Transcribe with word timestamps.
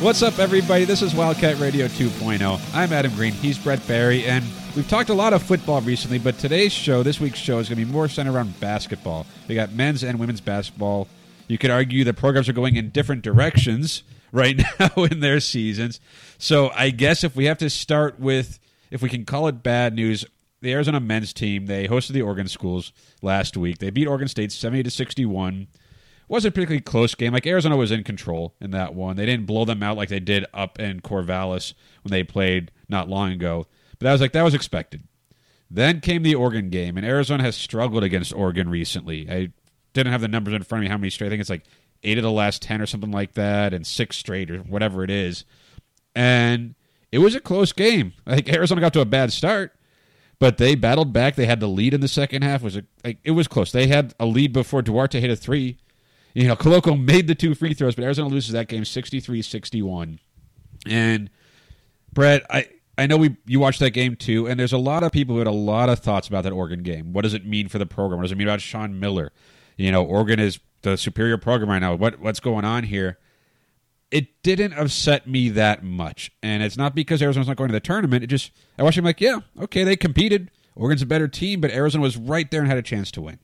What's 0.00 0.22
up, 0.22 0.38
everybody? 0.38 0.84
This 0.84 1.02
is 1.02 1.12
Wildcat 1.12 1.58
Radio 1.58 1.88
2.0. 1.88 2.60
I'm 2.72 2.92
Adam 2.92 3.12
Green. 3.16 3.32
He's 3.32 3.58
Brett 3.58 3.84
Barry, 3.88 4.24
and 4.26 4.44
we've 4.76 4.88
talked 4.88 5.10
a 5.10 5.14
lot 5.14 5.32
of 5.32 5.42
football 5.42 5.80
recently, 5.80 6.20
but 6.20 6.38
today's 6.38 6.72
show, 6.72 7.02
this 7.02 7.18
week's 7.18 7.40
show, 7.40 7.58
is 7.58 7.68
going 7.68 7.80
to 7.80 7.84
be 7.84 7.90
more 7.90 8.06
centered 8.06 8.32
around 8.32 8.60
basketball. 8.60 9.26
We 9.48 9.56
got 9.56 9.72
men's 9.72 10.04
and 10.04 10.20
women's 10.20 10.40
basketball. 10.40 11.08
You 11.48 11.58
could 11.58 11.72
argue 11.72 12.04
the 12.04 12.14
programs 12.14 12.48
are 12.48 12.52
going 12.52 12.76
in 12.76 12.90
different 12.90 13.22
directions 13.22 14.04
right 14.30 14.62
now 14.78 15.02
in 15.02 15.18
their 15.18 15.40
seasons. 15.40 15.98
So 16.38 16.70
I 16.76 16.90
guess 16.90 17.24
if 17.24 17.34
we 17.34 17.46
have 17.46 17.58
to 17.58 17.68
start 17.68 18.20
with, 18.20 18.60
if 18.92 19.02
we 19.02 19.08
can 19.08 19.24
call 19.24 19.48
it 19.48 19.64
bad 19.64 19.94
news, 19.94 20.24
the 20.60 20.72
Arizona 20.72 21.00
men's 21.00 21.32
team, 21.32 21.66
they 21.66 21.88
hosted 21.88 22.12
the 22.12 22.22
Oregon 22.22 22.46
schools 22.46 22.92
last 23.20 23.56
week. 23.56 23.78
They 23.78 23.90
beat 23.90 24.06
Oregon 24.06 24.28
State 24.28 24.52
70 24.52 24.84
to 24.84 24.90
61 24.90 25.66
wasn't 26.28 26.52
a 26.52 26.54
particularly 26.54 26.82
close 26.82 27.14
game. 27.14 27.32
Like 27.32 27.46
Arizona 27.46 27.76
was 27.76 27.90
in 27.90 28.04
control 28.04 28.54
in 28.60 28.70
that 28.72 28.94
one. 28.94 29.16
They 29.16 29.26
didn't 29.26 29.46
blow 29.46 29.64
them 29.64 29.82
out 29.82 29.96
like 29.96 30.10
they 30.10 30.20
did 30.20 30.44
up 30.52 30.78
in 30.78 31.00
Corvallis 31.00 31.72
when 32.02 32.10
they 32.10 32.22
played 32.22 32.70
not 32.88 33.08
long 33.08 33.32
ago. 33.32 33.66
But 33.98 34.06
that 34.06 34.12
was 34.12 34.20
like 34.20 34.32
that 34.32 34.42
was 34.42 34.54
expected. 34.54 35.04
Then 35.70 36.00
came 36.00 36.22
the 36.22 36.34
Oregon 36.34 36.70
game, 36.70 36.96
and 36.96 37.04
Arizona 37.04 37.42
has 37.42 37.56
struggled 37.56 38.02
against 38.02 38.32
Oregon 38.32 38.70
recently. 38.70 39.28
I 39.30 39.50
didn't 39.92 40.12
have 40.12 40.20
the 40.20 40.28
numbers 40.28 40.54
in 40.54 40.62
front 40.62 40.80
of 40.82 40.86
me 40.86 40.90
how 40.90 40.96
many 40.96 41.10
straight. 41.10 41.26
I 41.28 41.30
think 41.30 41.40
it's 41.40 41.50
like 41.50 41.64
eight 42.02 42.16
of 42.16 42.24
the 42.24 42.30
last 42.30 42.62
ten 42.62 42.80
or 42.80 42.86
something 42.86 43.10
like 43.10 43.34
that, 43.34 43.74
and 43.74 43.86
six 43.86 44.16
straight 44.16 44.50
or 44.50 44.58
whatever 44.60 45.04
it 45.04 45.10
is. 45.10 45.44
And 46.14 46.74
it 47.10 47.18
was 47.18 47.34
a 47.34 47.40
close 47.40 47.72
game. 47.72 48.12
Like 48.26 48.48
Arizona 48.52 48.80
got 48.80 48.92
to 48.94 49.00
a 49.00 49.06
bad 49.06 49.32
start, 49.32 49.74
but 50.38 50.58
they 50.58 50.74
battled 50.74 51.12
back. 51.12 51.34
They 51.34 51.46
had 51.46 51.60
the 51.60 51.66
lead 51.68 51.94
in 51.94 52.00
the 52.00 52.08
second 52.08 52.42
half. 52.42 52.62
It 52.62 52.64
was 52.64 52.76
a, 52.76 52.84
like 53.04 53.18
it 53.24 53.32
was 53.32 53.48
close. 53.48 53.72
They 53.72 53.88
had 53.88 54.14
a 54.20 54.26
lead 54.26 54.52
before 54.52 54.82
Duarte 54.82 55.20
hit 55.20 55.30
a 55.30 55.36
three 55.36 55.78
you 56.38 56.46
know, 56.46 56.54
Koloko 56.54 56.96
made 56.98 57.26
the 57.26 57.34
two 57.34 57.52
free 57.56 57.74
throws, 57.74 57.96
but 57.96 58.04
Arizona 58.04 58.28
loses 58.28 58.52
that 58.52 58.68
game 58.68 58.84
63-61. 58.84 60.20
And 60.86 61.30
Brett, 62.12 62.46
I 62.48 62.68
I 62.96 63.08
know 63.08 63.16
we 63.16 63.36
you 63.44 63.58
watched 63.58 63.80
that 63.80 63.90
game 63.90 64.14
too, 64.14 64.46
and 64.46 64.58
there's 64.58 64.72
a 64.72 64.78
lot 64.78 65.02
of 65.02 65.10
people 65.10 65.34
who 65.34 65.40
had 65.40 65.48
a 65.48 65.52
lot 65.52 65.88
of 65.88 65.98
thoughts 65.98 66.28
about 66.28 66.44
that 66.44 66.52
Oregon 66.52 66.84
game. 66.84 67.12
What 67.12 67.22
does 67.22 67.34
it 67.34 67.44
mean 67.44 67.68
for 67.68 67.78
the 67.78 67.86
program? 67.86 68.18
What 68.18 68.22
does 68.22 68.32
it 68.32 68.38
mean 68.38 68.46
about 68.46 68.60
Sean 68.60 69.00
Miller? 69.00 69.32
You 69.76 69.90
know, 69.90 70.04
Oregon 70.04 70.38
is 70.38 70.60
the 70.82 70.96
superior 70.96 71.38
program 71.38 71.70
right 71.70 71.80
now. 71.80 71.96
What 71.96 72.20
what's 72.20 72.38
going 72.38 72.64
on 72.64 72.84
here? 72.84 73.18
It 74.12 74.42
didn't 74.44 74.74
upset 74.74 75.26
me 75.26 75.48
that 75.50 75.82
much, 75.82 76.30
and 76.40 76.62
it's 76.62 76.76
not 76.76 76.94
because 76.94 77.20
Arizona's 77.20 77.48
not 77.48 77.56
going 77.56 77.68
to 77.68 77.74
the 77.74 77.80
tournament. 77.80 78.22
It 78.22 78.28
just 78.28 78.52
I 78.78 78.84
watched 78.84 78.98
him 78.98 79.04
like, 79.04 79.20
yeah, 79.20 79.40
okay, 79.60 79.82
they 79.82 79.96
competed. 79.96 80.52
Oregon's 80.76 81.02
a 81.02 81.06
better 81.06 81.26
team, 81.26 81.60
but 81.60 81.72
Arizona 81.72 82.02
was 82.02 82.16
right 82.16 82.48
there 82.48 82.60
and 82.60 82.68
had 82.68 82.78
a 82.78 82.82
chance 82.82 83.10
to 83.10 83.22
win. 83.22 83.40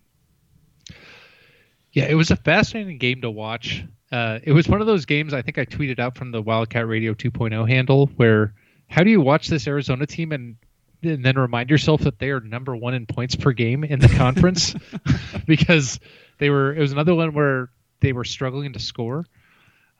Yeah, 1.94 2.06
it 2.06 2.14
was 2.14 2.32
a 2.32 2.36
fascinating 2.36 2.98
game 2.98 3.20
to 3.20 3.30
watch. 3.30 3.84
Uh, 4.10 4.40
it 4.42 4.52
was 4.52 4.68
one 4.68 4.80
of 4.80 4.86
those 4.88 5.06
games 5.06 5.32
I 5.32 5.42
think 5.42 5.58
I 5.58 5.64
tweeted 5.64 6.00
out 6.00 6.16
from 6.16 6.32
the 6.32 6.42
Wildcat 6.42 6.88
Radio 6.88 7.14
2.0 7.14 7.68
handle 7.68 8.10
where 8.16 8.52
how 8.88 9.04
do 9.04 9.10
you 9.10 9.20
watch 9.20 9.46
this 9.46 9.66
Arizona 9.68 10.04
team 10.04 10.32
and, 10.32 10.56
and 11.02 11.24
then 11.24 11.38
remind 11.38 11.70
yourself 11.70 12.00
that 12.02 12.18
they 12.18 12.30
are 12.30 12.40
number 12.40 12.74
one 12.74 12.94
in 12.94 13.06
points 13.06 13.36
per 13.36 13.52
game 13.52 13.84
in 13.84 14.00
the 14.00 14.08
conference 14.08 14.74
because 15.46 16.00
they 16.38 16.50
were 16.50 16.74
it 16.74 16.80
was 16.80 16.90
another 16.90 17.14
one 17.14 17.32
where 17.32 17.70
they 18.00 18.12
were 18.12 18.24
struggling 18.24 18.72
to 18.72 18.80
score. 18.80 19.24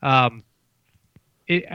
Um, 0.01 0.43
it, 1.47 1.65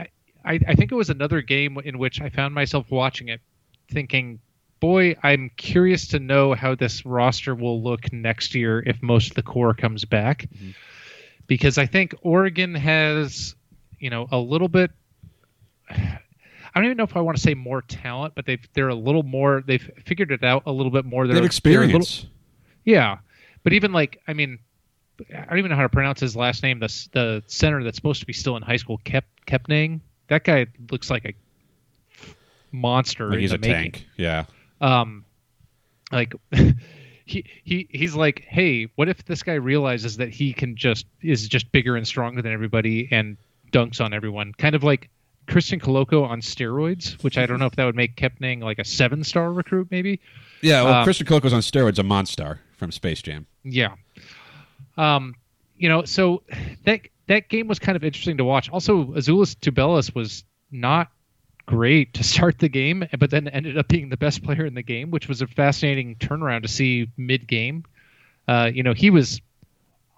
I, 0.45 0.59
I 0.67 0.75
think 0.75 0.91
it 0.91 0.95
was 0.95 1.09
another 1.09 1.41
game 1.41 1.79
in 1.83 1.97
which 1.97 2.21
I 2.21 2.29
found 2.29 2.53
myself 2.53 2.91
watching 2.91 3.29
it 3.29 3.41
thinking 3.89 4.39
boy, 4.81 5.15
I'm 5.23 5.51
curious 5.55 6.07
to 6.07 6.19
know 6.19 6.53
how 6.53 6.75
this 6.75 7.05
roster 7.05 7.55
will 7.55 7.81
look 7.81 8.11
next 8.11 8.53
year 8.53 8.83
if 8.85 9.01
most 9.01 9.29
of 9.29 9.35
the 9.35 9.43
core 9.43 9.73
comes 9.73 10.03
back. 10.03 10.49
Mm-hmm. 10.53 10.71
Because 11.47 11.77
I 11.77 11.85
think 11.85 12.13
Oregon 12.21 12.75
has, 12.75 13.55
you 13.99 14.09
know, 14.09 14.27
a 14.31 14.37
little 14.37 14.67
bit. 14.67 14.91
I 15.89 16.19
don't 16.75 16.85
even 16.85 16.97
know 16.97 17.03
if 17.03 17.15
I 17.15 17.21
want 17.21 17.37
to 17.37 17.43
say 17.43 17.53
more 17.53 17.81
talent, 17.81 18.33
but 18.35 18.45
they've 18.45 18.65
they're 18.73 18.89
a 18.89 18.95
little 18.95 19.23
more. 19.23 19.61
They've 19.65 19.89
figured 20.05 20.31
it 20.31 20.43
out 20.43 20.63
a 20.65 20.71
little 20.71 20.91
bit 20.91 21.05
more. 21.05 21.27
They're, 21.27 21.35
they've 21.35 21.45
experience. 21.45 22.21
Little, 22.23 22.35
yeah, 22.85 23.17
but 23.63 23.73
even 23.73 23.91
like 23.91 24.21
I 24.25 24.33
mean, 24.33 24.57
I 25.35 25.45
don't 25.45 25.57
even 25.57 25.69
know 25.69 25.75
how 25.75 25.83
to 25.83 25.89
pronounce 25.89 26.21
his 26.21 26.35
last 26.35 26.63
name. 26.63 26.79
The 26.79 27.07
the 27.11 27.43
center 27.47 27.83
that's 27.83 27.97
supposed 27.97 28.21
to 28.21 28.25
be 28.25 28.31
still 28.31 28.55
in 28.55 28.63
high 28.63 28.77
school, 28.77 29.01
Kep 29.03 29.25
Kepnang. 29.45 29.99
That 30.27 30.45
guy 30.45 30.67
looks 30.89 31.09
like 31.09 31.25
a 31.25 31.33
monster. 32.71 33.29
Like 33.29 33.39
he's 33.39 33.51
a 33.51 33.57
making. 33.57 33.73
tank. 33.73 34.05
Yeah 34.15 34.45
um, 34.81 35.25
like 36.11 36.33
he 37.25 37.45
he 37.63 37.87
he's 37.89 38.15
like, 38.15 38.43
hey, 38.47 38.87
what 38.95 39.07
if 39.07 39.23
this 39.25 39.43
guy 39.43 39.53
realizes 39.53 40.17
that 40.17 40.29
he 40.29 40.53
can 40.53 40.75
just 40.75 41.05
is 41.21 41.47
just 41.47 41.71
bigger 41.71 41.95
and 41.95 42.05
stronger 42.05 42.41
than 42.41 42.51
everybody 42.51 43.07
and 43.11 43.37
dunks 43.71 44.03
on 44.03 44.13
everyone, 44.13 44.53
kind 44.53 44.75
of 44.75 44.83
like 44.83 45.09
Christian 45.47 45.79
Koloko 45.79 46.27
on 46.27 46.41
steroids, 46.41 47.23
which 47.23 47.37
I 47.37 47.45
don't 47.45 47.59
know 47.59 47.65
if 47.65 47.75
that 47.75 47.85
would 47.85 47.95
make 47.95 48.15
Kepnang 48.15 48.61
like 48.61 48.79
a 48.79 48.85
seven 48.85 49.23
star 49.23 49.51
recruit, 49.51 49.87
maybe. 49.91 50.19
Yeah, 50.61 50.83
well, 50.83 50.93
um, 50.95 51.03
Christian 51.03 51.25
Koloko's 51.27 51.53
on 51.53 51.61
steroids, 51.61 51.99
a 51.99 52.03
monster 52.03 52.59
from 52.77 52.91
Space 52.91 53.21
Jam. 53.21 53.47
Yeah. 53.63 53.95
Um, 54.97 55.35
you 55.77 55.89
know, 55.89 56.03
so 56.05 56.43
that 56.85 57.01
that 57.27 57.49
game 57.49 57.67
was 57.67 57.79
kind 57.79 57.95
of 57.95 58.03
interesting 58.03 58.37
to 58.37 58.43
watch. 58.43 58.69
Also, 58.69 59.05
Azuolas 59.05 59.55
Tubelis 59.55 60.13
was 60.13 60.43
not 60.71 61.09
great 61.71 62.13
to 62.15 62.23
start 62.23 62.59
the 62.59 62.67
game, 62.67 63.07
but 63.17 63.29
then 63.29 63.47
ended 63.47 63.77
up 63.77 63.87
being 63.87 64.09
the 64.09 64.17
best 64.17 64.43
player 64.43 64.65
in 64.65 64.73
the 64.73 64.83
game, 64.83 65.09
which 65.09 65.29
was 65.29 65.41
a 65.41 65.47
fascinating 65.47 66.15
turnaround 66.15 66.63
to 66.63 66.67
see 66.67 67.07
mid 67.15 67.47
game. 67.47 67.85
Uh, 68.45 68.69
you 68.73 68.83
know, 68.83 68.93
he 68.93 69.09
was 69.09 69.39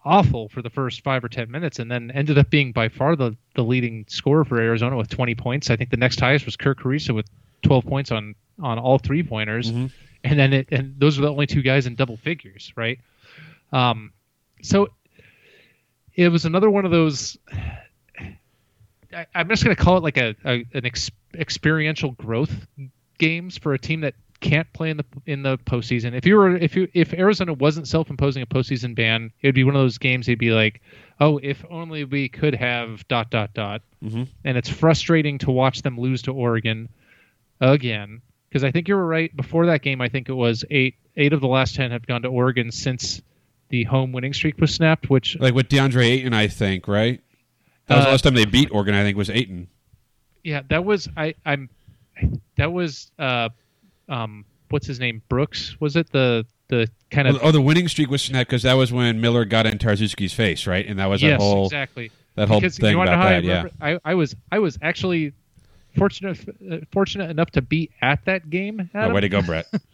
awful 0.03 0.49
for 0.49 0.63
the 0.63 0.69
first 0.71 1.03
five 1.03 1.23
or 1.23 1.29
ten 1.29 1.51
minutes, 1.51 1.77
and 1.77 1.91
then 1.91 2.09
ended 2.09 2.39
up 2.39 2.49
being 2.49 2.71
by 2.71 2.89
far 2.89 3.15
the, 3.15 3.37
the 3.53 3.63
leading 3.63 4.03
scorer 4.07 4.43
for 4.43 4.59
Arizona 4.59 4.97
with 4.97 5.09
20 5.09 5.35
points. 5.35 5.69
I 5.69 5.75
think 5.75 5.91
the 5.91 5.97
next 5.97 6.19
highest 6.19 6.45
was 6.45 6.57
Kerr 6.57 6.73
Kriisa 6.73 7.13
with 7.13 7.27
12 7.61 7.85
points 7.85 8.11
on 8.11 8.33
on 8.59 8.79
all 8.79 8.97
three 8.97 9.21
pointers, 9.21 9.71
mm-hmm. 9.71 9.87
and 10.23 10.39
then 10.39 10.53
it, 10.53 10.69
and 10.71 10.99
those 10.99 11.19
were 11.19 11.25
the 11.25 11.31
only 11.31 11.45
two 11.45 11.61
guys 11.61 11.85
in 11.85 11.93
double 11.93 12.17
figures, 12.17 12.73
right? 12.75 12.99
Um, 13.71 14.11
so 14.63 14.89
it 16.15 16.29
was 16.29 16.45
another 16.45 16.71
one 16.71 16.85
of 16.85 16.91
those 16.91 17.37
I, 19.13 19.25
am 19.35 19.49
just 19.49 19.63
going 19.63 19.75
to 19.75 19.81
call 19.81 19.97
it 19.97 20.03
like 20.03 20.17
a, 20.17 20.35
a 20.45 20.65
an 20.73 20.85
ex, 20.85 21.09
experiential 21.35 22.11
growth 22.11 22.67
games 23.17 23.57
for 23.57 23.73
a 23.73 23.79
team 23.79 24.01
that 24.01 24.15
can't 24.43 24.71
play 24.73 24.89
in 24.89 24.97
the 24.97 25.05
in 25.25 25.41
the 25.41 25.57
postseason. 25.59 26.13
If 26.13 26.25
you 26.25 26.35
were 26.35 26.55
if 26.55 26.75
you 26.75 26.87
if 26.93 27.13
Arizona 27.13 27.53
wasn't 27.53 27.87
self-imposing 27.87 28.43
a 28.43 28.45
postseason 28.45 28.93
ban, 28.93 29.31
it 29.41 29.47
would 29.47 29.55
be 29.55 29.63
one 29.63 29.75
of 29.75 29.81
those 29.81 29.97
games. 29.97 30.27
It'd 30.27 30.37
be 30.37 30.51
like, 30.51 30.81
oh, 31.19 31.39
if 31.41 31.63
only 31.69 32.03
we 32.03 32.29
could 32.29 32.53
have 32.53 33.07
dot 33.07 33.31
dot 33.31 33.53
dot. 33.53 33.81
Mm-hmm. 34.03 34.23
And 34.43 34.57
it's 34.57 34.69
frustrating 34.69 35.37
to 35.39 35.51
watch 35.51 35.81
them 35.81 35.97
lose 35.97 36.21
to 36.23 36.33
Oregon 36.33 36.89
again 37.61 38.21
because 38.49 38.63
I 38.63 38.71
think 38.71 38.87
you 38.87 38.95
were 38.95 39.07
right. 39.07 39.35
Before 39.35 39.65
that 39.67 39.81
game, 39.81 40.01
I 40.01 40.09
think 40.09 40.29
it 40.29 40.33
was 40.33 40.65
eight 40.69 40.95
eight 41.15 41.33
of 41.33 41.41
the 41.41 41.47
last 41.47 41.75
ten 41.75 41.91
have 41.91 42.05
gone 42.05 42.21
to 42.23 42.27
Oregon 42.27 42.71
since 42.71 43.21
the 43.69 43.85
home 43.85 44.11
winning 44.11 44.33
streak 44.33 44.59
was 44.59 44.73
snapped. 44.73 45.09
Which 45.09 45.39
like 45.39 45.55
with 45.55 45.69
DeAndre 45.69 46.05
Ayton, 46.05 46.33
I 46.33 46.47
think 46.47 46.87
right. 46.87 47.21
That 47.87 47.95
was 47.95 48.03
uh, 48.03 48.05
the 48.05 48.11
last 48.11 48.21
time 48.23 48.33
they 48.33 48.45
beat 48.45 48.69
Oregon. 48.71 48.95
I 48.95 49.03
think 49.03 49.17
was 49.17 49.29
Ayton. 49.29 49.67
Yeah, 50.43 50.61
that 50.69 50.83
was 50.85 51.07
I. 51.17 51.35
I'm. 51.45 51.69
That 52.57 52.71
was 52.71 53.11
uh, 53.17 53.49
um, 54.09 54.45
what's 54.69 54.87
his 54.87 54.99
name? 54.99 55.21
Brooks 55.29 55.79
was 55.79 55.95
it 55.95 56.11
the 56.11 56.45
the 56.67 56.89
kind 57.11 57.27
of 57.27 57.39
oh 57.41 57.51
the 57.51 57.61
winning 57.61 57.87
streak 57.87 58.09
was 58.09 58.21
snapped 58.21 58.49
because 58.49 58.63
that 58.63 58.73
was 58.73 58.91
when 58.91 59.21
Miller 59.21 59.45
got 59.45 59.65
in 59.65 59.77
Tarczewski's 59.77 60.33
face, 60.33 60.67
right? 60.67 60.85
And 60.85 60.99
that 60.99 61.07
was 61.07 61.21
yes, 61.21 61.39
that 61.39 61.43
whole 61.43 61.65
exactly 61.65 62.11
that 62.35 62.47
whole 62.47 62.59
because, 62.59 62.77
thing 62.77 62.95
you 62.95 63.01
about 63.01 63.19
that. 63.19 63.33
I 63.33 63.37
yeah, 63.39 63.67
I, 63.81 63.99
I 64.03 64.13
was 64.15 64.35
I 64.51 64.59
was 64.59 64.77
actually 64.81 65.33
fortunate 65.97 66.39
uh, 66.71 66.77
fortunate 66.91 67.29
enough 67.29 67.51
to 67.51 67.61
be 67.61 67.89
at 68.01 68.23
that 68.25 68.49
game. 68.49 68.89
Oh, 68.93 69.13
way 69.13 69.21
to 69.21 69.29
go, 69.29 69.41
Brett. 69.41 69.67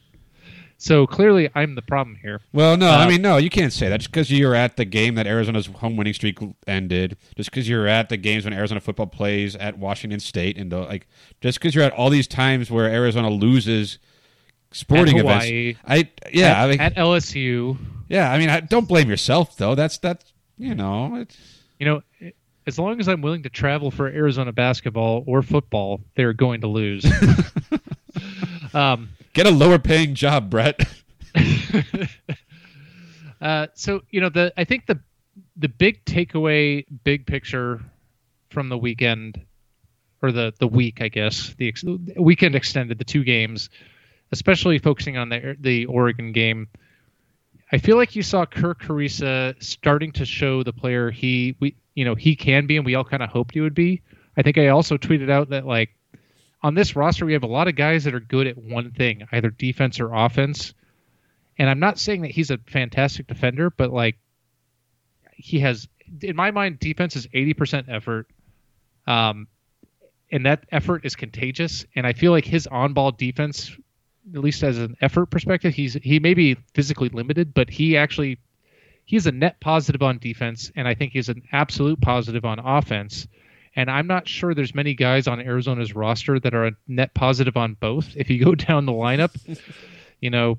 So 0.81 1.05
clearly, 1.05 1.49
I'm 1.55 1.75
the 1.75 1.81
problem 1.81 2.15
here. 2.15 2.39
Well, 2.53 2.77
no, 2.77 2.87
I 2.87 3.03
uh, 3.03 3.09
mean, 3.09 3.21
no, 3.21 3.35
you 3.35 3.49
can't 3.49 3.73
say 3.73 3.89
that. 3.89 3.97
Just 3.97 4.11
because 4.11 4.31
you're 4.31 4.55
at 4.55 4.77
the 4.77 4.85
game 4.85 5.15
that 5.15 5.27
Arizona's 5.27 5.65
home 5.67 5.97
winning 5.97 6.13
streak 6.13 6.39
ended, 6.67 7.17
just 7.35 7.51
because 7.51 7.67
you're 7.67 7.85
at 7.85 8.07
the 8.07 8.15
games 8.15 8.45
when 8.45 8.53
Arizona 8.53 8.79
football 8.79 9.07
plays 9.07 9.57
at 9.57 9.77
Washington 9.77 10.21
State, 10.21 10.57
and 10.57 10.71
the, 10.71 10.79
like, 10.79 11.05
just 11.41 11.59
because 11.59 11.75
you're 11.75 11.83
at 11.83 11.91
all 11.91 12.09
these 12.09 12.27
times 12.27 12.71
where 12.71 12.85
Arizona 12.85 13.29
loses 13.29 13.99
sporting 14.71 15.17
Hawaii, 15.17 15.71
events, 15.71 15.81
I 15.85 16.09
yeah, 16.31 16.51
at, 16.51 16.57
I 16.57 16.67
mean, 16.69 16.79
at 16.79 16.95
LSU. 16.95 17.77
Yeah, 18.07 18.31
I 18.31 18.39
mean, 18.39 18.49
I, 18.49 18.61
don't 18.61 18.87
blame 18.87 19.09
yourself 19.09 19.57
though. 19.57 19.75
That's 19.75 19.97
that's 19.97 20.31
you 20.57 20.75
know, 20.75 21.13
it's, 21.15 21.37
You 21.79 21.87
know, 21.87 22.31
as 22.67 22.79
long 22.79 23.01
as 23.01 23.09
I'm 23.09 23.21
willing 23.21 23.43
to 23.43 23.49
travel 23.49 23.91
for 23.91 24.07
Arizona 24.07 24.53
basketball 24.53 25.25
or 25.27 25.41
football, 25.41 25.99
they're 26.15 26.31
going 26.31 26.61
to 26.61 26.67
lose. 26.67 27.05
um, 28.73 29.09
get 29.33 29.47
a 29.47 29.51
lower 29.51 29.79
paying 29.79 30.15
job, 30.15 30.49
Brett. 30.49 30.87
uh, 33.41 33.67
so 33.73 34.01
you 34.09 34.21
know 34.21 34.29
the 34.29 34.53
I 34.57 34.63
think 34.63 34.85
the 34.85 34.99
the 35.57 35.69
big 35.69 36.03
takeaway, 36.05 36.85
big 37.03 37.25
picture 37.25 37.81
from 38.49 38.69
the 38.69 38.77
weekend 38.77 39.45
or 40.21 40.31
the 40.31 40.53
the 40.59 40.67
week, 40.67 41.01
I 41.01 41.09
guess 41.09 41.53
the 41.57 41.67
ex- 41.67 41.83
weekend 42.17 42.55
extended 42.55 42.97
the 42.97 43.05
two 43.05 43.23
games, 43.23 43.69
especially 44.31 44.79
focusing 44.79 45.17
on 45.17 45.29
the 45.29 45.55
the 45.59 45.85
Oregon 45.85 46.31
game. 46.31 46.67
I 47.71 47.77
feel 47.77 47.97
like 47.97 48.15
you 48.15 48.23
saw 48.23 48.45
Kerr 48.45 48.73
Kriisa 48.73 49.61
starting 49.61 50.11
to 50.13 50.25
show 50.25 50.63
the 50.63 50.73
player 50.73 51.11
he 51.11 51.55
we 51.59 51.75
you 51.93 52.05
know 52.05 52.15
he 52.15 52.35
can 52.35 52.65
be, 52.65 52.77
and 52.77 52.85
we 52.85 52.95
all 52.95 53.03
kind 53.03 53.23
of 53.23 53.29
hoped 53.29 53.53
he 53.53 53.61
would 53.61 53.75
be. 53.75 54.01
I 54.37 54.41
think 54.41 54.57
I 54.57 54.69
also 54.69 54.97
tweeted 54.97 55.29
out 55.29 55.49
that 55.49 55.65
like 55.65 55.89
on 56.61 56.73
this 56.73 56.95
roster 56.95 57.25
we 57.25 57.33
have 57.33 57.43
a 57.43 57.47
lot 57.47 57.67
of 57.67 57.75
guys 57.75 58.03
that 58.03 58.13
are 58.13 58.19
good 58.19 58.47
at 58.47 58.57
one 58.57 58.91
thing, 58.91 59.27
either 59.31 59.49
defense 59.49 59.99
or 59.99 60.13
offense. 60.13 60.73
And 61.57 61.69
I'm 61.69 61.79
not 61.79 61.99
saying 61.99 62.21
that 62.21 62.31
he's 62.31 62.51
a 62.51 62.57
fantastic 62.57 63.27
defender, 63.27 63.69
but 63.69 63.91
like 63.91 64.17
he 65.35 65.59
has 65.59 65.87
in 66.21 66.35
my 66.35 66.51
mind 66.51 66.79
defense 66.79 67.15
is 67.15 67.27
80% 67.27 67.85
effort. 67.87 68.27
Um 69.07 69.47
and 70.31 70.45
that 70.45 70.65
effort 70.71 71.05
is 71.05 71.15
contagious. 71.15 71.85
And 71.95 72.05
i 72.05 72.13
feel 72.13 72.31
like 72.31 72.45
his 72.45 72.67
on-ball 72.67 73.13
defense 73.13 73.75
at 74.33 74.41
least 74.41 74.63
as 74.63 74.77
an 74.77 74.95
effort 75.01 75.27
perspective 75.27 75.73
he's 75.73 75.93
he 75.95 76.19
may 76.19 76.33
be 76.33 76.55
physically 76.73 77.09
limited 77.09 77.53
but 77.53 77.69
he 77.69 77.97
actually 77.97 78.37
he's 79.05 79.27
a 79.27 79.31
net 79.31 79.59
positive 79.59 80.03
on 80.03 80.17
defense 80.19 80.71
and 80.75 80.87
i 80.87 80.93
think 80.93 81.13
he's 81.13 81.29
an 81.29 81.41
absolute 81.51 81.99
positive 82.01 82.45
on 82.45 82.59
offense 82.59 83.27
and 83.75 83.89
i'm 83.89 84.07
not 84.07 84.27
sure 84.27 84.53
there's 84.53 84.75
many 84.75 84.93
guys 84.93 85.27
on 85.27 85.39
arizona's 85.39 85.95
roster 85.95 86.39
that 86.39 86.53
are 86.53 86.67
a 86.67 86.71
net 86.87 87.13
positive 87.13 87.57
on 87.57 87.75
both 87.75 88.15
if 88.15 88.29
you 88.29 88.43
go 88.43 88.55
down 88.55 88.85
the 88.85 88.91
lineup 88.91 89.35
you 90.21 90.29
know 90.29 90.57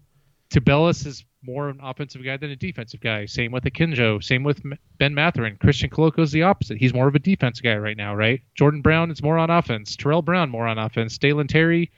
Tubelis 0.51 1.07
is 1.07 1.25
more 1.43 1.69
an 1.69 1.79
offensive 1.83 2.25
guy 2.25 2.37
than 2.37 2.51
a 2.51 2.57
defensive 2.57 3.01
guy. 3.01 3.25
Same 3.27 3.53
with 3.53 3.65
Akinjo. 3.65 4.23
Same 4.23 4.43
with 4.43 4.63
Ben 4.99 5.15
Mathurin. 5.15 5.57
Christian 5.61 5.89
Koloko 5.89 6.21
is 6.21 6.33
the 6.33 6.43
opposite. 6.43 6.79
He's 6.79 6.93
more 6.93 7.09
of 7.09 7.15
a 7.15 7.19
defensive 7.19 7.63
guy 7.63 7.77
right 7.77 7.97
now, 7.97 8.15
right? 8.15 8.41
Jordan 8.55 8.83
Brown 8.83 9.11
is 9.11 9.23
more 9.23 9.39
on 9.39 9.49
offense. 9.49 9.97
Terrell 9.97 10.23
Brown 10.23 10.51
more 10.51 10.67
on 10.67 10.77
offense. 10.79 11.17
Dalen 11.19 11.47
Terry, 11.47 11.91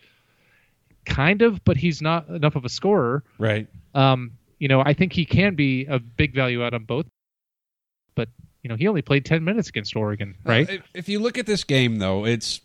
kind 1.06 1.42
of, 1.42 1.64
but 1.64 1.76
he's 1.76 2.02
not 2.02 2.28
enough 2.28 2.54
of 2.54 2.64
a 2.64 2.68
scorer. 2.68 3.24
Right. 3.38 3.66
Um, 3.94 4.32
you 4.58 4.68
know, 4.68 4.80
I 4.80 4.92
think 4.92 5.12
he 5.12 5.24
can 5.24 5.54
be 5.54 5.86
a 5.86 5.98
big 5.98 6.34
value 6.34 6.62
out 6.62 6.74
on 6.74 6.84
both. 6.84 7.06
But 8.14 8.28
you 8.62 8.68
know, 8.68 8.76
he 8.76 8.86
only 8.86 9.02
played 9.02 9.24
ten 9.24 9.44
minutes 9.44 9.68
against 9.68 9.94
Oregon, 9.96 10.36
right? 10.44 10.68
Uh, 10.70 10.76
if 10.94 11.08
you 11.08 11.18
look 11.18 11.36
at 11.36 11.46
this 11.46 11.64
game, 11.64 11.96
though, 11.96 12.24
it's 12.24 12.60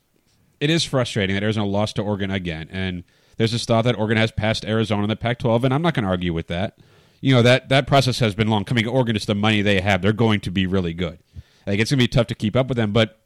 it 0.60 0.70
is 0.70 0.84
frustrating 0.84 1.36
that 1.36 1.44
Arizona 1.44 1.66
lost 1.66 1.96
to 1.98 2.04
Oregon 2.04 2.32
again, 2.32 2.70
and 2.72 3.04
there's 3.38 3.52
this 3.52 3.66
thought 3.66 3.84
that 3.84 3.98
Oregon 3.98 4.18
has 4.18 4.32
passed 4.32 4.66
Arizona 4.66 5.04
in 5.04 5.10
the 5.10 5.16
Pac-12, 5.16 5.64
and 5.64 5.74
I'm 5.74 5.82
not 5.82 5.94
going 5.94 6.04
to 6.04 6.10
argue 6.10 6.34
with 6.34 6.48
that. 6.48 6.78
You 7.20 7.34
know 7.34 7.42
that 7.42 7.70
that 7.70 7.88
process 7.88 8.20
has 8.20 8.36
been 8.36 8.48
long 8.48 8.64
coming. 8.64 8.88
Oregon 8.88 9.16
is 9.16 9.26
the 9.26 9.36
money 9.36 9.62
they 9.62 9.82
have; 9.82 10.02
they're 10.02 10.14
going 10.14 10.40
to 10.42 10.52
be 10.52 10.68
really 10.68 10.94
good. 10.94 11.18
Like 11.66 11.80
it's 11.80 11.92
going 11.92 12.00
to 12.00 12.04
be 12.04 12.08
tough 12.08 12.28
to 12.28 12.36
keep 12.36 12.56
up 12.56 12.68
with 12.68 12.78
them, 12.78 12.94
but 12.94 13.20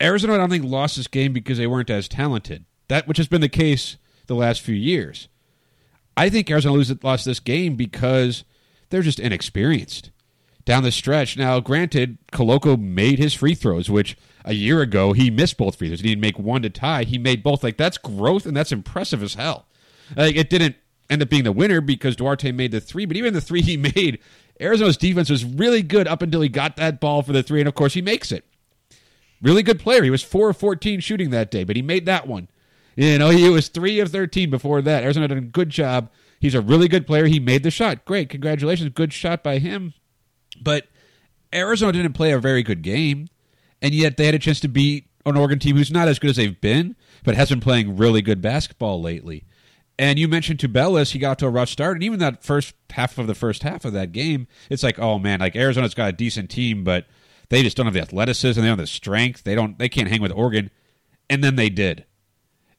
Arizona, 0.00 0.34
I 0.34 0.36
don't 0.36 0.50
think 0.50 0.64
lost 0.64 0.96
this 0.96 1.08
game 1.08 1.32
because 1.32 1.58
they 1.58 1.66
weren't 1.66 1.90
as 1.90 2.06
talented. 2.06 2.64
That 2.88 3.08
which 3.08 3.16
has 3.16 3.28
been 3.28 3.40
the 3.40 3.48
case 3.48 3.96
the 4.26 4.34
last 4.34 4.60
few 4.60 4.74
years. 4.74 5.28
I 6.16 6.28
think 6.28 6.50
Arizona 6.50 6.84
lost 7.02 7.24
this 7.24 7.40
game 7.40 7.76
because 7.76 8.44
they're 8.90 9.02
just 9.02 9.20
inexperienced 9.20 10.10
down 10.68 10.82
the 10.82 10.92
stretch. 10.92 11.36
Now, 11.36 11.60
granted, 11.60 12.18
Koloko 12.30 12.78
made 12.78 13.18
his 13.18 13.32
free 13.32 13.54
throws, 13.54 13.88
which 13.88 14.18
a 14.44 14.52
year 14.52 14.82
ago 14.82 15.14
he 15.14 15.30
missed 15.30 15.56
both 15.56 15.76
free 15.76 15.88
throws. 15.88 16.00
He 16.00 16.08
didn't 16.08 16.20
make 16.20 16.38
one 16.38 16.60
to 16.60 16.68
tie. 16.68 17.04
He 17.04 17.16
made 17.16 17.42
both. 17.42 17.64
Like 17.64 17.78
that's 17.78 17.96
growth 17.96 18.44
and 18.44 18.54
that's 18.54 18.70
impressive 18.70 19.22
as 19.22 19.34
hell. 19.34 19.66
Like 20.14 20.36
it 20.36 20.50
didn't 20.50 20.76
end 21.08 21.22
up 21.22 21.30
being 21.30 21.44
the 21.44 21.52
winner 21.52 21.80
because 21.80 22.16
Duarte 22.16 22.52
made 22.52 22.72
the 22.72 22.82
three, 22.82 23.06
but 23.06 23.16
even 23.16 23.32
the 23.32 23.40
three 23.40 23.62
he 23.62 23.76
made, 23.96 24.18
Arizona's 24.60 24.98
defense 24.98 25.30
was 25.30 25.42
really 25.42 25.82
good 25.82 26.06
up 26.06 26.20
until 26.20 26.42
he 26.42 26.50
got 26.50 26.76
that 26.76 27.00
ball 27.00 27.22
for 27.22 27.32
the 27.32 27.42
three, 27.42 27.60
and 27.60 27.68
of 27.68 27.74
course 27.74 27.94
he 27.94 28.02
makes 28.02 28.30
it. 28.30 28.44
Really 29.40 29.62
good 29.62 29.80
player. 29.80 30.02
He 30.02 30.10
was 30.10 30.22
four 30.22 30.50
of 30.50 30.58
fourteen 30.58 31.00
shooting 31.00 31.30
that 31.30 31.50
day, 31.50 31.64
but 31.64 31.76
he 31.76 31.82
made 31.82 32.04
that 32.04 32.28
one. 32.28 32.48
You 32.94 33.18
know, 33.18 33.30
he 33.30 33.48
was 33.48 33.68
three 33.68 34.00
of 34.00 34.10
thirteen 34.10 34.50
before 34.50 34.82
that. 34.82 35.02
Arizona 35.02 35.28
did 35.28 35.38
a 35.38 35.42
good 35.42 35.70
job. 35.70 36.10
He's 36.40 36.54
a 36.54 36.60
really 36.60 36.88
good 36.88 37.06
player. 37.06 37.24
He 37.24 37.40
made 37.40 37.62
the 37.62 37.70
shot. 37.70 38.04
Great, 38.04 38.28
congratulations. 38.28 38.90
Good 38.92 39.14
shot 39.14 39.42
by 39.42 39.58
him. 39.58 39.94
But 40.62 40.86
Arizona 41.54 41.92
didn't 41.92 42.12
play 42.12 42.32
a 42.32 42.38
very 42.38 42.62
good 42.62 42.82
game 42.82 43.28
and 43.80 43.94
yet 43.94 44.16
they 44.16 44.26
had 44.26 44.34
a 44.34 44.38
chance 44.38 44.60
to 44.60 44.68
beat 44.68 45.06
an 45.24 45.36
Oregon 45.36 45.58
team 45.58 45.76
who's 45.76 45.90
not 45.90 46.08
as 46.08 46.18
good 46.18 46.30
as 46.30 46.36
they've 46.36 46.60
been, 46.60 46.96
but 47.24 47.34
has 47.34 47.50
been 47.50 47.60
playing 47.60 47.96
really 47.96 48.22
good 48.22 48.40
basketball 48.40 49.00
lately. 49.00 49.44
And 49.98 50.18
you 50.18 50.28
mentioned 50.28 50.60
Tubelis, 50.60 51.10
he 51.10 51.18
got 51.18 51.38
to 51.40 51.46
a 51.46 51.50
rough 51.50 51.68
start, 51.68 51.96
and 51.96 52.04
even 52.04 52.20
that 52.20 52.44
first 52.44 52.74
half 52.90 53.18
of 53.18 53.26
the 53.26 53.34
first 53.34 53.62
half 53.62 53.84
of 53.84 53.92
that 53.92 54.12
game, 54.12 54.46
it's 54.70 54.82
like, 54.82 54.98
oh 54.98 55.18
man, 55.18 55.40
like 55.40 55.56
Arizona's 55.56 55.94
got 55.94 56.08
a 56.10 56.12
decent 56.12 56.50
team, 56.50 56.84
but 56.84 57.06
they 57.48 57.62
just 57.62 57.76
don't 57.76 57.86
have 57.86 57.94
the 57.94 58.00
athleticism, 58.00 58.60
they 58.60 58.66
don't 58.66 58.78
have 58.78 58.84
the 58.84 58.86
strength, 58.86 59.42
they 59.42 59.54
don't, 59.54 59.78
they 59.78 59.88
can't 59.88 60.08
hang 60.08 60.22
with 60.22 60.32
Oregon, 60.32 60.70
and 61.28 61.42
then 61.42 61.56
they 61.56 61.68
did. 61.68 62.04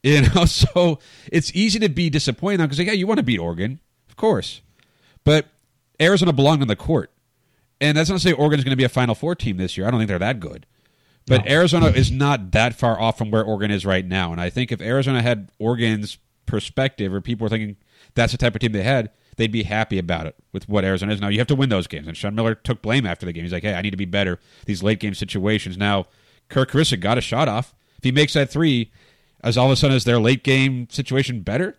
You 0.01 0.21
know, 0.21 0.45
so 0.45 0.99
it's 1.29 1.53
easy 1.53 1.77
to 1.79 1.89
be 1.89 2.09
disappointed 2.09 2.59
because 2.59 2.77
like, 2.77 2.87
yeah, 2.87 2.93
you 2.93 3.05
want 3.05 3.17
to 3.17 3.23
beat 3.23 3.37
Oregon, 3.37 3.81
of 4.07 4.15
course, 4.15 4.61
but 5.25 5.47
Arizona 6.01 6.31
belonged 6.31 6.61
on 6.61 6.69
the 6.69 6.77
court, 6.77 7.11
and 7.81 7.97
that's 7.97 8.09
not 8.09 8.15
to 8.15 8.21
say 8.21 8.33
Oregon's 8.33 8.63
going 8.63 8.71
to 8.71 8.77
be 8.77 8.83
a 8.83 8.89
Final 8.89 9.15
Four 9.15 9.35
team 9.35 9.57
this 9.57 9.77
year. 9.77 9.87
I 9.87 9.91
don't 9.91 9.99
think 9.99 10.09
they're 10.09 10.19
that 10.19 10.39
good. 10.39 10.65
But 11.27 11.45
no. 11.45 11.51
Arizona 11.51 11.87
is 11.87 12.11
not 12.11 12.51
that 12.51 12.73
far 12.73 12.99
off 12.99 13.17
from 13.17 13.29
where 13.29 13.43
Oregon 13.43 13.71
is 13.71 13.85
right 13.85 14.05
now. 14.05 14.31
And 14.31 14.41
I 14.41 14.49
think 14.49 14.71
if 14.71 14.81
Arizona 14.81 15.21
had 15.21 15.51
Oregon's 15.59 16.17
perspective, 16.47 17.13
or 17.13 17.21
people 17.21 17.45
were 17.45 17.49
thinking 17.49 17.77
that's 18.15 18.31
the 18.31 18.37
type 18.37 18.55
of 18.55 18.61
team 18.61 18.71
they 18.71 18.81
had, 18.83 19.11
they'd 19.37 19.51
be 19.51 19.63
happy 19.63 19.99
about 19.99 20.25
it 20.25 20.35
with 20.51 20.67
what 20.67 20.83
Arizona 20.83 21.13
is. 21.13 21.21
Now, 21.21 21.27
you 21.27 21.37
have 21.37 21.47
to 21.47 21.55
win 21.55 21.69
those 21.69 21.87
games. 21.87 22.07
And 22.07 22.17
Sean 22.17 22.35
Miller 22.35 22.55
took 22.55 22.81
blame 22.81 23.05
after 23.05 23.25
the 23.25 23.31
game. 23.31 23.43
He's 23.43 23.53
like, 23.53 23.63
hey, 23.63 23.75
I 23.75 23.81
need 23.81 23.91
to 23.91 23.97
be 23.97 24.05
better. 24.05 24.39
These 24.65 24.81
late 24.81 24.99
game 24.99 25.13
situations. 25.13 25.77
Now, 25.77 26.07
Kerr 26.49 26.65
Kriisa 26.65 26.99
got 26.99 27.17
a 27.17 27.21
shot 27.21 27.47
off. 27.47 27.75
If 27.97 28.03
he 28.03 28.11
makes 28.11 28.33
that 28.33 28.49
three, 28.49 28.91
as 29.43 29.57
all 29.57 29.67
of 29.67 29.71
a 29.71 29.75
sudden 29.75 29.95
is 29.95 30.05
their 30.05 30.19
late 30.19 30.43
game 30.43 30.89
situation 30.89 31.41
better? 31.41 31.77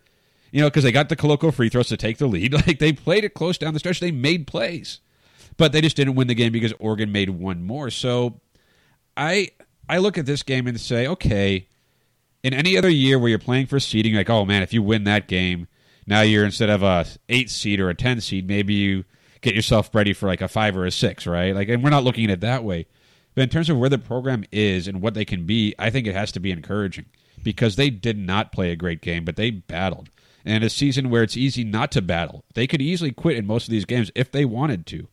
You 0.51 0.61
know, 0.61 0.69
because 0.69 0.83
they 0.83 0.91
got 0.91 1.09
the 1.09 1.15
Koloko 1.15 1.53
free 1.53 1.69
throws 1.69 1.87
to 1.89 1.97
take 1.97 2.17
the 2.17 2.27
lead. 2.27 2.53
Like 2.67 2.79
they 2.79 2.93
played 2.93 3.23
it 3.23 3.33
close 3.33 3.57
down 3.57 3.73
the 3.73 3.79
stretch. 3.79 3.99
They 3.99 4.11
made 4.11 4.47
plays. 4.47 4.99
But 5.61 5.73
they 5.73 5.81
just 5.81 5.95
didn't 5.95 6.15
win 6.15 6.27
the 6.27 6.33
game 6.33 6.51
because 6.51 6.73
Oregon 6.79 7.11
made 7.11 7.29
one 7.29 7.61
more. 7.63 7.91
So 7.91 8.39
I 9.15 9.49
I 9.87 9.99
look 9.99 10.17
at 10.17 10.25
this 10.25 10.41
game 10.41 10.65
and 10.65 10.81
say, 10.81 11.05
okay, 11.05 11.67
in 12.41 12.51
any 12.51 12.79
other 12.79 12.89
year 12.89 13.19
where 13.19 13.29
you're 13.29 13.37
playing 13.37 13.67
for 13.67 13.79
seeding, 13.79 14.15
like, 14.15 14.27
oh 14.27 14.43
man, 14.43 14.63
if 14.63 14.73
you 14.73 14.81
win 14.81 15.03
that 15.03 15.27
game, 15.27 15.67
now 16.07 16.21
you're 16.21 16.45
instead 16.45 16.71
of 16.71 16.81
a 16.81 17.05
eight 17.29 17.51
seed 17.51 17.79
or 17.79 17.91
a 17.91 17.93
ten 17.93 18.21
seed, 18.21 18.47
maybe 18.47 18.73
you 18.73 19.05
get 19.41 19.53
yourself 19.53 19.93
ready 19.93 20.13
for 20.13 20.25
like 20.25 20.41
a 20.41 20.47
five 20.47 20.75
or 20.75 20.83
a 20.83 20.89
six, 20.89 21.27
right? 21.27 21.53
Like, 21.53 21.69
and 21.69 21.83
we're 21.83 21.91
not 21.91 22.03
looking 22.03 22.23
at 22.23 22.31
it 22.31 22.41
that 22.41 22.63
way. 22.63 22.87
But 23.35 23.43
in 23.43 23.49
terms 23.49 23.69
of 23.69 23.77
where 23.77 23.87
the 23.87 23.99
program 23.99 24.43
is 24.51 24.87
and 24.87 24.99
what 24.99 25.13
they 25.13 25.25
can 25.25 25.45
be, 25.45 25.75
I 25.77 25.91
think 25.91 26.07
it 26.07 26.15
has 26.15 26.31
to 26.31 26.39
be 26.39 26.49
encouraging 26.49 27.05
because 27.43 27.75
they 27.75 27.91
did 27.91 28.17
not 28.17 28.51
play 28.51 28.71
a 28.71 28.75
great 28.75 29.01
game, 29.01 29.25
but 29.25 29.35
they 29.35 29.51
battled. 29.51 30.09
And 30.43 30.63
a 30.63 30.71
season 30.71 31.11
where 31.11 31.21
it's 31.21 31.37
easy 31.37 31.63
not 31.63 31.91
to 31.91 32.01
battle, 32.01 32.45
they 32.55 32.65
could 32.65 32.81
easily 32.81 33.11
quit 33.11 33.37
in 33.37 33.45
most 33.45 33.65
of 33.67 33.69
these 33.69 33.85
games 33.85 34.09
if 34.15 34.31
they 34.31 34.43
wanted 34.43 34.87
to, 34.87 35.07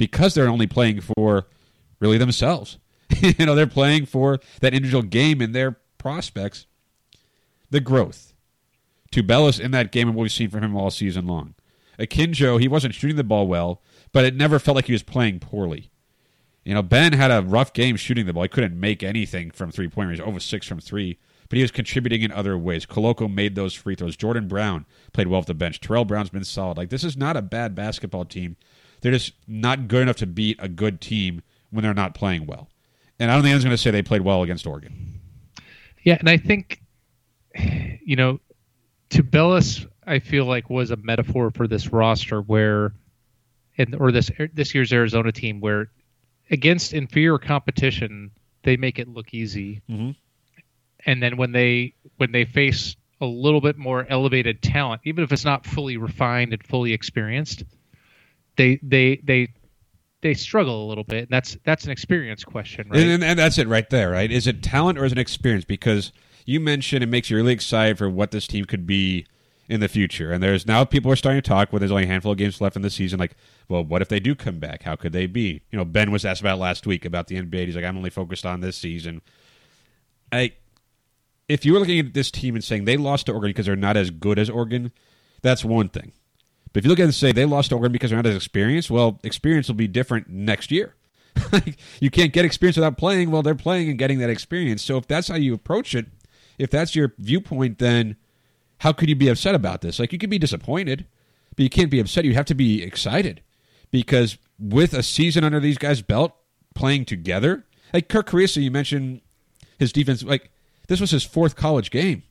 because 0.00 0.32
they're 0.32 0.48
only 0.48 0.66
playing 0.66 1.02
for 1.02 1.46
really 2.00 2.16
themselves. 2.16 2.78
you 3.20 3.44
know, 3.44 3.54
they're 3.54 3.66
playing 3.66 4.06
for 4.06 4.40
that 4.62 4.72
individual 4.72 5.02
game 5.02 5.42
and 5.42 5.54
their 5.54 5.76
prospects. 5.98 6.66
The 7.68 7.80
growth. 7.80 8.32
To 9.12 9.22
Tubelis 9.22 9.60
in 9.60 9.72
that 9.72 9.92
game 9.92 10.08
and 10.08 10.16
what 10.16 10.22
we've 10.22 10.32
seen 10.32 10.48
from 10.48 10.64
him 10.64 10.74
all 10.74 10.90
season 10.90 11.26
long. 11.26 11.54
Akinjo, 11.98 12.58
he 12.58 12.66
wasn't 12.66 12.94
shooting 12.94 13.18
the 13.18 13.24
ball 13.24 13.46
well, 13.46 13.82
but 14.10 14.24
it 14.24 14.34
never 14.34 14.58
felt 14.58 14.74
like 14.76 14.86
he 14.86 14.92
was 14.92 15.02
playing 15.02 15.38
poorly. 15.38 15.90
You 16.64 16.72
know, 16.72 16.82
Ben 16.82 17.12
had 17.12 17.30
a 17.30 17.42
rough 17.42 17.74
game 17.74 17.96
shooting 17.96 18.24
the 18.24 18.32
ball. 18.32 18.44
He 18.44 18.48
couldn't 18.48 18.80
make 18.80 19.02
anything 19.02 19.50
from 19.50 19.70
three 19.70 19.88
point 19.88 20.08
range, 20.08 20.20
over 20.20 20.40
six 20.40 20.66
from 20.66 20.80
three, 20.80 21.18
but 21.50 21.56
he 21.58 21.62
was 21.62 21.70
contributing 21.70 22.22
in 22.22 22.32
other 22.32 22.56
ways. 22.56 22.86
Koloko 22.86 23.30
made 23.30 23.54
those 23.54 23.74
free 23.74 23.96
throws. 23.96 24.16
Jordan 24.16 24.48
Brown 24.48 24.86
played 25.12 25.26
well 25.26 25.40
off 25.40 25.46
the 25.46 25.52
bench. 25.52 25.78
Terrell 25.78 26.06
Brown's 26.06 26.30
been 26.30 26.44
solid. 26.44 26.78
Like, 26.78 26.88
this 26.88 27.04
is 27.04 27.18
not 27.18 27.36
a 27.36 27.42
bad 27.42 27.74
basketball 27.74 28.24
team. 28.24 28.56
They're 29.00 29.12
just 29.12 29.32
not 29.46 29.88
good 29.88 30.02
enough 30.02 30.16
to 30.16 30.26
beat 30.26 30.58
a 30.60 30.68
good 30.68 31.00
team 31.00 31.42
when 31.70 31.82
they're 31.82 31.94
not 31.94 32.14
playing 32.14 32.46
well. 32.46 32.68
And 33.18 33.30
I 33.30 33.34
don't 33.34 33.42
think 33.42 33.50
anyone's 33.50 33.64
going 33.64 33.76
to 33.76 33.82
say 33.82 33.90
they 33.90 34.02
played 34.02 34.22
well 34.22 34.42
against 34.42 34.66
Oregon. 34.66 35.20
Yeah, 36.02 36.16
and 36.18 36.28
I 36.28 36.36
think, 36.36 36.80
you 37.54 38.16
know, 38.16 38.40
Tubelis, 39.10 39.86
I 40.06 40.18
feel 40.18 40.46
like 40.46 40.70
was 40.70 40.90
a 40.90 40.96
metaphor 40.96 41.50
for 41.50 41.68
this 41.68 41.92
roster 41.92 42.40
where, 42.40 42.92
and 43.76 43.94
or 43.94 44.10
this 44.12 44.30
this 44.54 44.74
year's 44.74 44.92
Arizona 44.92 45.32
team 45.32 45.60
where, 45.60 45.90
against 46.50 46.92
inferior 46.94 47.38
competition, 47.38 48.30
they 48.62 48.76
make 48.76 48.98
it 48.98 49.08
look 49.08 49.34
easy, 49.34 49.82
mm-hmm. 49.88 50.10
and 51.06 51.22
then 51.22 51.36
when 51.36 51.52
they 51.52 51.94
when 52.16 52.32
they 52.32 52.44
face 52.44 52.96
a 53.20 53.26
little 53.26 53.60
bit 53.60 53.76
more 53.76 54.06
elevated 54.08 54.62
talent, 54.62 55.02
even 55.04 55.22
if 55.22 55.32
it's 55.32 55.44
not 55.44 55.66
fully 55.66 55.96
refined 55.96 56.52
and 56.52 56.66
fully 56.66 56.92
experienced, 56.92 57.64
they 58.56 58.78
they 58.82 59.20
they 59.24 59.48
they 60.22 60.34
struggle 60.34 60.84
a 60.84 60.86
little 60.86 61.04
bit. 61.04 61.22
And 61.22 61.30
that's 61.30 61.56
that's 61.64 61.84
an 61.84 61.90
experience 61.90 62.44
question, 62.44 62.88
right? 62.88 63.00
And, 63.00 63.10
and, 63.10 63.24
and 63.24 63.38
that's 63.38 63.58
it 63.58 63.68
right 63.68 63.88
there, 63.90 64.10
right? 64.10 64.30
Is 64.30 64.46
it 64.46 64.62
talent 64.62 64.98
or 64.98 65.04
is 65.04 65.12
it 65.12 65.18
experience? 65.18 65.64
Because 65.64 66.12
you 66.44 66.60
mentioned 66.60 67.02
it 67.02 67.08
makes 67.08 67.30
you 67.30 67.36
really 67.36 67.52
excited 67.52 67.98
for 67.98 68.08
what 68.08 68.30
this 68.30 68.46
team 68.46 68.64
could 68.64 68.86
be 68.86 69.26
in 69.68 69.80
the 69.80 69.88
future. 69.88 70.32
And 70.32 70.42
there's 70.42 70.66
now 70.66 70.84
people 70.84 71.12
are 71.12 71.16
starting 71.16 71.40
to 71.40 71.48
talk 71.48 71.72
when 71.72 71.80
there's 71.80 71.92
only 71.92 72.04
a 72.04 72.08
handful 72.08 72.32
of 72.32 72.38
games 72.38 72.60
left 72.60 72.76
in 72.76 72.82
the 72.82 72.90
season, 72.90 73.18
like, 73.20 73.36
well, 73.68 73.84
what 73.84 74.02
if 74.02 74.08
they 74.08 74.20
do 74.20 74.34
come 74.34 74.58
back? 74.58 74.82
How 74.82 74.96
could 74.96 75.12
they 75.12 75.26
be? 75.26 75.62
You 75.70 75.78
know, 75.78 75.84
Ben 75.84 76.10
was 76.10 76.24
asked 76.24 76.40
about 76.40 76.58
last 76.58 76.86
week 76.86 77.04
about 77.04 77.28
the 77.28 77.40
NBA. 77.40 77.66
He's 77.66 77.76
like, 77.76 77.84
I'm 77.84 77.96
only 77.96 78.10
focused 78.10 78.44
on 78.44 78.60
this 78.60 78.76
season. 78.76 79.22
I, 80.32 80.52
if 81.48 81.64
you 81.64 81.72
were 81.72 81.78
looking 81.78 82.00
at 82.00 82.14
this 82.14 82.30
team 82.30 82.56
and 82.56 82.64
saying 82.64 82.84
they 82.84 82.96
lost 82.96 83.26
to 83.26 83.32
Oregon 83.32 83.50
because 83.50 83.66
they're 83.66 83.76
not 83.76 83.96
as 83.96 84.10
good 84.10 84.38
as 84.40 84.50
Oregon, 84.50 84.90
that's 85.40 85.64
one 85.64 85.88
thing. 85.88 86.12
But 86.72 86.80
if 86.80 86.84
you 86.84 86.90
look 86.90 86.98
at 86.98 87.02
it 87.02 87.06
and 87.06 87.14
say 87.14 87.32
they 87.32 87.44
lost 87.44 87.70
to 87.70 87.76
Oregon 87.76 87.92
because 87.92 88.10
they're 88.10 88.18
not 88.18 88.26
as 88.26 88.36
experienced, 88.36 88.90
well, 88.90 89.18
experience 89.24 89.68
will 89.68 89.74
be 89.74 89.88
different 89.88 90.28
next 90.28 90.70
year. 90.70 90.94
you 92.00 92.10
can't 92.10 92.32
get 92.32 92.44
experience 92.44 92.76
without 92.76 92.96
playing. 92.96 93.30
Well, 93.30 93.42
they're 93.42 93.54
playing 93.54 93.88
and 93.88 93.98
getting 93.98 94.18
that 94.18 94.30
experience. 94.30 94.82
So 94.82 94.96
if 94.96 95.06
that's 95.06 95.28
how 95.28 95.36
you 95.36 95.54
approach 95.54 95.94
it, 95.94 96.06
if 96.58 96.70
that's 96.70 96.94
your 96.94 97.14
viewpoint, 97.18 97.78
then 97.78 98.16
how 98.78 98.92
could 98.92 99.08
you 99.08 99.16
be 99.16 99.28
upset 99.28 99.54
about 99.54 99.80
this? 99.80 99.98
Like 99.98 100.12
you 100.12 100.18
could 100.18 100.30
be 100.30 100.38
disappointed, 100.38 101.06
but 101.56 101.62
you 101.62 101.70
can't 101.70 101.90
be 101.90 102.00
upset. 102.00 102.24
You 102.24 102.34
have 102.34 102.46
to 102.46 102.54
be 102.54 102.82
excited 102.82 103.42
because 103.90 104.38
with 104.58 104.94
a 104.94 105.02
season 105.02 105.44
under 105.44 105.60
these 105.60 105.78
guys' 105.78 106.02
belt, 106.02 106.34
playing 106.74 107.04
together, 107.04 107.64
like 107.92 108.08
Kerr 108.08 108.22
Kriisa, 108.22 108.62
you 108.62 108.70
mentioned 108.70 109.20
his 109.78 109.92
defense. 109.92 110.22
Like 110.22 110.50
this 110.88 111.00
was 111.00 111.10
his 111.10 111.24
fourth 111.24 111.56
college 111.56 111.90
game 111.90 112.22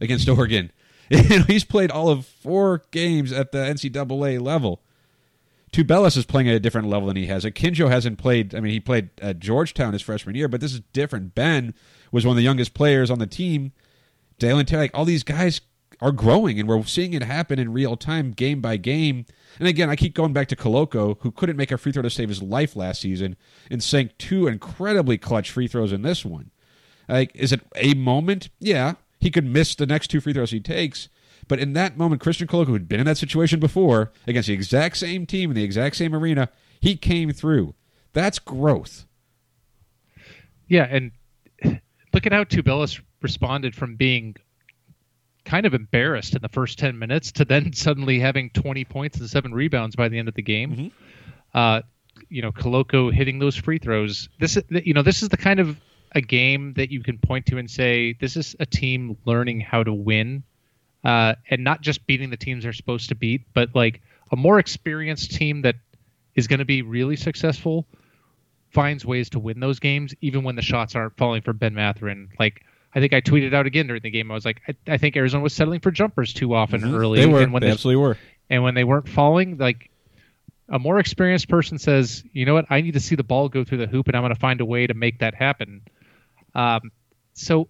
against 0.00 0.28
Oregon. 0.28 0.70
You 1.10 1.38
know, 1.38 1.44
he's 1.44 1.64
played 1.64 1.92
all 1.92 2.08
of 2.08 2.26
four 2.26 2.82
games 2.90 3.30
at 3.30 3.52
the 3.52 3.58
NCAA 3.58 4.40
level. 4.40 4.82
Tubelis 5.72 6.16
is 6.16 6.24
playing 6.24 6.48
at 6.48 6.54
a 6.56 6.60
different 6.60 6.88
level 6.88 7.08
than 7.08 7.16
he 7.16 7.26
has. 7.26 7.44
Akinjo 7.44 7.88
hasn't 7.88 8.18
played. 8.18 8.54
I 8.54 8.60
mean, 8.60 8.72
he 8.72 8.80
played 8.80 9.10
at 9.20 9.38
Georgetown 9.38 9.92
his 9.92 10.02
freshman 10.02 10.34
year, 10.34 10.48
but 10.48 10.60
this 10.60 10.72
is 10.72 10.80
different. 10.92 11.34
Ben 11.34 11.74
was 12.10 12.24
one 12.24 12.32
of 12.32 12.36
the 12.36 12.42
youngest 12.42 12.74
players 12.74 13.10
on 13.10 13.18
the 13.18 13.26
team. 13.26 13.72
Dalen 14.38 14.66
Terry, 14.66 14.84
like 14.84 14.90
all 14.94 15.04
these 15.04 15.22
guys 15.22 15.60
are 16.00 16.12
growing, 16.12 16.58
and 16.58 16.68
we're 16.68 16.82
seeing 16.84 17.14
it 17.14 17.22
happen 17.22 17.58
in 17.58 17.72
real 17.72 17.96
time, 17.96 18.32
game 18.32 18.60
by 18.60 18.76
game. 18.76 19.26
And 19.58 19.68
again, 19.68 19.90
I 19.90 19.96
keep 19.96 20.14
going 20.14 20.32
back 20.32 20.48
to 20.48 20.56
Koloko, 20.56 21.16
who 21.20 21.30
couldn't 21.30 21.56
make 21.56 21.70
a 21.70 21.78
free 21.78 21.92
throw 21.92 22.02
to 22.02 22.10
save 22.10 22.28
his 22.28 22.42
life 22.42 22.76
last 22.76 23.00
season, 23.00 23.36
and 23.70 23.82
sank 23.82 24.16
two 24.18 24.46
incredibly 24.46 25.18
clutch 25.18 25.50
free 25.50 25.68
throws 25.68 25.92
in 25.92 26.02
this 26.02 26.24
one. 26.24 26.50
Like, 27.08 27.32
is 27.34 27.52
it 27.52 27.60
a 27.76 27.94
moment? 27.94 28.48
Yeah, 28.58 28.94
he 29.18 29.30
could 29.30 29.44
miss 29.44 29.74
the 29.74 29.86
next 29.86 30.08
two 30.08 30.20
free 30.20 30.32
throws 30.32 30.50
he 30.50 30.60
takes. 30.60 31.08
But 31.48 31.58
in 31.58 31.74
that 31.74 31.96
moment, 31.96 32.20
Christian 32.20 32.48
Koloko, 32.48 32.68
who'd 32.68 32.88
been 32.88 33.00
in 33.00 33.06
that 33.06 33.18
situation 33.18 33.60
before 33.60 34.12
against 34.26 34.48
the 34.48 34.54
exact 34.54 34.96
same 34.96 35.26
team 35.26 35.50
in 35.50 35.56
the 35.56 35.62
exact 35.62 35.96
same 35.96 36.14
arena, 36.14 36.48
he 36.80 36.96
came 36.96 37.30
through. 37.32 37.74
That's 38.12 38.38
growth. 38.38 39.06
Yeah, 40.68 40.86
and 40.90 41.12
look 42.12 42.26
at 42.26 42.32
how 42.32 42.44
Tubelis 42.44 43.00
responded 43.22 43.74
from 43.74 43.96
being 43.96 44.36
kind 45.44 45.64
of 45.64 45.74
embarrassed 45.74 46.34
in 46.34 46.42
the 46.42 46.48
first 46.48 46.78
10 46.78 46.98
minutes 46.98 47.32
to 47.32 47.44
then 47.44 47.72
suddenly 47.72 48.18
having 48.18 48.50
20 48.50 48.84
points 48.84 49.18
and 49.18 49.30
seven 49.30 49.54
rebounds 49.54 49.94
by 49.94 50.08
the 50.08 50.18
end 50.18 50.28
of 50.28 50.34
the 50.34 50.42
game. 50.42 50.70
Mm-hmm. 50.72 50.88
Uh, 51.54 51.82
you 52.28 52.42
know, 52.42 52.50
Koloko 52.50 53.12
hitting 53.12 53.38
those 53.38 53.54
free 53.54 53.78
throws. 53.78 54.28
This, 54.40 54.58
you 54.70 54.92
know, 54.92 55.02
this 55.02 55.22
is 55.22 55.28
the 55.28 55.36
kind 55.36 55.60
of 55.60 55.78
a 56.12 56.20
game 56.20 56.72
that 56.74 56.90
you 56.90 57.02
can 57.02 57.18
point 57.18 57.46
to 57.46 57.58
and 57.58 57.70
say 57.70 58.14
this 58.20 58.36
is 58.36 58.56
a 58.60 58.66
team 58.66 59.16
learning 59.24 59.60
how 59.60 59.82
to 59.82 59.92
win, 59.92 60.42
uh, 61.04 61.34
and 61.50 61.62
not 61.64 61.80
just 61.82 62.06
beating 62.06 62.30
the 62.30 62.36
teams 62.36 62.64
they're 62.64 62.72
supposed 62.72 63.08
to 63.10 63.14
beat, 63.14 63.42
but 63.54 63.74
like 63.74 64.00
a 64.32 64.36
more 64.36 64.58
experienced 64.58 65.32
team 65.32 65.62
that 65.62 65.76
is 66.34 66.46
going 66.46 66.58
to 66.58 66.64
be 66.64 66.82
really 66.82 67.16
successful 67.16 67.86
finds 68.70 69.04
ways 69.04 69.30
to 69.30 69.38
win 69.38 69.60
those 69.60 69.78
games, 69.78 70.14
even 70.20 70.42
when 70.42 70.56
the 70.56 70.62
shots 70.62 70.94
aren't 70.94 71.16
falling 71.16 71.42
for 71.42 71.52
Ben 71.52 71.74
Mathurin. 71.74 72.28
Like 72.38 72.62
I 72.94 73.00
think 73.00 73.12
I 73.12 73.20
tweeted 73.20 73.54
out 73.54 73.66
again 73.66 73.86
during 73.86 74.02
the 74.02 74.10
game. 74.10 74.30
I 74.30 74.34
was 74.34 74.44
like, 74.44 74.60
I, 74.68 74.74
I 74.94 74.96
think 74.98 75.16
Arizona 75.16 75.42
was 75.42 75.52
settling 75.54 75.80
for 75.80 75.90
jumpers 75.90 76.32
too 76.32 76.54
often 76.54 76.80
Mhm. 76.82 76.94
early. 76.98 77.18
They 77.20 77.26
were. 77.26 77.40
And 77.42 77.52
when 77.52 77.62
they 77.62 77.70
absolutely 77.70 78.00
were. 78.02 78.18
and 78.50 78.62
when 78.62 78.74
they 78.74 78.84
weren't 78.84 79.08
falling, 79.08 79.58
like 79.58 79.90
a 80.68 80.78
more 80.78 80.98
experienced 80.98 81.48
person 81.48 81.78
says, 81.78 82.24
you 82.32 82.44
know 82.44 82.54
what, 82.54 82.66
I 82.70 82.80
need 82.80 82.94
to 82.94 83.00
see 83.00 83.14
the 83.14 83.22
ball 83.22 83.48
go 83.48 83.64
through 83.64 83.78
the 83.78 83.86
hoop, 83.86 84.08
and 84.08 84.16
I'm 84.16 84.22
going 84.22 84.34
to 84.34 84.40
find 84.40 84.60
a 84.60 84.64
way 84.64 84.86
to 84.86 84.94
make 84.94 85.20
that 85.20 85.34
happen. 85.34 85.82
Um, 86.56 86.90
so 87.34 87.68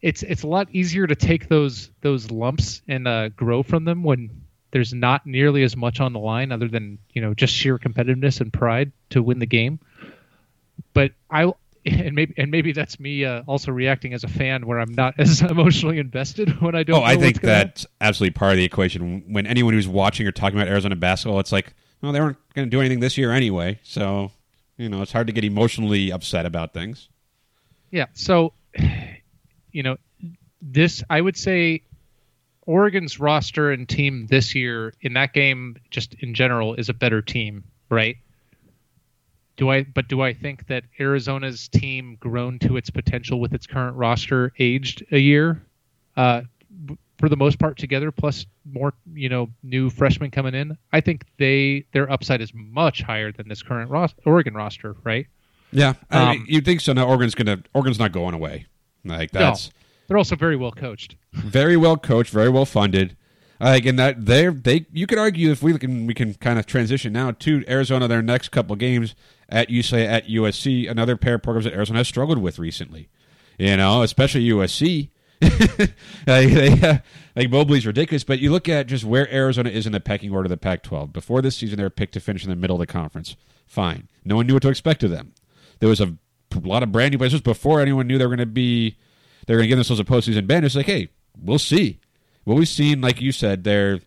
it's 0.00 0.22
it's 0.22 0.44
a 0.44 0.46
lot 0.46 0.68
easier 0.70 1.06
to 1.06 1.16
take 1.16 1.48
those 1.48 1.90
those 2.00 2.30
lumps 2.30 2.80
and 2.88 3.08
uh, 3.08 3.28
grow 3.30 3.62
from 3.62 3.84
them 3.84 4.04
when 4.04 4.30
there's 4.70 4.94
not 4.94 5.26
nearly 5.26 5.62
as 5.62 5.76
much 5.76 6.00
on 6.00 6.12
the 6.12 6.18
line, 6.18 6.52
other 6.52 6.68
than 6.68 6.98
you 7.12 7.20
know 7.20 7.34
just 7.34 7.52
sheer 7.52 7.78
competitiveness 7.78 8.40
and 8.40 8.52
pride 8.52 8.92
to 9.10 9.22
win 9.22 9.40
the 9.40 9.46
game. 9.46 9.80
But 10.94 11.12
I 11.28 11.52
and 11.84 12.14
maybe 12.14 12.34
and 12.36 12.50
maybe 12.50 12.72
that's 12.72 13.00
me 13.00 13.24
uh, 13.24 13.42
also 13.46 13.72
reacting 13.72 14.14
as 14.14 14.22
a 14.22 14.28
fan 14.28 14.66
where 14.66 14.78
I'm 14.78 14.92
not 14.92 15.14
as 15.18 15.42
emotionally 15.42 15.98
invested 15.98 16.60
when 16.60 16.76
I 16.76 16.84
don't. 16.84 17.00
Oh, 17.00 17.02
I 17.02 17.16
think 17.16 17.36
what's 17.36 17.38
gonna 17.40 17.54
happen. 17.54 17.68
that's 17.68 17.86
absolutely 18.00 18.34
part 18.34 18.52
of 18.52 18.58
the 18.58 18.64
equation. 18.64 19.24
When 19.32 19.46
anyone 19.46 19.74
who's 19.74 19.88
watching 19.88 20.26
or 20.26 20.32
talking 20.32 20.56
about 20.56 20.68
Arizona 20.68 20.94
basketball, 20.94 21.40
it's 21.40 21.52
like, 21.52 21.74
well, 22.00 22.12
they 22.12 22.20
weren't 22.20 22.38
going 22.54 22.66
to 22.66 22.70
do 22.70 22.80
anything 22.80 23.00
this 23.00 23.18
year 23.18 23.32
anyway. 23.32 23.80
So, 23.82 24.30
you 24.76 24.88
know, 24.88 25.02
it's 25.02 25.12
hard 25.12 25.26
to 25.26 25.32
get 25.32 25.44
emotionally 25.44 26.10
upset 26.12 26.46
about 26.46 26.72
things. 26.72 27.08
Yeah. 27.90 28.06
So, 28.14 28.52
you 29.72 29.82
know, 29.82 29.96
this 30.62 31.02
I 31.08 31.20
would 31.20 31.36
say 31.36 31.82
Oregon's 32.66 33.20
roster 33.20 33.70
and 33.70 33.88
team 33.88 34.26
this 34.26 34.54
year 34.54 34.92
in 35.00 35.14
that 35.14 35.32
game, 35.32 35.76
just 35.90 36.14
in 36.14 36.34
general, 36.34 36.74
is 36.74 36.88
a 36.88 36.94
better 36.94 37.22
team, 37.22 37.64
right? 37.88 38.16
Do 39.56 39.70
I? 39.70 39.84
But 39.84 40.08
do 40.08 40.20
I 40.20 40.34
think 40.34 40.66
that 40.66 40.84
Arizona's 41.00 41.68
team 41.68 42.16
grown 42.20 42.58
to 42.60 42.76
its 42.76 42.90
potential 42.90 43.40
with 43.40 43.54
its 43.54 43.66
current 43.66 43.96
roster 43.96 44.52
aged 44.58 45.06
a 45.12 45.18
year, 45.18 45.62
uh, 46.16 46.42
for 47.18 47.30
the 47.30 47.36
most 47.36 47.58
part 47.58 47.78
together, 47.78 48.10
plus 48.12 48.44
more 48.70 48.92
you 49.14 49.30
know 49.30 49.48
new 49.62 49.88
freshmen 49.88 50.30
coming 50.30 50.54
in? 50.54 50.76
I 50.92 51.00
think 51.00 51.24
they 51.38 51.86
their 51.92 52.10
upside 52.10 52.42
is 52.42 52.52
much 52.52 53.00
higher 53.00 53.32
than 53.32 53.48
this 53.48 53.62
current 53.62 53.90
ros- 53.90 54.14
Oregon 54.26 54.52
roster, 54.54 54.94
right? 55.04 55.26
Yeah, 55.72 55.94
I 56.10 56.32
mean, 56.32 56.40
Um, 56.40 56.46
you'd 56.48 56.64
think 56.64 56.80
so. 56.80 56.92
Now 56.92 57.06
Oregon's 57.06 57.34
gonna 57.34 57.62
Oregon's 57.74 57.98
not 57.98 58.12
going 58.12 58.34
away. 58.34 58.66
Like 59.04 59.30
that's 59.30 59.68
no, 59.68 59.72
they're 60.08 60.18
also 60.18 60.36
very 60.36 60.56
well 60.56 60.72
coached. 60.72 61.16
very 61.32 61.76
well 61.76 61.96
coached, 61.96 62.32
very 62.32 62.48
well 62.48 62.64
funded. 62.64 63.16
Like 63.60 63.86
and 63.86 63.98
that 63.98 64.26
they 64.26 64.48
they 64.48 64.86
you 64.92 65.06
could 65.06 65.18
argue 65.18 65.50
if 65.50 65.62
we 65.62 65.76
can 65.78 66.06
we 66.06 66.14
can 66.14 66.34
kind 66.34 66.58
of 66.58 66.66
transition 66.66 67.12
now 67.12 67.30
to 67.32 67.64
Arizona 67.68 68.06
their 68.06 68.22
next 68.22 68.50
couple 68.50 68.76
games 68.76 69.14
at 69.48 69.68
UCLA 69.68 70.06
at 70.06 70.28
USC 70.28 70.90
another 70.90 71.16
pair 71.16 71.34
of 71.36 71.42
programs 71.42 71.64
that 71.64 71.74
Arizona 71.74 72.00
has 72.00 72.08
struggled 72.08 72.38
with 72.38 72.58
recently. 72.58 73.08
You 73.58 73.76
know, 73.76 74.02
especially 74.02 74.48
USC. 74.48 75.08
like, 75.42 75.88
they, 76.26 76.80
uh, 76.80 76.98
like 77.34 77.50
Mobley's 77.50 77.86
ridiculous, 77.86 78.24
but 78.24 78.38
you 78.38 78.50
look 78.50 78.68
at 78.70 78.86
just 78.86 79.04
where 79.04 79.30
Arizona 79.32 79.68
is 79.68 79.86
in 79.86 79.92
the 79.92 80.00
pecking 80.00 80.32
order 80.32 80.46
of 80.46 80.50
the 80.50 80.56
Pac-12. 80.56 81.12
Before 81.12 81.42
this 81.42 81.56
season, 81.56 81.76
they 81.76 81.82
were 81.82 81.90
picked 81.90 82.14
to 82.14 82.20
finish 82.20 82.42
in 82.42 82.48
the 82.48 82.56
middle 82.56 82.76
of 82.76 82.80
the 82.80 82.86
conference. 82.86 83.36
Fine, 83.66 84.08
no 84.24 84.36
one 84.36 84.46
knew 84.46 84.54
what 84.54 84.62
to 84.62 84.68
expect 84.68 85.02
of 85.02 85.10
them. 85.10 85.34
There 85.78 85.88
was 85.88 86.00
a 86.00 86.16
lot 86.62 86.82
of 86.82 86.92
brand 86.92 87.12
new 87.12 87.18
players 87.18 87.40
before 87.40 87.80
anyone 87.80 88.06
knew 88.06 88.18
they 88.18 88.26
were 88.26 88.36
going 88.36 88.46
to 88.46 88.52
be 88.52 88.96
they 89.46 89.54
were 89.54 89.58
going 89.58 89.66
to 89.66 89.68
give 89.68 89.78
themselves 89.78 90.00
a 90.00 90.04
postseason 90.04 90.46
band. 90.46 90.64
It's 90.64 90.74
like, 90.74 90.86
hey, 90.86 91.08
we'll 91.38 91.58
see. 91.58 92.00
What 92.44 92.56
we've 92.56 92.68
seen, 92.68 93.00
like 93.00 93.20
you 93.20 93.32
said, 93.32 93.64
they're 93.64 94.00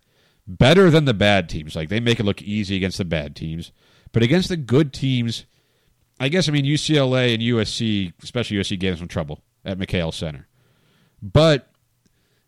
better 0.48 0.90
than 0.90 1.06
the 1.06 1.14
bad 1.14 1.50
teams. 1.50 1.76
Like 1.76 1.90
they 1.90 2.00
make 2.00 2.20
it 2.20 2.26
look 2.26 2.42
easy 2.42 2.76
against 2.76 2.98
the 2.98 3.06
bad 3.06 3.36
teams, 3.36 3.72
but 4.12 4.24
against 4.24 4.50
the 4.50 4.58
good 4.58 4.94
teams, 4.94 5.46
I 6.20 6.30
guess 6.30 6.50
I 6.50 6.52
mean 6.52 6.66
UCLA 6.66 7.34
and 7.34 7.44
USC, 7.44 8.14
especially 8.24 8.58
USC, 8.58 8.80
gave 8.80 8.94
them 8.94 9.00
some 9.00 9.08
trouble 9.08 9.42
at 9.64 9.78
McKale 9.78 10.14
Center. 10.14 10.48
But 11.22 11.70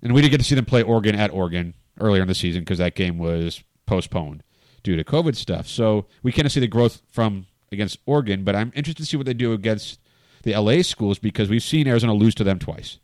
and 0.01 0.13
we 0.13 0.21
did 0.21 0.29
get 0.29 0.39
to 0.39 0.43
see 0.43 0.55
them 0.55 0.65
play 0.65 0.81
Oregon 0.81 1.15
at 1.15 1.31
Oregon 1.31 1.73
earlier 1.99 2.21
in 2.21 2.27
the 2.27 2.35
season 2.35 2.61
because 2.61 2.79
that 2.79 2.95
game 2.95 3.17
was 3.17 3.63
postponed 3.85 4.43
due 4.83 4.95
to 4.95 5.03
COVID 5.03 5.35
stuff. 5.35 5.67
So 5.67 6.07
we 6.23 6.31
kind 6.31 6.45
of 6.45 6.51
see 6.51 6.59
the 6.59 6.67
growth 6.67 7.01
from 7.09 7.45
against 7.71 7.99
Oregon, 8.05 8.43
but 8.43 8.55
I'm 8.55 8.71
interested 8.75 9.03
to 9.03 9.05
see 9.05 9.17
what 9.17 9.25
they 9.25 9.33
do 9.33 9.53
against 9.53 9.99
the 10.43 10.55
LA 10.55 10.81
schools 10.81 11.19
because 11.19 11.49
we've 11.49 11.63
seen 11.63 11.87
Arizona 11.87 12.13
lose 12.13 12.35
to 12.35 12.43
them 12.43 12.59
twice. 12.59 12.99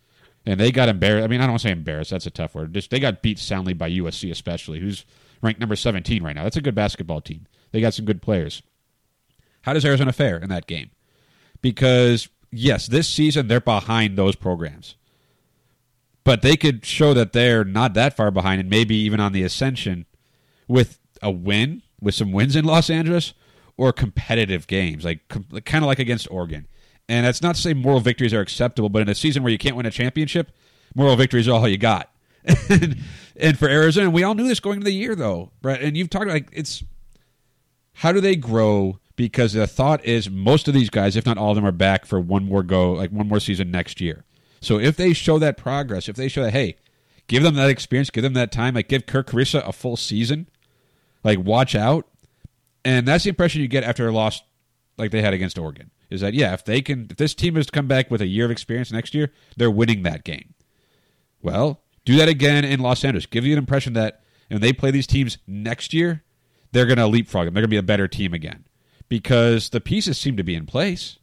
And 0.46 0.60
they 0.60 0.72
got 0.72 0.90
embarrassed. 0.90 1.26
I 1.26 1.28
mean, 1.28 1.42
I 1.42 1.44
don't 1.44 1.52
want 1.52 1.62
to 1.62 1.68
say 1.68 1.72
embarrassed. 1.72 2.12
That's 2.12 2.26
a 2.26 2.32
tough 2.32 2.56
word. 2.56 2.74
Just 2.74 2.90
they 2.90 3.00
got 3.00 3.22
beat 3.22 3.38
soundly 3.38 3.74
by 3.74 3.90
USC, 3.90 4.32
especially, 4.32 4.80
who's 4.80 5.06
ranked 5.42 5.60
number 5.60 5.76
17 5.76 6.24
right 6.24 6.36
now. 6.36 6.44
That's 6.44 6.56
a 6.56 6.62
good 6.62 6.76
basketball 6.76 7.22
team. 7.22 7.48
They 7.72 7.82
got 7.82 7.94
some 7.94 8.06
good 8.06 8.22
players. 8.22 8.62
How 9.64 9.74
does 9.74 9.84
Arizona 9.86 10.14
fare 10.14 10.38
in 10.38 10.50
that 10.50 10.68
game? 10.68 10.92
Because 11.62 12.30
yes, 12.52 12.88
this 12.88 13.10
season 13.10 13.48
they're 13.48 13.60
behind 13.60 14.18
those 14.18 14.36
programs, 14.36 14.96
but 16.24 16.42
they 16.42 16.56
could 16.56 16.86
show 16.86 17.14
that 17.14 17.34
they're 17.34 17.66
not 17.66 17.94
that 17.96 18.16
far 18.16 18.32
behind 18.32 18.62
and 18.62 18.70
maybe 18.70 18.96
even 18.96 19.20
on 19.20 19.34
the 19.34 19.44
ascension 19.44 20.06
with 20.68 21.00
a 21.22 21.32
win, 21.32 21.82
with 22.00 22.16
some 22.16 22.32
wins 22.32 22.56
in 22.56 22.64
Los 22.64 22.90
Angeles, 22.90 23.34
or 23.78 23.94
competitive 23.94 24.68
games, 24.68 25.06
like 25.06 25.28
kind 25.30 25.84
of 25.84 25.88
like 25.88 26.00
against 26.00 26.30
Oregon. 26.32 26.68
And 27.10 27.26
that's 27.26 27.42
not 27.42 27.56
to 27.56 27.62
say 27.62 27.74
moral 27.74 28.00
victories 28.00 28.34
are 28.34 28.42
acceptable, 28.42 28.90
but 28.90 29.02
in 29.02 29.10
a 29.10 29.16
season 29.16 29.44
where 29.44 29.52
you 29.52 29.58
can't 29.58 29.76
win 29.76 29.86
a 29.86 29.92
championship, 29.92 30.52
moral 30.94 31.16
victories 31.16 31.48
are 31.48 31.54
all 31.54 31.68
you 31.68 31.78
got. 31.78 32.12
and, 32.70 32.98
and 33.36 33.58
for 33.58 33.70
Arizona, 33.70 34.10
we 34.10 34.24
all 34.24 34.36
knew 34.36 34.48
this 34.48 34.60
going 34.60 34.78
into 34.78 34.86
the 34.86 34.94
year, 34.94 35.16
though, 35.16 35.52
Brett. 35.62 35.82
And 35.82 35.96
you've 35.96 36.10
talked 36.10 36.28
like 36.28 36.50
it's 36.52 36.84
how 37.94 38.12
do 38.12 38.22
they 38.22 38.36
grow? 38.36 39.00
Because 39.16 39.54
the 39.54 39.66
thought 39.66 40.06
is 40.06 40.30
most 40.30 40.68
of 40.68 40.76
these 40.76 40.92
guys, 40.92 41.16
if 41.16 41.26
not 41.26 41.38
all 41.38 41.52
of 41.52 41.56
them, 41.56 41.66
are 41.66 41.72
back 41.72 42.06
for 42.06 42.20
one 42.20 42.46
more 42.46 42.62
go, 42.62 42.94
like 42.94 43.12
one 43.12 43.28
more 43.28 43.40
season 43.40 43.72
next 43.72 44.00
year. 44.00 44.24
So 44.62 44.80
if 44.80 44.96
they 44.96 45.14
show 45.14 45.40
that 45.40 45.58
progress, 45.58 46.08
if 46.08 46.16
they 46.16 46.28
show 46.28 46.44
that, 46.44 46.52
hey, 46.52 46.78
give 47.28 47.42
them 47.42 47.56
that 47.56 47.70
experience, 47.70 48.12
give 48.12 48.24
them 48.24 48.34
that 48.34 48.52
time, 48.52 48.76
like 48.76 48.88
give 48.88 49.08
Kerr 49.08 49.24
Kriisa 49.24 49.68
a 49.68 49.74
full 49.74 49.98
season, 49.98 50.48
like 51.24 51.40
watch 51.40 51.74
out. 51.74 52.08
And 52.88 53.06
that's 53.06 53.26
the 53.26 53.30
impression 53.30 53.62
you 53.62 53.68
get 53.68 53.84
after 53.84 54.08
a 54.08 54.14
loss 54.14 54.42
like 54.98 55.12
they 55.12 55.22
had 55.22 55.34
against 55.34 55.60
Oregon. 55.60 55.92
Is 56.10 56.22
that 56.22 56.34
yeah, 56.34 56.54
if 56.54 56.64
they 56.64 56.82
can 56.82 57.08
if 57.10 57.18
this 57.18 57.36
team 57.36 57.58
is 57.58 57.66
to 57.66 57.72
come 57.74 57.86
back 57.86 58.10
with 58.10 58.22
a 58.22 58.26
year 58.26 58.46
of 58.46 58.52
experience 58.52 58.94
next 58.94 59.14
year, 59.14 59.34
they're 59.58 59.70
winning 59.70 60.04
that 60.04 60.24
game. 60.24 60.54
Well, 61.42 61.82
do 62.06 62.16
that 62.16 62.30
again 62.30 62.64
in 62.64 62.80
Los 62.80 63.04
Angeles. 63.04 63.26
Give 63.26 63.46
you 63.46 63.52
an 63.52 63.58
impression 63.58 63.92
that 63.94 64.22
when 64.48 64.62
they 64.62 64.72
play 64.72 64.92
these 64.92 65.06
teams 65.06 65.38
next 65.46 65.94
year, 65.94 66.24
they're 66.72 66.86
going 66.86 66.98
to 66.98 67.08
leapfrog 67.08 67.48
them. 67.48 67.54
They're 67.54 67.62
going 67.64 67.70
to 67.70 67.74
be 67.74 67.78
a 67.78 67.84
better 67.84 68.08
team 68.08 68.34
again 68.34 68.64
because 69.10 69.70
the 69.72 69.82
pieces 69.82 70.18
seem 70.18 70.38
to 70.38 70.44
be 70.44 70.56
in 70.56 70.66
place. 70.66 71.20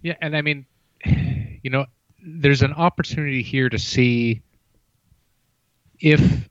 Yeah, 0.00 0.14
and 0.22 0.36
I 0.36 0.42
mean, 0.42 0.64
you 1.04 1.70
know, 1.70 1.86
there's 2.24 2.62
an 2.62 2.72
opportunity 2.72 3.42
here 3.42 3.68
to 3.68 3.80
see 3.80 4.42
if 5.98 6.48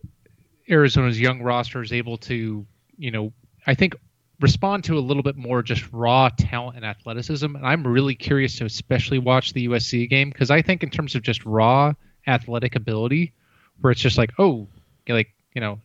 Arizona's 0.70 1.18
young 1.18 1.42
roster 1.42 1.82
is 1.82 1.94
able 1.94 2.18
to, 2.18 2.66
you 2.98 3.12
know, 3.12 3.32
I 3.66 3.76
think 3.76 3.96
respond 4.40 4.84
to 4.86 4.98
a 4.98 5.00
little 5.00 5.24
bit 5.24 5.38
more 5.38 5.64
just 5.64 5.92
raw 5.92 6.30
talent 6.38 6.76
and 6.76 6.86
athleticism. 6.86 7.56
And 7.56 7.66
I'm 7.66 7.86
really 7.86 8.16
curious 8.16 8.58
to 8.58 8.66
especially 8.66 9.20
watch 9.20 9.54
the 9.54 9.68
USC 9.68 10.10
game 10.10 10.30
because 10.30 10.52
I 10.52 10.62
think 10.62 10.84
in 10.84 10.90
terms 10.90 11.16
of 11.16 11.22
just 11.22 11.46
raw 11.46 11.94
athletic 12.28 12.76
ability, 12.76 13.34
where 13.82 13.92
it's 13.92 14.02
just 14.02 14.18
like, 14.18 14.32
oh, 14.40 14.68
like 15.08 15.34
you 15.54 15.62
know, 15.62 15.80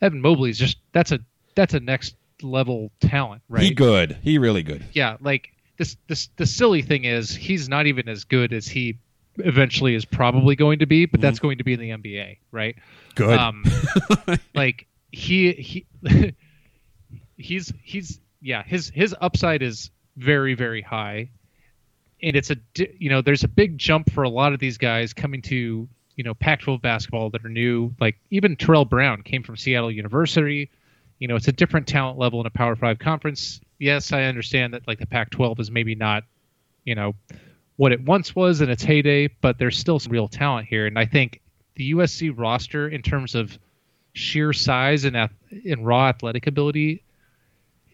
Evan 0.00 0.20
Mobley 0.20 0.50
is 0.50 0.58
just 0.58 0.78
that's 0.92 1.12
a 1.12 1.20
that's 1.54 1.74
a 1.74 1.80
next 1.80 2.16
level 2.42 2.90
talent, 3.00 3.42
right? 3.48 3.62
He 3.62 3.70
good. 3.70 4.18
He 4.22 4.38
really 4.38 4.62
good. 4.62 4.84
Yeah, 4.92 5.16
like 5.20 5.50
this 5.76 5.96
this 6.08 6.28
the 6.36 6.46
silly 6.46 6.82
thing 6.82 7.04
is 7.04 7.34
he's 7.34 7.68
not 7.68 7.86
even 7.86 8.08
as 8.08 8.24
good 8.24 8.52
as 8.52 8.66
he 8.66 8.98
eventually 9.36 9.94
is 9.94 10.04
probably 10.04 10.56
going 10.56 10.80
to 10.80 10.86
be, 10.86 11.06
but 11.06 11.20
that's 11.20 11.38
going 11.38 11.58
to 11.58 11.64
be 11.64 11.74
in 11.74 11.80
the 11.80 11.90
NBA, 11.90 12.38
right? 12.50 12.76
Good. 13.14 13.38
Um, 13.38 13.64
like 14.54 14.86
he 15.10 15.52
he 15.52 15.86
he's 17.38 17.72
he's 17.82 18.20
yeah 18.42 18.62
his 18.62 18.90
his 18.90 19.14
upside 19.20 19.62
is 19.62 19.90
very 20.16 20.54
very 20.54 20.82
high, 20.82 21.30
and 22.22 22.36
it's 22.36 22.50
a 22.50 22.56
you 22.98 23.08
know 23.08 23.22
there's 23.22 23.44
a 23.44 23.48
big 23.48 23.78
jump 23.78 24.10
for 24.12 24.24
a 24.24 24.28
lot 24.28 24.52
of 24.52 24.58
these 24.58 24.76
guys 24.76 25.14
coming 25.14 25.40
to 25.42 25.88
you 26.16 26.24
know 26.24 26.34
Pac-12 26.34 26.82
basketball 26.82 27.30
that 27.30 27.44
are 27.44 27.48
new. 27.48 27.94
Like 28.00 28.18
even 28.30 28.56
Terrell 28.56 28.84
Brown 28.84 29.22
came 29.22 29.42
from 29.42 29.56
Seattle 29.56 29.90
University. 29.90 30.70
You 31.20 31.28
know 31.28 31.36
it's 31.36 31.48
a 31.48 31.52
different 31.52 31.86
talent 31.86 32.18
level 32.18 32.40
in 32.40 32.46
a 32.46 32.50
Power 32.50 32.76
Five 32.76 32.98
conference. 32.98 33.60
Yes, 33.78 34.12
I 34.12 34.24
understand 34.24 34.74
that 34.74 34.86
like 34.88 34.98
the 34.98 35.06
Pac-12 35.06 35.60
is 35.60 35.70
maybe 35.70 35.94
not 35.94 36.24
you 36.84 36.94
know 36.94 37.14
what 37.76 37.92
it 37.92 38.00
once 38.04 38.34
was 38.34 38.60
in 38.60 38.68
its 38.68 38.82
heyday, 38.82 39.28
but 39.40 39.56
there's 39.58 39.78
still 39.78 40.00
some 40.00 40.12
real 40.12 40.26
talent 40.26 40.66
here, 40.66 40.86
and 40.86 40.98
I 40.98 41.06
think 41.06 41.40
the 41.76 41.92
USC 41.92 42.36
roster 42.36 42.88
in 42.88 43.02
terms 43.02 43.36
of 43.36 43.56
sheer 44.14 44.52
size 44.52 45.04
and 45.04 45.16
and 45.16 45.86
raw 45.86 46.08
athletic 46.08 46.48
ability 46.48 47.04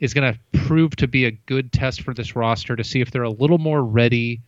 is 0.01 0.15
going 0.15 0.33
to 0.33 0.59
prove 0.61 0.97
to 0.97 1.09
be 1.09 1.25
a 1.25 1.31
good 1.31 1.73
test 1.73 2.03
for 2.03 2.15
this 2.15 2.35
roster 2.37 2.77
to 2.77 2.85
see 2.85 3.01
if 3.01 3.11
they're 3.11 3.23
a 3.23 3.31
little 3.31 3.59
more 3.59 3.83
ready 3.83 4.41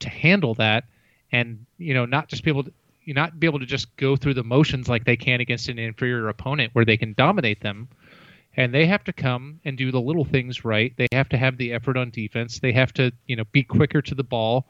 to 0.00 0.08
handle 0.08 0.54
that 0.54 0.84
and 1.32 1.64
you 1.78 1.94
know 1.94 2.04
not 2.04 2.28
just 2.28 2.44
be 2.44 2.50
able 2.50 2.64
to 2.64 2.72
not 3.06 3.38
be 3.38 3.46
able 3.46 3.58
to 3.58 3.66
just 3.66 3.94
go 3.96 4.16
through 4.16 4.34
the 4.34 4.44
motions 4.44 4.88
like 4.88 5.04
they 5.04 5.16
can 5.16 5.40
against 5.40 5.68
an 5.68 5.78
inferior 5.78 6.28
opponent 6.28 6.70
where 6.72 6.84
they 6.84 6.96
can 6.96 7.12
dominate 7.12 7.60
them. 7.60 7.88
And 8.56 8.72
they 8.72 8.86
have 8.86 9.04
to 9.04 9.12
come 9.12 9.60
and 9.64 9.76
do 9.76 9.90
the 9.90 10.00
little 10.00 10.24
things 10.24 10.64
right. 10.64 10.94
They 10.96 11.08
have 11.12 11.28
to 11.30 11.36
have 11.36 11.58
the 11.58 11.72
effort 11.72 11.96
on 11.96 12.10
defense. 12.10 12.60
They 12.60 12.72
have 12.72 12.92
to 12.94 13.12
you 13.26 13.36
know 13.36 13.44
be 13.52 13.64
quicker 13.64 14.00
to 14.00 14.14
the 14.14 14.22
ball. 14.22 14.66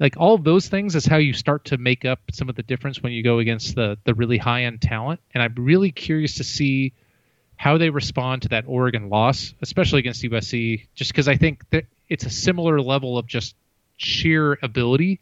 Like 0.00 0.16
all 0.16 0.34
of 0.34 0.42
those 0.42 0.68
things 0.68 0.96
is 0.96 1.06
how 1.06 1.18
you 1.18 1.32
start 1.32 1.64
to 1.66 1.78
make 1.78 2.04
up 2.04 2.18
some 2.32 2.48
of 2.48 2.56
the 2.56 2.64
difference 2.64 3.02
when 3.02 3.12
you 3.12 3.22
go 3.22 3.38
against 3.38 3.76
the 3.76 3.96
the 4.04 4.14
really 4.14 4.38
high 4.38 4.64
end 4.64 4.82
talent. 4.82 5.20
And 5.32 5.42
i'm 5.42 5.54
really 5.56 5.92
curious 5.92 6.34
to 6.36 6.44
see 6.44 6.92
how 7.56 7.78
they 7.78 7.90
respond 7.90 8.42
to 8.42 8.48
that 8.48 8.64
Oregon 8.66 9.08
loss, 9.08 9.54
especially 9.62 10.00
against 10.00 10.22
USC, 10.22 10.86
just 10.94 11.12
because 11.12 11.28
I 11.28 11.36
think 11.36 11.68
that 11.70 11.84
it's 12.08 12.24
a 12.24 12.30
similar 12.30 12.80
level 12.80 13.16
of 13.16 13.26
just 13.26 13.54
sheer 13.96 14.58
ability. 14.62 15.20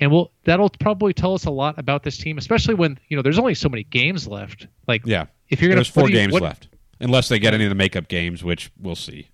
And 0.00 0.10
we'll 0.10 0.30
that'll 0.44 0.70
probably 0.70 1.12
tell 1.14 1.34
us 1.34 1.44
a 1.46 1.50
lot 1.50 1.78
about 1.78 2.02
this 2.02 2.18
team, 2.18 2.36
especially 2.36 2.74
when 2.74 2.98
you 3.08 3.16
know 3.16 3.22
there's 3.22 3.38
only 3.38 3.54
so 3.54 3.68
many 3.68 3.84
games 3.84 4.26
left. 4.26 4.66
Like, 4.88 5.02
Yeah. 5.06 5.26
if 5.48 5.60
you're 5.60 5.68
gonna 5.70 5.76
There's 5.78 5.88
four 5.88 6.08
you- 6.08 6.14
games 6.14 6.32
what- 6.32 6.42
left, 6.42 6.68
unless 7.00 7.28
they 7.28 7.38
get 7.38 7.54
any 7.54 7.64
of 7.64 7.70
the 7.70 7.74
makeup 7.76 8.08
games, 8.08 8.42
which 8.44 8.70
we'll 8.80 8.96
see. 8.96 9.28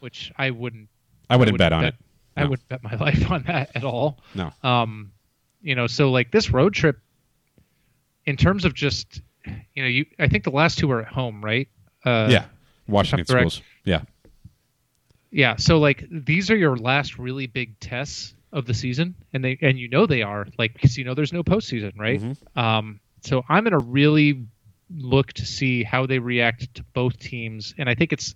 which 0.00 0.32
I 0.36 0.50
wouldn't. 0.50 0.88
I 1.30 1.36
wouldn't 1.36 1.56
bet 1.58 1.72
on 1.72 1.84
it. 1.84 1.94
I 2.36 2.44
wouldn't 2.44 2.68
bet 2.68 2.82
my 2.82 2.94
life 3.06 3.30
on 3.30 3.44
that 3.44 3.70
at 3.76 3.84
all. 3.84 4.18
No. 4.34 4.52
Um, 4.64 5.12
you 5.62 5.76
know, 5.76 5.86
so 5.86 6.10
like 6.10 6.32
this 6.32 6.50
road 6.50 6.74
trip, 6.74 6.98
in 8.26 8.36
terms 8.36 8.64
of 8.64 8.74
just, 8.74 9.20
you 9.74 9.82
know, 9.82 9.88
you 9.88 10.06
I 10.18 10.28
think 10.28 10.44
the 10.44 10.50
last 10.50 10.78
two 10.78 10.88
were 10.88 11.00
at 11.00 11.08
home, 11.08 11.44
right? 11.44 11.68
Uh, 12.04 12.28
yeah. 12.30 12.44
Washington 12.88 13.26
schools. 13.26 13.62
Yeah. 13.84 14.02
Yeah, 15.32 15.56
so 15.56 15.78
like 15.78 16.04
these 16.10 16.50
are 16.50 16.56
your 16.56 16.76
last 16.76 17.18
really 17.18 17.46
big 17.46 17.80
tests 17.80 18.34
of 18.52 18.66
the 18.66 18.74
season, 18.74 19.14
and 19.32 19.42
they 19.42 19.58
and 19.62 19.78
you 19.78 19.88
know 19.88 20.04
they 20.06 20.22
are 20.22 20.46
like 20.58 20.74
because 20.74 20.98
you 20.98 21.04
know 21.04 21.14
there's 21.14 21.32
no 21.32 21.42
postseason, 21.42 21.98
right? 21.98 22.20
Mm-hmm. 22.20 22.58
Um, 22.58 23.00
so 23.22 23.42
I'm 23.48 23.64
gonna 23.64 23.78
really 23.78 24.44
look 24.94 25.32
to 25.34 25.46
see 25.46 25.84
how 25.84 26.04
they 26.04 26.18
react 26.18 26.74
to 26.74 26.84
both 26.92 27.18
teams, 27.18 27.74
and 27.78 27.88
I 27.88 27.94
think 27.94 28.12
it's 28.12 28.34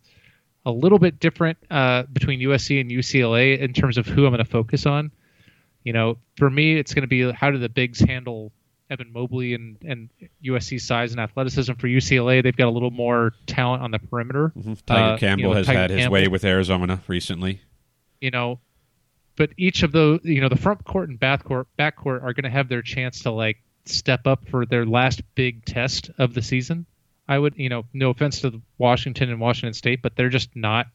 a 0.64 0.71
little 0.71 0.99
bit 0.99 1.21
different 1.21 1.59
uh, 1.71 2.05
between 2.05 2.40
USC 2.40 2.81
and 2.81 2.90
UCLA 2.90 3.59
in 3.59 3.75
terms 3.75 3.99
of 3.99 4.07
who 4.07 4.25
I'm 4.25 4.33
gonna 4.33 4.47
focus 4.47 4.87
on. 4.87 5.12
You 5.85 5.92
know, 5.92 6.16
for 6.37 6.49
me, 6.49 6.79
it's 6.79 6.95
gonna 6.95 7.07
be 7.07 7.31
how 7.31 7.51
do 7.51 7.59
the 7.59 7.69
bigs 7.69 8.01
handle 8.01 8.53
Evan 8.90 9.12
Mobley 9.12 9.55
and 9.55 9.77
and 9.85 10.09
USC 10.44 10.81
size 10.81 11.12
and 11.12 11.20
athleticism. 11.20 11.72
For 11.75 11.88
UCLA, 11.88 12.42
they've 12.42 12.57
got 12.57 12.68
a 12.68 12.70
little 12.70 12.90
more 12.90 13.33
talent 13.46 13.83
on 13.83 13.90
the 13.90 13.99
perimeter. 13.99 14.53
Tiger 14.87 15.03
Uh, 15.03 15.12
you 15.14 15.18
Campbell 15.18 15.51
know, 15.51 15.57
has 15.57 15.66
Tiger 15.66 15.79
had 15.79 15.90
his 15.90 15.99
Campbell 16.01 16.12
way 16.14 16.29
with 16.29 16.44
Arizona 16.44 17.01
recently. 17.09 17.61
you 18.20 18.31
know, 18.31 18.61
but 19.37 19.51
each 19.59 19.83
of 19.83 19.92
those, 19.92 20.20
you 20.25 20.40
know, 20.40 20.49
the 20.49 20.57
front 20.57 20.85
court 20.85 21.09
and 21.09 21.18
back 21.20 21.44
court, 21.44 21.66
back 21.77 21.96
court 21.96 22.22
are 22.22 22.33
going 22.33 22.44
to 22.44 22.51
have 22.51 22.68
their 22.68 22.83
chance 22.83 23.22
to 23.25 23.31
like 23.31 23.59
step 23.85 24.27
up 24.27 24.49
for 24.49 24.64
their 24.66 24.87
last 24.87 25.20
big 25.35 25.64
test 25.64 26.11
of 26.18 26.33
the 26.35 26.42
season. 26.42 26.87
I 27.29 27.38
would, 27.38 27.55
you 27.57 27.68
know, 27.68 27.85
no 27.92 28.11
offense 28.11 28.40
to 28.42 28.62
Washington 28.79 29.31
and 29.31 29.40
Washington 29.40 29.75
State, 29.75 30.01
but 30.01 30.14
they're 30.16 30.29
just 30.29 30.55
not, 30.55 30.87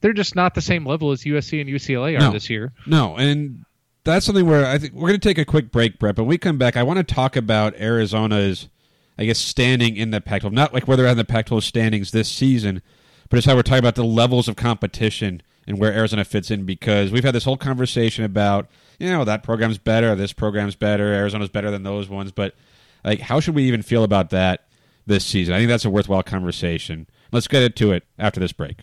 they're 0.00 0.12
just 0.12 0.34
not 0.34 0.54
the 0.54 0.60
same 0.60 0.84
level 0.84 1.12
as 1.12 1.22
USC 1.22 1.60
and 1.60 1.70
UCLA 1.70 2.16
are 2.16 2.22
No. 2.22 2.30
this 2.32 2.50
year. 2.50 2.72
No, 2.86 3.16
and 3.16 3.64
that's 4.12 4.26
something 4.26 4.46
where 4.46 4.66
I 4.66 4.78
think 4.78 4.94
we're 4.94 5.08
going 5.08 5.20
to 5.20 5.28
take 5.28 5.38
a 5.38 5.44
quick 5.44 5.70
break, 5.70 5.98
Brett. 5.98 6.16
But 6.16 6.22
when 6.22 6.30
we 6.30 6.38
come 6.38 6.58
back, 6.58 6.76
I 6.76 6.82
want 6.82 6.98
to 6.98 7.14
talk 7.14 7.36
about 7.36 7.74
Arizona's, 7.76 8.68
I 9.18 9.24
guess, 9.24 9.38
standing 9.38 9.96
in 9.96 10.10
the 10.10 10.20
Pac-12. 10.20 10.52
Not 10.52 10.72
like 10.72 10.86
where 10.86 10.96
they're 10.96 11.06
in 11.06 11.16
the 11.16 11.24
Pac-12 11.24 11.62
standings 11.62 12.12
this 12.12 12.30
season, 12.30 12.82
but 13.28 13.36
it's 13.36 13.46
how 13.46 13.54
we're 13.54 13.62
talking 13.62 13.80
about 13.80 13.96
the 13.96 14.04
levels 14.04 14.48
of 14.48 14.56
competition 14.56 15.42
and 15.66 15.78
where 15.78 15.92
Arizona 15.92 16.24
fits 16.24 16.50
in. 16.50 16.64
Because 16.64 17.10
we've 17.10 17.24
had 17.24 17.34
this 17.34 17.44
whole 17.44 17.56
conversation 17.56 18.24
about, 18.24 18.68
you 18.98 19.10
know, 19.10 19.24
that 19.24 19.42
program's 19.42 19.78
better, 19.78 20.14
this 20.14 20.32
program's 20.32 20.76
better, 20.76 21.12
Arizona's 21.12 21.50
better 21.50 21.70
than 21.70 21.82
those 21.82 22.08
ones. 22.08 22.32
But 22.32 22.54
like, 23.04 23.20
how 23.20 23.40
should 23.40 23.54
we 23.54 23.64
even 23.64 23.82
feel 23.82 24.04
about 24.04 24.30
that 24.30 24.66
this 25.06 25.24
season? 25.24 25.54
I 25.54 25.58
think 25.58 25.68
that's 25.68 25.84
a 25.84 25.90
worthwhile 25.90 26.22
conversation. 26.22 27.06
Let's 27.32 27.48
get 27.48 27.62
into 27.62 27.92
it 27.92 28.04
after 28.18 28.40
this 28.40 28.52
break. 28.52 28.82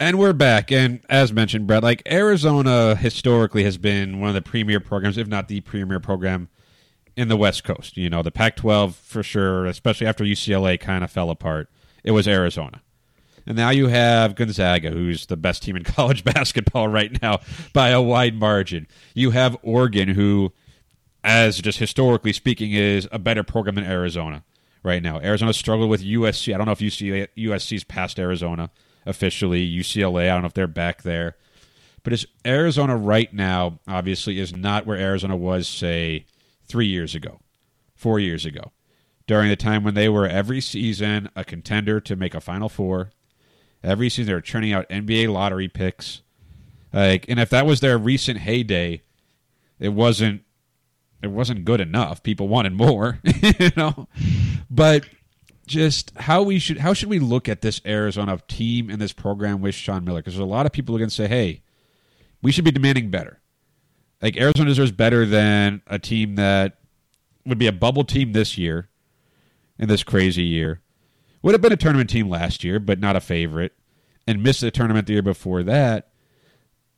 And 0.00 0.18
we're 0.18 0.32
back. 0.32 0.72
And 0.72 1.00
as 1.08 1.32
mentioned, 1.32 1.66
Brett, 1.66 1.82
like 1.82 2.02
Arizona 2.10 2.96
historically 2.96 3.62
has 3.64 3.78
been 3.78 4.18
one 4.18 4.28
of 4.28 4.34
the 4.34 4.42
premier 4.42 4.80
programs, 4.80 5.16
if 5.16 5.28
not 5.28 5.46
the 5.48 5.60
premier 5.60 6.00
program 6.00 6.48
in 7.16 7.28
the 7.28 7.36
West 7.36 7.62
Coast. 7.62 7.96
You 7.96 8.10
know, 8.10 8.22
the 8.22 8.32
Pac 8.32 8.56
12 8.56 8.96
for 8.96 9.22
sure, 9.22 9.66
especially 9.66 10.06
after 10.08 10.24
UCLA 10.24 10.80
kind 10.80 11.04
of 11.04 11.10
fell 11.10 11.30
apart. 11.30 11.70
It 12.02 12.10
was 12.10 12.26
Arizona. 12.26 12.82
And 13.46 13.56
now 13.56 13.70
you 13.70 13.86
have 13.86 14.34
Gonzaga, 14.34 14.90
who's 14.90 15.26
the 15.26 15.36
best 15.36 15.62
team 15.62 15.76
in 15.76 15.84
college 15.84 16.24
basketball 16.24 16.88
right 16.88 17.20
now 17.22 17.40
by 17.72 17.90
a 17.90 18.02
wide 18.02 18.34
margin. 18.34 18.88
You 19.14 19.30
have 19.30 19.56
Oregon, 19.62 20.08
who, 20.08 20.52
as 21.22 21.60
just 21.60 21.78
historically 21.78 22.32
speaking, 22.32 22.72
is 22.72 23.06
a 23.12 23.18
better 23.20 23.44
program 23.44 23.76
than 23.76 23.84
Arizona. 23.84 24.42
right 24.82 25.02
now. 25.02 25.20
Arizona 25.20 25.52
struggled 25.52 25.88
with 25.88 26.02
USC. 26.02 26.52
I 26.52 26.56
don't 26.58 26.66
know 26.66 26.72
if 26.72 26.80
UC, 26.80 27.28
USC's 27.38 27.84
past 27.84 28.18
Arizona 28.18 28.70
officially. 29.06 29.66
UCLA, 29.66 30.24
I 30.24 30.34
don't 30.34 30.42
know 30.42 30.46
if 30.46 30.54
they're 30.54 30.66
back 30.66 31.02
there. 31.02 31.36
But 32.02 32.24
Arizona 32.46 32.96
right 32.96 33.32
now, 33.32 33.80
obviously, 33.88 34.38
is 34.38 34.54
not 34.54 34.86
where 34.86 34.98
Arizona 34.98 35.36
was, 35.36 35.66
say, 35.66 36.26
three 36.66 36.86
years 36.86 37.14
ago, 37.14 37.40
four 37.94 38.20
years 38.20 38.44
ago, 38.44 38.72
during 39.26 39.48
the 39.48 39.56
time 39.56 39.82
when 39.84 39.94
they 39.94 40.08
were 40.08 40.26
every 40.26 40.60
season 40.60 41.30
a 41.34 41.44
contender 41.44 42.00
to 42.00 42.14
make 42.14 42.34
a 42.34 42.40
Final 42.40 42.68
Four. 42.68 43.10
Every 43.82 44.10
season 44.10 44.26
they 44.26 44.34
were 44.34 44.40
churning 44.40 44.72
out 44.72 44.88
NBA 44.88 45.32
lottery 45.32 45.68
picks. 45.68 46.22
Like, 46.92 47.26
and 47.28 47.40
if 47.40 47.50
that 47.50 47.66
was 47.66 47.80
their 47.80 47.98
recent 47.98 48.38
heyday, 48.38 49.02
it 49.78 49.90
wasn't 49.90 50.42
it 51.22 51.30
wasn't 51.30 51.64
good 51.64 51.80
enough. 51.80 52.22
People 52.22 52.48
wanted 52.48 52.74
more, 52.74 53.18
you 53.42 53.70
know. 53.76 54.08
But 54.70 55.06
just 55.66 56.12
how 56.16 56.42
we 56.42 56.58
should 56.58 56.78
how 56.78 56.92
should 56.92 57.08
we 57.08 57.18
look 57.18 57.48
at 57.48 57.60
this 57.60 57.80
Arizona 57.86 58.38
team 58.48 58.90
and 58.90 59.00
this 59.00 59.12
program 59.12 59.60
with 59.60 59.74
Sean 59.74 60.04
Miller? 60.04 60.20
Because 60.20 60.34
there's 60.34 60.42
a 60.42 60.50
lot 60.50 60.66
of 60.66 60.72
people 60.72 60.92
who 60.92 60.96
are 60.96 61.00
going 61.00 61.10
to 61.10 61.14
say, 61.14 61.28
"Hey, 61.28 61.62
we 62.42 62.52
should 62.52 62.64
be 62.64 62.70
demanding 62.70 63.10
better." 63.10 63.40
Like 64.22 64.36
Arizona 64.36 64.70
deserves 64.70 64.92
better 64.92 65.26
than 65.26 65.82
a 65.86 65.98
team 65.98 66.36
that 66.36 66.78
would 67.46 67.58
be 67.58 67.66
a 67.66 67.72
bubble 67.72 68.04
team 68.04 68.32
this 68.32 68.56
year, 68.56 68.88
in 69.78 69.88
this 69.88 70.02
crazy 70.02 70.44
year. 70.44 70.80
Would 71.42 71.52
have 71.52 71.60
been 71.60 71.72
a 71.72 71.76
tournament 71.76 72.08
team 72.08 72.28
last 72.28 72.64
year, 72.64 72.78
but 72.78 72.98
not 72.98 73.16
a 73.16 73.20
favorite, 73.20 73.72
and 74.26 74.42
missed 74.42 74.62
the 74.62 74.70
tournament 74.70 75.06
the 75.06 75.14
year 75.14 75.22
before 75.22 75.62
that. 75.64 76.10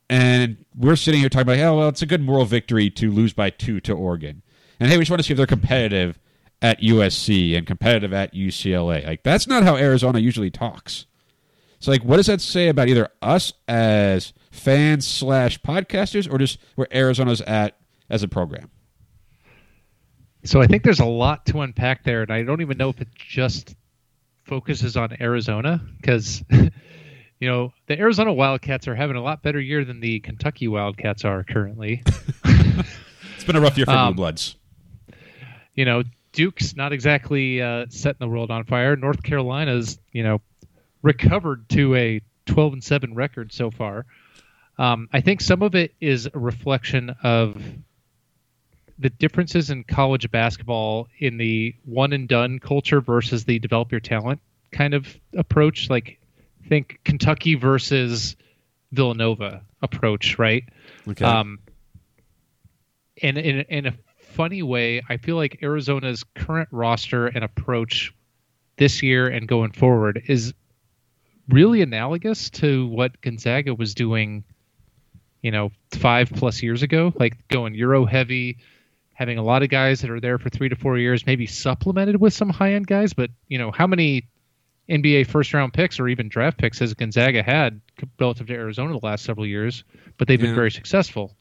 And 0.09 0.63
we're 0.73 0.95
sitting 0.95 1.19
here 1.19 1.27
talking 1.27 1.49
about, 1.49 1.59
oh, 1.59 1.77
well, 1.77 1.89
it's 1.89 2.01
a 2.01 2.05
good 2.05 2.21
moral 2.21 2.45
victory 2.45 2.89
to 2.91 3.11
lose 3.11 3.33
by 3.33 3.49
two 3.49 3.81
to 3.81 3.93
Oregon. 3.93 4.41
And 4.79 4.89
hey, 4.89 4.97
we 4.97 5.01
just 5.01 5.11
want 5.11 5.19
to 5.19 5.23
see 5.23 5.33
if 5.33 5.37
they're 5.37 5.45
competitive 5.45 6.17
at 6.61 6.81
USC 6.81 7.55
and 7.57 7.67
competitive 7.67 8.13
at 8.13 8.33
UCLA. 8.33 9.05
Like, 9.05 9.23
that's 9.23 9.47
not 9.47 9.63
how 9.63 9.75
Arizona 9.75 10.19
usually 10.19 10.49
talks. 10.49 11.05
So, 11.79 11.91
like, 11.91 12.03
what 12.03 12.17
does 12.17 12.25
that 12.27 12.41
say 12.41 12.69
about 12.69 12.87
either 12.87 13.09
us 13.21 13.53
as 13.67 14.33
fans 14.51 15.07
slash 15.07 15.59
podcasters 15.61 16.31
or 16.31 16.37
just 16.39 16.59
where 16.75 16.87
Arizona's 16.95 17.41
at 17.41 17.77
as 18.09 18.23
a 18.23 18.27
program? 18.27 18.71
So 20.43 20.61
I 20.61 20.67
think 20.67 20.83
there's 20.83 20.99
a 20.99 21.05
lot 21.05 21.45
to 21.47 21.61
unpack 21.61 22.03
there, 22.03 22.21
and 22.21 22.31
I 22.31 22.43
don't 22.43 22.61
even 22.61 22.77
know 22.77 22.89
if 22.89 23.01
it 23.01 23.09
just 23.15 23.75
focuses 24.45 24.95
on 24.95 25.17
Arizona 25.19 25.85
because 25.99 26.43
you 27.39 27.47
know, 27.47 27.73
the 27.87 27.99
Arizona 27.99 28.33
Wildcats 28.33 28.87
are 28.87 28.95
having 28.95 29.15
a 29.15 29.21
lot 29.21 29.43
better 29.43 29.59
year 29.59 29.85
than 29.85 29.99
the 29.99 30.19
Kentucky 30.21 30.67
Wildcats 30.67 31.23
are 31.25 31.43
currently. 31.43 32.01
it's 32.45 33.43
been 33.45 33.55
a 33.55 33.61
rough 33.61 33.77
year 33.77 33.85
for 33.85 33.91
Um, 33.97 34.13
Blue 34.13 34.23
Bloods. 34.23 34.55
you 35.75 35.85
know, 35.85 36.03
Duke's 36.31 36.75
not 36.75 36.93
exactly 36.93 37.61
uh, 37.61 37.85
setting 37.89 38.19
the 38.19 38.27
world 38.27 38.51
on 38.51 38.63
fire. 38.65 38.95
North 38.95 39.23
Carolina's, 39.23 39.99
you 40.11 40.23
know, 40.23 40.41
recovered 41.01 41.67
to 41.69 41.95
a 41.95 42.21
12 42.45 42.73
and 42.73 42.83
7 42.83 43.15
record 43.15 43.51
so 43.51 43.71
far. 43.71 44.05
Um, 44.77 45.09
I 45.11 45.21
think 45.21 45.41
some 45.41 45.63
of 45.63 45.75
it 45.75 45.95
is 45.99 46.27
a 46.31 46.37
reflection 46.37 47.15
of 47.23 47.61
the 48.99 49.09
differences 49.09 49.69
in 49.69 49.83
college 49.83 50.29
basketball 50.31 51.07
in 51.19 51.37
the 51.37 51.75
one 51.85 52.13
and 52.13 52.27
done 52.27 52.59
culture 52.59 53.01
versus 53.01 53.45
the 53.45 53.59
develop 53.59 53.91
your 53.91 54.01
talent 54.01 54.39
kind 54.71 54.93
of 54.93 55.07
approach. 55.35 55.89
Like, 55.89 56.19
think 56.67 56.99
Kentucky 57.03 57.55
versus 57.55 58.35
Villanova 58.91 59.61
approach, 59.81 60.39
right? 60.39 60.63
Okay. 61.07 61.25
Um, 61.25 61.59
and 63.21 63.37
in, 63.37 63.59
in 63.61 63.85
a 63.87 63.93
funny 64.27 64.63
way, 64.63 65.01
I 65.07 65.17
feel 65.17 65.35
like 65.35 65.59
Arizona's 65.63 66.23
current 66.35 66.69
roster 66.71 67.27
and 67.27 67.43
approach 67.43 68.13
this 68.77 69.01
year 69.01 69.27
and 69.27 69.47
going 69.47 69.71
forward 69.71 70.23
is 70.27 70.53
really 71.49 71.81
analogous 71.81 72.49
to 72.49 72.87
what 72.87 73.19
Gonzaga 73.21 73.73
was 73.73 73.95
doing, 73.95 74.43
you 75.41 75.51
know, 75.51 75.71
five 75.91 76.29
plus 76.29 76.61
years 76.61 76.83
ago, 76.83 77.13
like 77.15 77.47
going 77.47 77.73
Euro 77.75 78.05
heavy, 78.05 78.57
having 79.13 79.37
a 79.37 79.43
lot 79.43 79.63
of 79.63 79.69
guys 79.69 80.01
that 80.01 80.11
are 80.11 80.19
there 80.19 80.37
for 80.37 80.49
three 80.49 80.69
to 80.69 80.75
four 80.75 80.97
years, 80.97 81.25
maybe 81.25 81.47
supplemented 81.47 82.19
with 82.19 82.33
some 82.33 82.49
high 82.49 82.73
end 82.73 82.87
guys. 82.87 83.13
But, 83.13 83.31
you 83.47 83.57
know, 83.57 83.71
how 83.71 83.87
many 83.87 84.27
NBA 84.89 85.27
first 85.27 85.53
round 85.53 85.73
picks 85.73 85.99
or 85.99 86.07
even 86.07 86.29
draft 86.29 86.57
picks 86.57 86.79
has 86.79 86.93
Gonzaga 86.93 87.41
had 87.41 87.81
relative 88.19 88.47
to 88.47 88.53
Arizona 88.53 88.93
the 88.93 89.05
last 89.05 89.23
several 89.23 89.47
years? 89.47 89.83
But 90.17 90.27
they've 90.27 90.39
been 90.39 90.55
very 90.55 90.71
successful. 90.71 91.35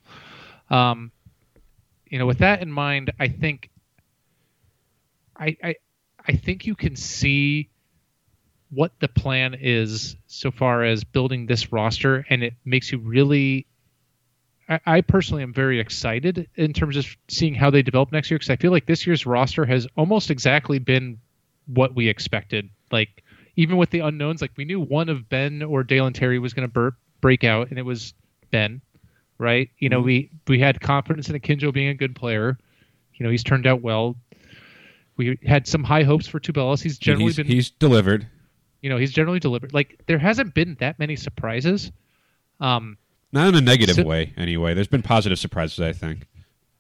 Um, 0.71 1.13
you 2.09 2.19
know, 2.19 2.27
with 2.27 2.39
that 2.39 2.63
in 2.63 2.71
mind, 2.71 3.13
I 3.19 3.29
think 3.29 3.71
I, 5.37 5.57
I 5.63 5.75
I 6.27 6.33
think 6.33 6.67
you 6.67 6.75
can 6.75 6.97
see 6.97 7.69
what 8.71 8.93
the 9.01 9.09
plan 9.09 9.57
is 9.61 10.17
so 10.27 10.51
far 10.51 10.83
as 10.83 11.05
building 11.05 11.47
this 11.47 11.73
roster, 11.73 12.27
and 12.29 12.43
it 12.43 12.55
makes 12.65 12.91
you 12.93 12.99
really. 12.99 13.67
I, 14.69 15.01
personally 15.01 15.45
am 15.45 15.53
very 15.53 15.79
excited 15.79 16.49
in 16.57 16.73
terms 16.73 16.97
of 16.97 17.07
seeing 17.29 17.55
how 17.55 17.71
they 17.71 17.83
develop 17.83 18.11
next 18.11 18.33
year 18.33 18.39
because 18.39 18.51
I 18.51 18.57
feel 18.57 18.73
like 18.73 18.85
this 18.85 19.07
year's 19.07 19.25
roster 19.25 19.65
has 19.65 19.87
almost 19.97 20.29
exactly 20.29 20.81
been 20.81 21.19
what 21.67 21.95
we 21.95 22.09
expected. 22.09 22.69
Like 22.91 23.23
even 23.55 23.77
with 23.77 23.91
the 23.91 24.01
unknowns, 24.01 24.43
like 24.43 24.51
we 24.57 24.65
knew 24.65 24.81
one 24.81 25.09
of 25.09 25.29
Ben 25.29 25.63
or 25.63 25.85
Dalen 25.85 26.15
Terry 26.15 26.41
was 26.41 26.53
going 26.53 26.69
to 26.69 26.93
break 27.21 27.45
out, 27.45 27.71
and 27.71 27.79
it 27.79 27.85
was 27.85 28.13
Ben, 28.51 28.81
right? 29.39 29.71
You 29.79 29.89
know, 29.89 30.01
we 30.01 30.31
we 30.47 30.59
had 30.61 30.81
confidence 30.81 31.29
in 31.29 31.39
Akinjo 31.39 31.73
being 31.73 31.89
a 31.89 31.95
good 31.95 32.15
player. 32.15 32.59
You 33.15 33.25
know, 33.25 33.31
he's 33.31 33.45
turned 33.45 33.67
out 33.67 33.83
well. 33.83 34.17
We 35.17 35.39
had 35.47 35.67
some 35.67 35.83
high 35.83 36.03
hopes 36.03 36.27
for 36.27 36.39
Tubelis. 36.41 36.83
He's 36.83 36.99
generally 36.99 37.25
he's, 37.27 37.37
been, 37.37 37.47
he's 37.47 37.71
delivered. 37.71 38.27
you 38.83 38.91
know, 38.91 38.99
he's 38.99 39.13
generally 39.13 39.39
delivered. 39.41 39.73
Like 39.73 40.01
there 40.07 40.19
hasn't 40.19 40.55
been 40.55 40.77
that 40.81 40.99
many 40.99 41.17
surprises. 41.17 41.91
Um, 42.61 42.99
Not 43.33 43.49
in 43.49 43.55
a 43.55 43.61
negative 43.63 43.97
So- 43.97 44.05
way, 44.05 44.33
anyway. 44.37 44.75
There's 44.75 44.89
been 44.89 45.03
positive 45.03 45.39
surprises, 45.39 45.81
I 45.81 45.93
think. 45.93 46.27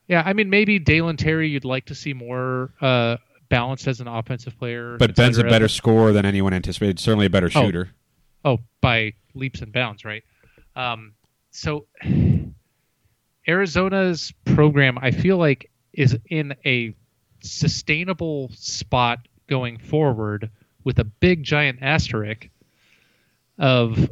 yeah, 0.08 0.22
I 0.24 0.32
mean, 0.34 0.50
maybe 0.50 0.78
Dalen 0.78 1.16
Terry, 1.16 1.48
you'd 1.48 1.64
like 1.64 1.86
to 1.86 1.94
see 1.94 2.12
more 2.12 2.70
uh, 2.82 3.16
balanced 3.48 3.86
as 3.86 4.00
an 4.00 4.08
offensive 4.08 4.58
player. 4.58 4.96
But 4.98 5.14
Ben's 5.16 5.38
a 5.38 5.44
better 5.44 5.68
scorer 5.68 6.12
than 6.12 6.26
anyone 6.26 6.52
anticipated. 6.52 6.98
Certainly 6.98 7.26
a 7.26 7.30
better 7.30 7.46
Oh. 7.54 7.64
shooter. 7.64 7.90
Oh, 8.44 8.58
by 8.82 9.14
leaps 9.34 9.62
and 9.62 9.72
bounds, 9.72 10.04
right? 10.04 10.22
Um, 10.76 11.14
so 11.50 11.86
Arizona's 13.48 14.32
program, 14.44 14.98
I 15.00 15.10
feel 15.10 15.36
like, 15.36 15.70
is 15.92 16.18
in 16.28 16.54
a 16.64 16.94
sustainable 17.40 18.50
spot 18.54 19.20
going 19.48 19.78
forward 19.78 20.50
with 20.84 20.98
a 20.98 21.04
big 21.04 21.42
giant 21.42 21.78
asterisk 21.82 22.48
of 23.58 24.10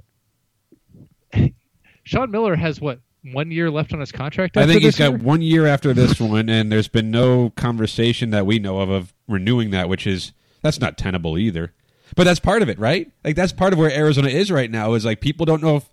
Sean 2.05 2.31
Miller 2.31 2.55
has 2.57 2.81
what 2.81 3.01
one 3.33 3.51
year 3.51 3.71
left 3.71 3.93
on 3.93 4.01
his 4.01 4.13
contract. 4.13 4.57
I 4.57 4.67
think 4.67 4.83
he's 4.83 4.99
got 4.99 5.11
year? 5.11 5.19
one 5.19 5.43
year 5.43 5.67
after 5.67 5.93
this 5.93 6.21
one, 6.21 6.49
and 6.49 6.71
there's 6.71 6.89
been 6.89 7.11
no 7.11 7.51
conversation 7.51 8.31
that 8.31 8.47
we 8.47 8.59
know 8.59 8.81
of 8.81 8.91
of 8.91 9.15
renewing 9.27 9.71
that, 9.71 9.89
which 9.89 10.07
is 10.07 10.33
that's 10.63 10.81
not 10.81 10.97
tenable 10.97 11.39
either. 11.39 11.73
But 12.17 12.25
that's 12.25 12.41
part 12.41 12.63
of 12.63 12.69
it, 12.69 12.79
right? 12.79 13.11
Like 13.25 13.35
that's 13.35 13.53
part 13.53 13.73
of 13.73 13.79
where 13.79 13.91
Arizona 13.91 14.29
is 14.29 14.51
right 14.53 14.71
now. 14.71 14.93
Is 14.95 15.05
like 15.05 15.21
people 15.21 15.47
don't 15.47 15.63
know 15.63 15.77
if 15.77 15.89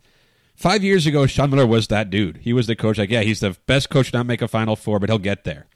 five 0.56 0.84
years 0.84 1.06
ago 1.06 1.26
Sean 1.26 1.50
Miller 1.50 1.68
was 1.68 1.88
that 1.88 2.10
dude. 2.10 2.38
He 2.38 2.54
was 2.54 2.68
the 2.68 2.76
coach. 2.76 2.98
Like, 2.98 3.10
yeah, 3.10 3.22
he's 3.22 3.40
the 3.40 3.58
best 3.66 3.90
coach 3.90 4.12
to 4.12 4.18
not 4.18 4.26
make 4.26 4.42
a 4.42 4.48
Final 4.48 4.76
Four, 4.76 5.00
but 5.00 5.10
he'll 5.10 5.20
get 5.20 5.44
there. 5.44 5.68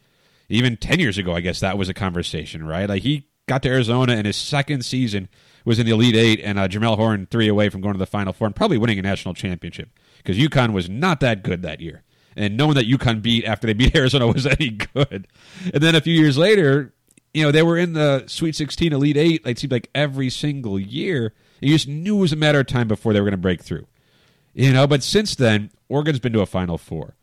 Even 0.50 0.78
ten 0.78 1.00
years 1.00 1.18
ago, 1.18 1.34
I 1.34 1.42
guess 1.42 1.60
that 1.60 1.78
was 1.78 1.90
a 1.90 1.94
conversation, 1.94 2.66
right? 2.66 2.88
Like 2.88 3.04
he 3.04 3.28
got 3.48 3.64
to 3.64 3.70
Arizona 3.70 4.14
in 4.14 4.26
his 4.26 4.36
second 4.36 4.84
season 4.86 5.30
was 5.66 5.80
in 5.80 5.86
the 5.86 5.92
Elite 5.92 6.16
Eight, 6.16 6.40
and 6.42 6.60
uh, 6.60 6.68
Jamelle 6.68 6.96
Horne 6.96 7.28
three 7.30 7.48
away 7.48 7.70
from 7.70 7.82
going 7.82 7.96
to 7.96 8.00
the 8.00 8.06
Final 8.06 8.34
Four 8.34 8.48
and 8.48 8.56
probably 8.56 8.78
winning 8.78 9.00
a 9.00 9.02
national 9.02 9.34
championship 9.34 9.90
because 10.18 10.38
UConn 10.38 10.74
was 10.74 10.90
not 10.90 11.20
that 11.20 11.44
good 11.44 11.64
that 11.64 11.82
year. 11.82 12.04
And 12.38 12.58
knowing 12.58 12.76
that 12.76 12.86
UConn 12.86 13.22
beat 13.22 13.46
after 13.46 13.66
they 13.66 13.74
beat 13.74 13.96
Arizona 13.96 14.28
was 14.28 14.46
any 14.46 14.70
good. 14.72 15.28
And 15.74 15.82
then 15.82 15.96
a 15.96 16.02
few 16.02 16.14
years 16.14 16.38
later, 16.38 16.94
you 17.34 17.44
know, 17.44 17.52
they 17.52 17.64
were 17.64 17.78
in 17.78 17.94
the 17.94 18.26
Sweet 18.28 18.56
16 18.56 18.94
Elite 18.94 19.18
Eight, 19.18 19.42
it 19.46 19.58
seemed 19.60 19.72
like 19.72 19.90
every 19.96 20.30
single 20.30 20.80
year. 20.80 21.34
And 21.62 21.70
you 21.70 21.76
just 21.76 21.88
knew 21.88 22.18
it 22.18 22.22
was 22.22 22.34
a 22.34 22.38
matter 22.38 22.60
of 22.60 22.68
time 22.68 22.88
before 22.88 23.14
they 23.14 23.20
were 23.20 23.26
going 23.26 23.32
to 23.32 23.38
break 23.38 23.64
through. 23.64 23.88
You 24.56 24.72
know, 24.72 24.88
but 24.88 25.04
since 25.04 25.36
then, 25.36 25.70
Oregon's 25.90 26.20
been 26.20 26.34
to 26.34 26.42
a 26.42 26.46
Final 26.46 26.78
Four. 26.78 27.16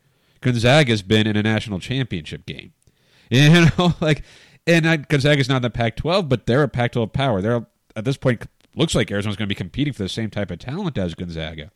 Gonzaga's 0.42 1.02
been 1.02 1.26
in 1.26 1.36
a 1.36 1.42
national 1.42 1.80
championship 1.80 2.46
game. 2.46 2.72
You 3.30 3.48
know, 3.78 3.94
like, 4.02 4.24
and 4.66 4.86
uh, 4.86 4.96
Gonzaga's 4.98 5.48
not 5.48 5.56
in 5.56 5.62
the 5.62 5.70
Pac-12, 5.70 6.28
but 6.28 6.44
they're 6.44 6.62
a 6.62 6.68
Pac-12 6.68 7.14
power. 7.14 7.40
They're 7.40 7.64
at 7.96 8.04
this 8.04 8.18
point 8.18 8.46
looks 8.76 8.94
like 8.94 9.10
Arizona's 9.10 9.36
going 9.36 9.48
to 9.48 9.54
be 9.54 9.56
competing 9.56 9.94
for 9.94 10.02
the 10.02 10.08
same 10.10 10.28
type 10.28 10.50
of 10.50 10.58
talent 10.58 10.98
as 10.98 11.14
Gonzaga, 11.14 11.70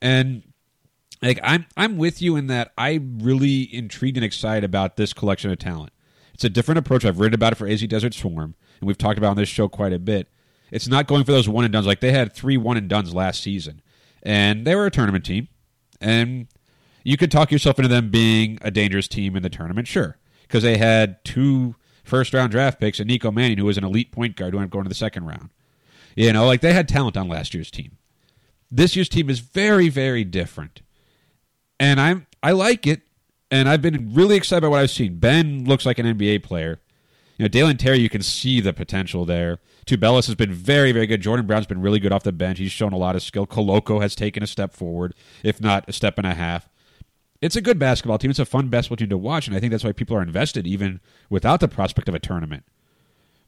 and 0.00 0.42
like 1.20 1.38
I'm 1.42 1.66
I'm 1.76 1.98
with 1.98 2.22
you 2.22 2.36
in 2.36 2.46
that 2.46 2.72
I'm 2.78 3.18
really 3.20 3.62
intrigued 3.74 4.16
and 4.16 4.24
excited 4.24 4.64
about 4.64 4.96
this 4.96 5.12
collection 5.12 5.50
of 5.50 5.58
talent. 5.58 5.92
It's 6.32 6.44
a 6.44 6.48
different 6.48 6.78
approach. 6.78 7.04
I've 7.04 7.20
written 7.20 7.34
about 7.34 7.52
it 7.52 7.56
for 7.56 7.68
AZ 7.68 7.82
Desert 7.82 8.14
Swarm, 8.14 8.54
and 8.80 8.86
we've 8.86 8.96
talked 8.96 9.18
about 9.18 9.32
on 9.32 9.36
this 9.36 9.50
show 9.50 9.68
quite 9.68 9.92
a 9.92 9.98
bit. 9.98 10.28
It's 10.70 10.88
not 10.88 11.06
going 11.06 11.24
for 11.24 11.32
those 11.32 11.50
one 11.50 11.64
and 11.64 11.72
duns 11.72 11.86
like 11.86 12.00
they 12.00 12.12
had 12.12 12.32
three 12.32 12.56
one 12.56 12.78
and 12.78 12.88
duns 12.88 13.14
last 13.14 13.42
season, 13.42 13.82
and 14.24 14.66
they 14.66 14.74
were 14.74 14.86
a 14.86 14.90
tournament 14.90 15.24
team, 15.24 15.48
and 16.00 16.46
you 17.04 17.16
could 17.16 17.30
talk 17.30 17.52
yourself 17.52 17.78
into 17.78 17.88
them 17.88 18.10
being 18.10 18.58
a 18.62 18.70
dangerous 18.70 19.08
team 19.08 19.36
in 19.36 19.42
the 19.42 19.50
tournament, 19.50 19.86
sure, 19.86 20.18
because 20.42 20.62
they 20.62 20.78
had 20.78 21.22
two 21.24 21.76
first 22.02 22.32
round 22.32 22.50
draft 22.50 22.80
picks 22.80 22.98
and 22.98 23.08
Nico 23.08 23.30
Mannion, 23.30 23.58
who 23.58 23.66
was 23.66 23.78
an 23.78 23.84
elite 23.84 24.12
point 24.12 24.36
guard 24.36 24.52
who 24.52 24.58
ended 24.58 24.68
up 24.68 24.72
going 24.72 24.84
to 24.84 24.88
the 24.88 24.94
second 24.94 25.26
round. 25.26 25.50
You 26.16 26.32
know, 26.32 26.46
like 26.46 26.60
they 26.60 26.72
had 26.72 26.88
talent 26.88 27.16
on 27.16 27.28
last 27.28 27.54
year's 27.54 27.70
team. 27.70 27.98
This 28.70 28.96
year's 28.96 29.08
team 29.08 29.28
is 29.28 29.40
very, 29.40 29.88
very 29.88 30.24
different. 30.24 30.82
And 31.78 32.00
I'm 32.00 32.26
I 32.42 32.52
like 32.52 32.86
it, 32.86 33.02
and 33.50 33.68
I've 33.68 33.82
been 33.82 34.14
really 34.14 34.36
excited 34.36 34.62
by 34.62 34.68
what 34.68 34.80
I've 34.80 34.90
seen. 34.90 35.18
Ben 35.18 35.64
looks 35.64 35.84
like 35.84 35.98
an 35.98 36.06
NBA 36.06 36.42
player. 36.42 36.80
You 37.36 37.44
know, 37.44 37.48
Dalen 37.48 37.78
Terry, 37.78 37.98
you 37.98 38.08
can 38.08 38.22
see 38.22 38.60
the 38.60 38.72
potential 38.72 39.24
there. 39.24 39.58
Tubelis 39.86 40.26
has 40.26 40.34
been 40.34 40.52
very, 40.52 40.92
very 40.92 41.06
good. 41.06 41.20
Jordan 41.20 41.46
Brown's 41.46 41.66
been 41.66 41.80
really 41.80 41.98
good 41.98 42.12
off 42.12 42.22
the 42.22 42.32
bench. 42.32 42.58
He's 42.58 42.72
shown 42.72 42.92
a 42.92 42.98
lot 42.98 43.16
of 43.16 43.22
skill. 43.22 43.46
Koloko 43.46 44.00
has 44.00 44.14
taken 44.14 44.42
a 44.42 44.46
step 44.46 44.72
forward, 44.72 45.14
if 45.42 45.60
not 45.60 45.84
a 45.88 45.92
step 45.92 46.16
and 46.16 46.26
a 46.26 46.34
half. 46.34 46.68
It's 47.40 47.56
a 47.56 47.60
good 47.60 47.78
basketball 47.78 48.16
team. 48.16 48.30
It's 48.30 48.38
a 48.38 48.46
fun 48.46 48.68
basketball 48.68 48.96
team 48.96 49.10
to 49.10 49.18
watch, 49.18 49.46
and 49.46 49.56
I 49.56 49.60
think 49.60 49.70
that's 49.70 49.84
why 49.84 49.92
people 49.92 50.16
are 50.16 50.22
invested, 50.22 50.66
even 50.66 51.00
without 51.28 51.60
the 51.60 51.68
prospect 51.68 52.08
of 52.08 52.14
a 52.14 52.18
tournament. 52.18 52.64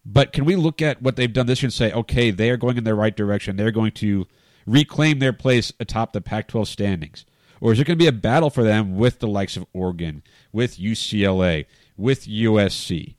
But 0.05 0.33
can 0.33 0.45
we 0.45 0.55
look 0.55 0.83
at 0.83 1.01
what 1.01 1.17
they've 1.17 1.33
done 1.33 1.47
this 1.47 1.63
year 1.63 1.69
and 1.69 1.73
say, 1.73 1.93
okay, 1.93 2.31
they 2.31 2.51
are 2.51 2.59
going 2.59 2.77
in 2.77 2.85
the 2.85 2.95
right 2.95 3.17
direction. 3.17 3.57
They're 3.57 3.71
going 3.71 3.93
to 3.93 4.27
reclaim 4.67 5.19
their 5.19 5.33
place 5.33 5.73
atop 5.81 6.13
the 6.13 6.21
Pac 6.21 6.49
12 6.49 6.69
standings? 6.69 7.25
Or 7.61 7.73
is 7.73 7.81
it 7.81 7.85
going 7.85 7.99
to 7.99 8.03
be 8.03 8.09
a 8.09 8.13
battle 8.13 8.51
for 8.51 8.63
them 8.63 8.97
with 8.97 9.21
the 9.21 9.29
likes 9.29 9.57
of 9.57 9.67
Oregon, 9.73 10.23
with 10.53 10.77
UCLA, 10.77 11.65
with 11.97 12.27
USC, 12.27 13.15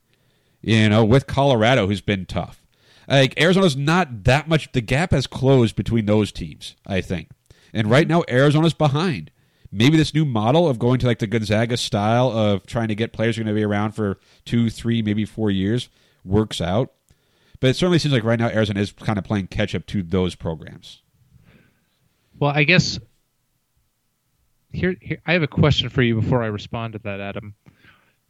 you 0.62 0.90
know, 0.90 1.04
with 1.04 1.26
Colorado, 1.26 1.88
who's 1.88 2.02
been 2.02 2.26
tough? 2.26 2.67
Like 3.08 3.40
Arizona's 3.40 3.78
not 3.78 4.26
that 4.26 4.48
much. 4.48 4.72
The 4.72 4.82
gap 4.82 5.12
has 5.12 5.28
closed 5.28 5.76
between 5.76 6.06
those 6.06 6.32
teams, 6.32 6.76
I 6.86 7.02
think. 7.02 7.30
And 7.74 7.90
right 7.90 8.08
now, 8.08 8.24
Arizona's 8.28 8.74
behind. 8.74 9.32
Maybe 9.72 9.98
this 9.98 10.14
new 10.14 10.26
model 10.26 10.68
of 10.68 10.80
going 10.80 11.00
to 11.00 11.08
like 11.08 11.20
the 11.20 11.28
Gonzaga 11.28 11.78
style 11.78 12.30
of 12.30 12.66
trying 12.66 12.88
to 12.88 12.96
get 12.96 13.14
players 13.14 13.36
who 13.36 13.42
are 13.42 13.46
going 13.46 13.56
to 13.56 13.60
be 13.60 13.66
around 13.66 13.92
for 13.92 14.18
two, 14.46 14.70
three, 14.70 15.02
maybe 15.02 15.26
four 15.26 15.52
years 15.52 15.90
works 16.24 16.62
out. 16.62 16.94
But 17.60 17.72
it 17.72 17.76
certainly 17.76 18.00
seems 18.00 18.14
like 18.14 18.24
right 18.24 18.40
now 18.40 18.50
Arizona 18.50 18.80
is 18.80 18.92
kind 18.92 19.18
of 19.18 19.26
playing 19.26 19.48
catch 19.48 19.76
up 19.76 19.86
to 19.88 20.04
those 20.04 20.36
programs. 20.36 21.02
Well, 22.40 22.52
I 22.54 22.64
guess 22.64 23.00
here, 24.72 24.96
here 25.02 25.22
I 25.26 25.34
have 25.34 25.44
a 25.44 25.48
question 25.48 25.90
for 25.90 26.02
you 26.02 26.16
before 26.22 26.44
I 26.44 26.48
respond 26.48 26.94
to 26.94 27.00
that, 27.00 27.20
Adam. 27.20 27.56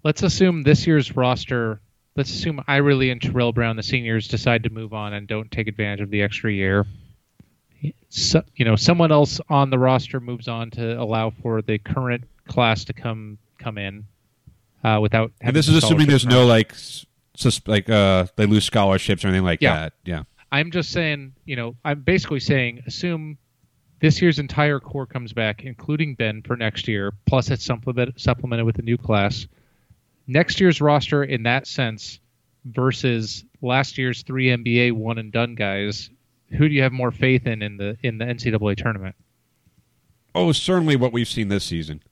Let's 0.04 0.24
assume 0.24 0.63
this 0.63 0.88
year's 0.88 1.16
roster. 1.16 1.82
Let's 2.17 2.32
assume 2.32 2.62
Ireland 2.67 3.12
and 3.12 3.21
Terrell 3.21 3.53
Brown, 3.53 3.75
the 3.77 3.84
seniors, 3.84 4.27
decide 4.27 4.63
to 4.63 4.69
move 4.71 4.91
on 4.91 5.13
and 5.13 5.27
don't 5.27 5.49
take 5.51 5.67
advantage 5.67 6.01
of 6.01 6.10
the 6.10 6.23
extra 6.23 6.51
year. 6.51 6.86
So, 8.10 8.41
you 8.56 8.65
know, 8.65 8.75
someone 8.75 9.12
else 9.12 9.39
on 9.49 9.69
the 9.69 9.77
roster 9.77 10.19
moves 10.19 10.47
on 10.47 10.71
to 10.71 10.99
allow 10.99 11.30
for 11.30 11.62
the 11.62 11.77
current 11.77 12.23
class 12.47 12.84
to 12.86 12.93
come 12.93 13.38
come 13.60 13.77
in 13.77 14.06
uh, 14.84 14.99
without. 14.99 15.32
And 15.41 15.56
this 15.56 15.67
is 15.67 15.75
assuming 15.75 16.08
there's 16.08 16.25
no 16.25 16.45
like, 16.47 16.73
sus- 17.36 17.62
like 17.67 17.88
uh, 17.89 18.25
they 18.36 18.47
lose 18.47 18.65
scholarships 18.65 19.23
or 19.23 19.27
anything 19.27 19.45
like 19.45 19.62
Yeah. 19.62 19.75
that. 19.75 19.93
Yeah. 20.06 20.23
I'm 20.51 20.71
just 20.71 20.91
saying, 20.91 21.34
you 21.45 21.56
know, 21.56 21.75
I'm 21.86 22.01
basically 22.01 22.39
saying 22.39 22.82
assume 22.88 23.38
this 23.99 24.21
year's 24.21 24.39
entire 24.39 24.80
core 24.80 25.06
comes 25.06 25.34
back, 25.34 25.63
including 25.63 26.15
Ben 26.15 26.41
for 26.41 26.56
next 26.56 26.88
year, 26.88 27.13
plus 27.27 27.51
it's 27.51 27.63
supplement, 27.63 28.19
supplemented 28.19 28.65
with 28.65 28.80
a 28.80 28.84
new 28.84 28.97
class. 28.97 29.45
Next 30.28 30.60
year's 30.60 30.82
roster, 30.82 31.24
in 31.24 31.44
that 31.44 31.68
sense, 31.68 32.20
versus 32.66 33.44
last 33.62 33.98
year's 33.98 34.24
three 34.24 34.48
NBA 34.48 34.92
one 34.94 35.18
and 35.18 35.32
done 35.32 35.56
guys, 35.56 36.10
who 36.50 36.68
do 36.68 36.74
you 36.76 36.82
have 36.84 36.92
more 36.92 37.12
faith 37.12 37.48
in 37.48 37.62
in 37.62 37.78
the 37.78 37.98
in 38.04 38.18
the 38.18 38.26
NCAA 38.26 38.76
tournament? 38.78 39.16
Oh, 40.36 40.52
certainly 40.52 40.96
what 40.96 41.12
we've 41.13 41.28
seen 41.28 41.48
this 41.48 41.63
season. 41.63 42.04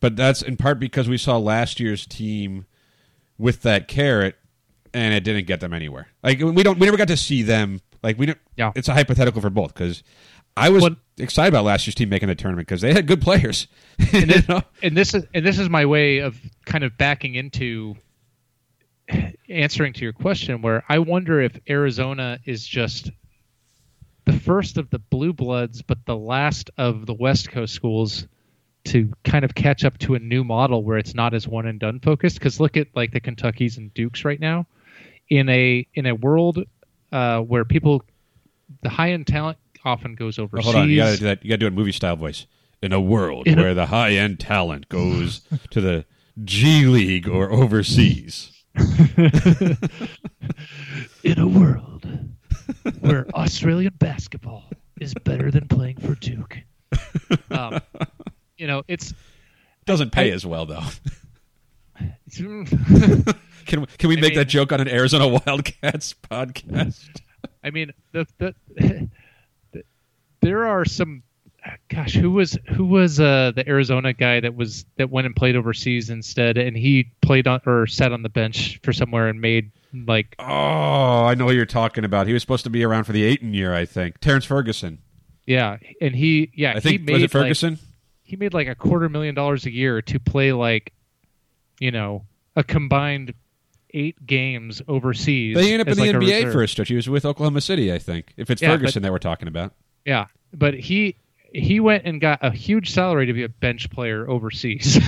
But 0.00 0.16
that's 0.16 0.40
in 0.42 0.56
part 0.56 0.78
because 0.80 1.08
we 1.08 1.18
saw 1.18 1.36
last 1.36 1.78
year's 1.78 2.06
team 2.06 2.64
with 3.38 3.62
that 3.62 3.86
carrot 3.86 4.36
and 4.94 5.14
it 5.14 5.22
didn't 5.24 5.46
get 5.46 5.60
them 5.60 5.72
anywhere. 5.74 6.08
Like 6.22 6.40
we 6.40 6.62
don't 6.62 6.78
we 6.78 6.86
never 6.86 6.96
got 6.96 7.08
to 7.08 7.16
see 7.16 7.42
them 7.42 7.80
like 8.02 8.18
we 8.18 8.26
don't 8.26 8.38
Yeah. 8.56 8.72
it's 8.74 8.88
a 8.88 8.94
hypothetical 8.94 9.40
for 9.42 9.50
both 9.50 9.74
cuz 9.74 10.02
I 10.56 10.68
was 10.68 10.88
excited 11.18 11.48
about 11.48 11.64
last 11.64 11.86
year's 11.86 11.94
team 11.94 12.08
making 12.08 12.28
the 12.28 12.34
tournament 12.34 12.66
because 12.66 12.80
they 12.80 12.92
had 12.92 13.06
good 13.06 13.20
players. 13.20 13.66
You 14.12 14.26
know? 14.48 14.62
and 14.82 14.96
this 14.96 15.14
is 15.14 15.26
and 15.34 15.44
this 15.44 15.58
is 15.58 15.68
my 15.68 15.84
way 15.84 16.18
of 16.18 16.40
kind 16.64 16.84
of 16.84 16.96
backing 16.96 17.34
into 17.34 17.94
answering 19.48 19.92
to 19.92 20.00
your 20.00 20.14
question 20.14 20.62
where 20.62 20.82
I 20.88 20.98
wonder 21.00 21.40
if 21.40 21.52
Arizona 21.68 22.38
is 22.46 22.66
just 22.66 23.10
the 24.24 24.32
first 24.32 24.78
of 24.78 24.88
the 24.88 24.98
blue 24.98 25.34
bloods 25.34 25.82
but 25.82 25.98
the 26.06 26.16
last 26.16 26.70
of 26.78 27.04
the 27.04 27.12
west 27.12 27.50
coast 27.50 27.74
schools 27.74 28.26
to 28.84 29.12
kind 29.24 29.44
of 29.44 29.54
catch 29.54 29.84
up 29.84 29.98
to 29.98 30.14
a 30.14 30.18
new 30.18 30.44
model 30.44 30.82
where 30.82 30.96
it's 30.96 31.14
not 31.14 31.34
as 31.34 31.46
one 31.46 31.66
and 31.66 31.78
done 31.78 32.00
focused 32.00 32.38
because 32.38 32.58
look 32.58 32.76
at 32.76 32.88
like 32.94 33.12
the 33.12 33.20
Kentuckys 33.20 33.76
and 33.76 33.92
Dukes 33.92 34.24
right 34.24 34.40
now 34.40 34.66
in 35.28 35.48
a 35.48 35.86
in 35.94 36.06
a 36.06 36.14
world 36.14 36.64
uh, 37.12 37.40
where 37.40 37.64
people 37.64 38.02
the 38.82 38.88
high 38.88 39.12
end 39.12 39.26
talent 39.26 39.58
often 39.84 40.14
goes 40.14 40.38
Oh, 40.38 40.44
overseas 40.44 40.64
hold 40.64 40.76
on, 40.76 40.90
you 40.90 40.96
got 40.96 41.10
to 41.12 41.16
do 41.18 41.24
that. 41.24 41.44
You 41.44 41.48
got 41.50 41.54
to 41.56 41.58
do 41.58 41.66
a 41.66 41.70
movie 41.70 41.92
style 41.92 42.16
voice. 42.16 42.46
In 42.82 42.92
a 42.94 43.00
world 43.00 43.46
In 43.46 43.58
a- 43.58 43.62
where 43.62 43.74
the 43.74 43.86
high 43.86 44.12
end 44.12 44.40
talent 44.40 44.88
goes 44.88 45.42
to 45.70 45.80
the 45.80 46.04
G 46.44 46.86
League 46.86 47.28
or 47.28 47.50
overseas. 47.52 48.52
in 51.24 51.38
a 51.38 51.46
world 51.46 52.06
where 53.00 53.26
Australian 53.34 53.92
basketball 53.98 54.64
is 55.00 55.12
better 55.24 55.50
than 55.50 55.66
playing 55.68 55.96
for 55.98 56.14
Duke. 56.14 56.56
Um, 57.50 57.80
you 58.56 58.66
know, 58.66 58.82
it's, 58.88 59.12
Doesn't 59.86 60.12
pay 60.12 60.30
I- 60.30 60.34
as 60.34 60.46
well 60.46 60.66
though. 60.66 60.82
Can 63.66 63.82
we, 63.82 63.86
can 63.98 64.08
we 64.08 64.16
I 64.16 64.20
make 64.20 64.30
mean- 64.30 64.34
that 64.38 64.46
joke 64.46 64.72
on 64.72 64.80
an 64.80 64.88
Arizona 64.88 65.28
Wildcats 65.28 66.14
podcast? 66.30 67.20
I 67.62 67.70
mean, 67.70 67.92
the, 68.12 68.26
the 68.38 68.54
there 70.40 70.66
are 70.66 70.84
some. 70.84 71.22
Gosh, 71.90 72.14
who 72.14 72.30
was 72.30 72.58
who 72.70 72.86
was 72.86 73.20
uh, 73.20 73.52
the 73.54 73.68
Arizona 73.68 74.14
guy 74.14 74.40
that 74.40 74.54
was 74.54 74.86
that 74.96 75.10
went 75.10 75.26
and 75.26 75.36
played 75.36 75.56
overseas 75.56 76.08
instead, 76.08 76.56
and 76.56 76.74
he 76.74 77.10
played 77.20 77.46
on 77.46 77.60
or 77.66 77.86
sat 77.86 78.12
on 78.12 78.22
the 78.22 78.30
bench 78.30 78.80
for 78.82 78.94
somewhere 78.94 79.28
and 79.28 79.42
made 79.42 79.70
like 80.06 80.34
Oh, 80.38 80.44
I 81.26 81.34
know 81.34 81.48
who 81.48 81.52
you're 81.54 81.66
talking 81.66 82.06
about. 82.06 82.26
He 82.26 82.32
was 82.32 82.40
supposed 82.40 82.64
to 82.64 82.70
be 82.70 82.82
around 82.82 83.04
for 83.04 83.12
the 83.12 83.24
Ayton 83.24 83.52
year, 83.52 83.74
I 83.74 83.84
think. 83.84 84.20
Terrence 84.20 84.46
Ferguson. 84.46 85.00
yeah, 85.46 85.76
and 86.00 86.16
he 86.16 86.50
yeah 86.54 86.72
I 86.76 86.80
think 86.80 87.00
he 87.00 87.06
made 87.06 87.12
was 87.12 87.22
it 87.24 87.34
like- 87.34 87.42
Ferguson? 87.42 87.78
he 88.22 88.36
made 88.36 88.54
like 88.54 88.68
a 88.68 88.74
quarter 88.74 89.10
million 89.10 89.34
dollars 89.34 89.66
a 89.66 89.70
year 89.70 90.00
to 90.00 90.18
play 90.18 90.52
like 90.54 90.94
you 91.78 91.90
know 91.90 92.24
a 92.56 92.64
combined 92.64 93.34
eight 93.92 94.24
games 94.24 94.80
overseas. 94.88 95.56
But 95.56 95.64
he 95.64 95.72
ended 95.72 95.88
up 95.88 95.92
in 95.92 95.98
the 95.98 96.12
like, 96.12 96.22
NBA 96.22 96.52
for 96.52 96.62
a 96.62 96.68
stretch. 96.68 96.88
He 96.88 96.94
was 96.94 97.08
with 97.08 97.26
Oklahoma 97.26 97.60
City, 97.60 97.92
I 97.92 97.98
think. 97.98 98.32
If 98.38 98.48
it's 98.48 98.62
Yeah, 98.62 98.70
Ferguson 98.70 99.02
that 99.02 99.12
we're 99.12 99.18
talking 99.18 99.46
about. 99.46 99.74
Yeah, 100.04 100.26
but 100.52 100.74
he 100.74 101.16
he 101.52 101.80
went 101.80 102.04
and 102.04 102.20
got 102.20 102.38
a 102.42 102.50
huge 102.50 102.90
salary 102.90 103.26
to 103.26 103.32
be 103.32 103.42
a 103.42 103.48
bench 103.48 103.90
player 103.90 104.28
overseas. 104.28 104.98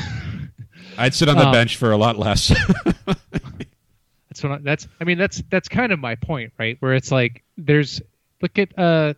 I'd 0.98 1.14
sit 1.14 1.28
on 1.28 1.36
the 1.36 1.46
Um, 1.46 1.52
bench 1.52 1.76
for 1.76 1.92
a 1.92 1.96
lot 1.96 2.18
less. 2.18 2.48
that's 3.06 4.42
what 4.42 4.52
I, 4.52 4.58
that's 4.58 4.88
I 5.00 5.04
mean 5.04 5.18
that's 5.18 5.42
that's 5.50 5.68
kind 5.68 5.92
of 5.92 5.98
my 5.98 6.14
point, 6.16 6.52
right? 6.58 6.76
Where 6.80 6.94
it's 6.94 7.10
like 7.10 7.42
there's 7.56 8.00
look 8.40 8.58
at 8.58 8.78
uh 8.78 9.14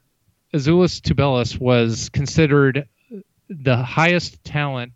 Azuolas 0.53 1.01
Tubelis 1.01 1.59
was 1.59 2.09
considered 2.11 2.87
the 3.49 3.77
highest 3.77 4.43
talent 4.45 4.93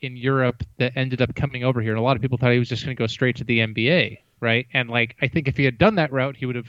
in 0.00 0.16
Europe 0.16 0.62
that 0.78 0.92
ended 0.96 1.20
up 1.22 1.34
coming 1.34 1.64
over 1.64 1.80
here. 1.80 1.92
And 1.92 1.98
a 1.98 2.02
lot 2.02 2.16
of 2.16 2.22
people 2.22 2.38
thought 2.38 2.52
he 2.52 2.58
was 2.58 2.68
just 2.68 2.84
going 2.84 2.96
to 2.96 3.00
go 3.00 3.06
straight 3.06 3.36
to 3.36 3.44
the 3.44 3.60
NBA, 3.60 4.18
right? 4.40 4.66
And 4.72 4.88
like 4.90 5.16
I 5.22 5.28
think 5.28 5.48
if 5.48 5.56
he 5.56 5.64
had 5.64 5.78
done 5.78 5.96
that 5.96 6.12
route, 6.12 6.36
he 6.36 6.46
would 6.46 6.56
have 6.56 6.68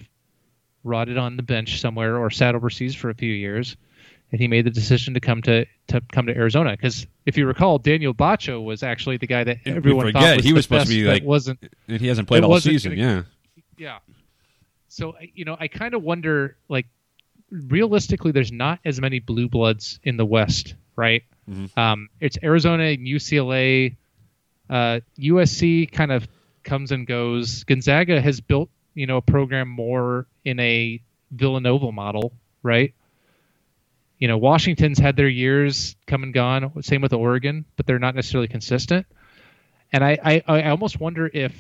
rotted 0.84 1.18
on 1.18 1.36
the 1.38 1.44
bench 1.44 1.80
somewhere 1.82 2.18
or 2.18 2.30
sat 2.30 2.56
overseas 2.56 2.96
for 2.96 3.10
a 3.10 3.13
few 3.15 3.34
years. 3.34 3.76
And 4.32 4.39
he 4.39 4.48
made 4.48 4.65
the 4.65 4.70
decision 4.72 5.15
to 5.15 5.20
come 5.20 5.42
to, 5.44 5.65
to 5.88 6.02
come 6.12 6.28
to 6.28 6.36
Arizona 6.36 6.72
because 6.72 7.08
if 7.26 7.36
you 7.36 7.48
recall, 7.48 7.80
Daniel 7.80 8.13
Batcho 8.13 8.63
was 8.63 8.84
actually 8.84 9.18
the 9.18 9.26
guy 9.26 9.44
that 9.44 9.58
We 9.65 9.72
everyone 9.72 10.06
forget, 10.06 10.22
thought 10.22 10.36
was 10.38 10.46
he 10.46 10.52
the 10.52 10.56
was 10.56 10.65
supposed 10.65 10.88
to 10.88 10.94
be, 10.94 11.04
like, 11.08 11.24
wasn't 11.24 11.60
and 11.88 12.00
he 12.00 12.08
hasn't 12.08 12.28
played 12.28 12.44
all 12.44 12.60
season, 12.60 12.92
gonna- 12.96 13.02
yeah. 13.02 13.63
yeah. 13.78 13.98
So 14.88 15.15
you 15.34 15.46
know, 15.46 15.58
I 15.60 15.68
kind 15.68 15.96
of 15.96 16.04
wonder, 16.04 16.58
like, 16.68 16.86
realistically, 17.52 18.32
there's 18.32 18.52
not 18.52 18.80
as 18.86 19.00
many 19.02 19.20
blue 19.20 19.50
bloods 19.50 20.00
in 20.04 20.18
the 20.18 20.26
West, 20.26 20.76
right? 20.96 21.24
Um, 21.76 22.10
it's 22.20 22.38
Arizona 22.44 22.84
and 22.84 23.08
UCLA. 23.08 23.96
Uh, 24.70 25.00
USC 25.18 25.92
kind 25.92 26.12
of 26.12 26.28
comes 26.63 26.92
and 26.92 27.08
goes. 27.08 27.63
Gonzaga 27.63 28.22
has 28.22 28.39
built, 28.42 28.70
you 28.93 29.08
know, 29.08 29.17
a 29.17 29.21
program 29.21 29.67
more 29.69 30.28
in 30.43 30.60
a 30.60 31.02
Villanova 31.32 31.91
model, 31.91 32.34
right? 32.63 32.93
You 34.17 34.28
know, 34.28 34.38
Washington's 34.38 34.99
had 34.99 35.15
their 35.15 35.30
years 35.30 35.95
come 36.06 36.23
and 36.23 36.34
gone. 36.34 36.84
Same 36.84 37.02
with 37.02 37.13
Oregon, 37.13 37.65
but 37.78 37.86
they're 37.86 37.99
not 37.99 38.15
necessarily 38.15 38.49
consistent. 38.49 39.06
And 39.93 40.04
I, 40.04 40.17
I, 40.23 40.43
I 40.47 40.69
almost 40.69 40.99
wonder 40.99 41.30
if 41.32 41.54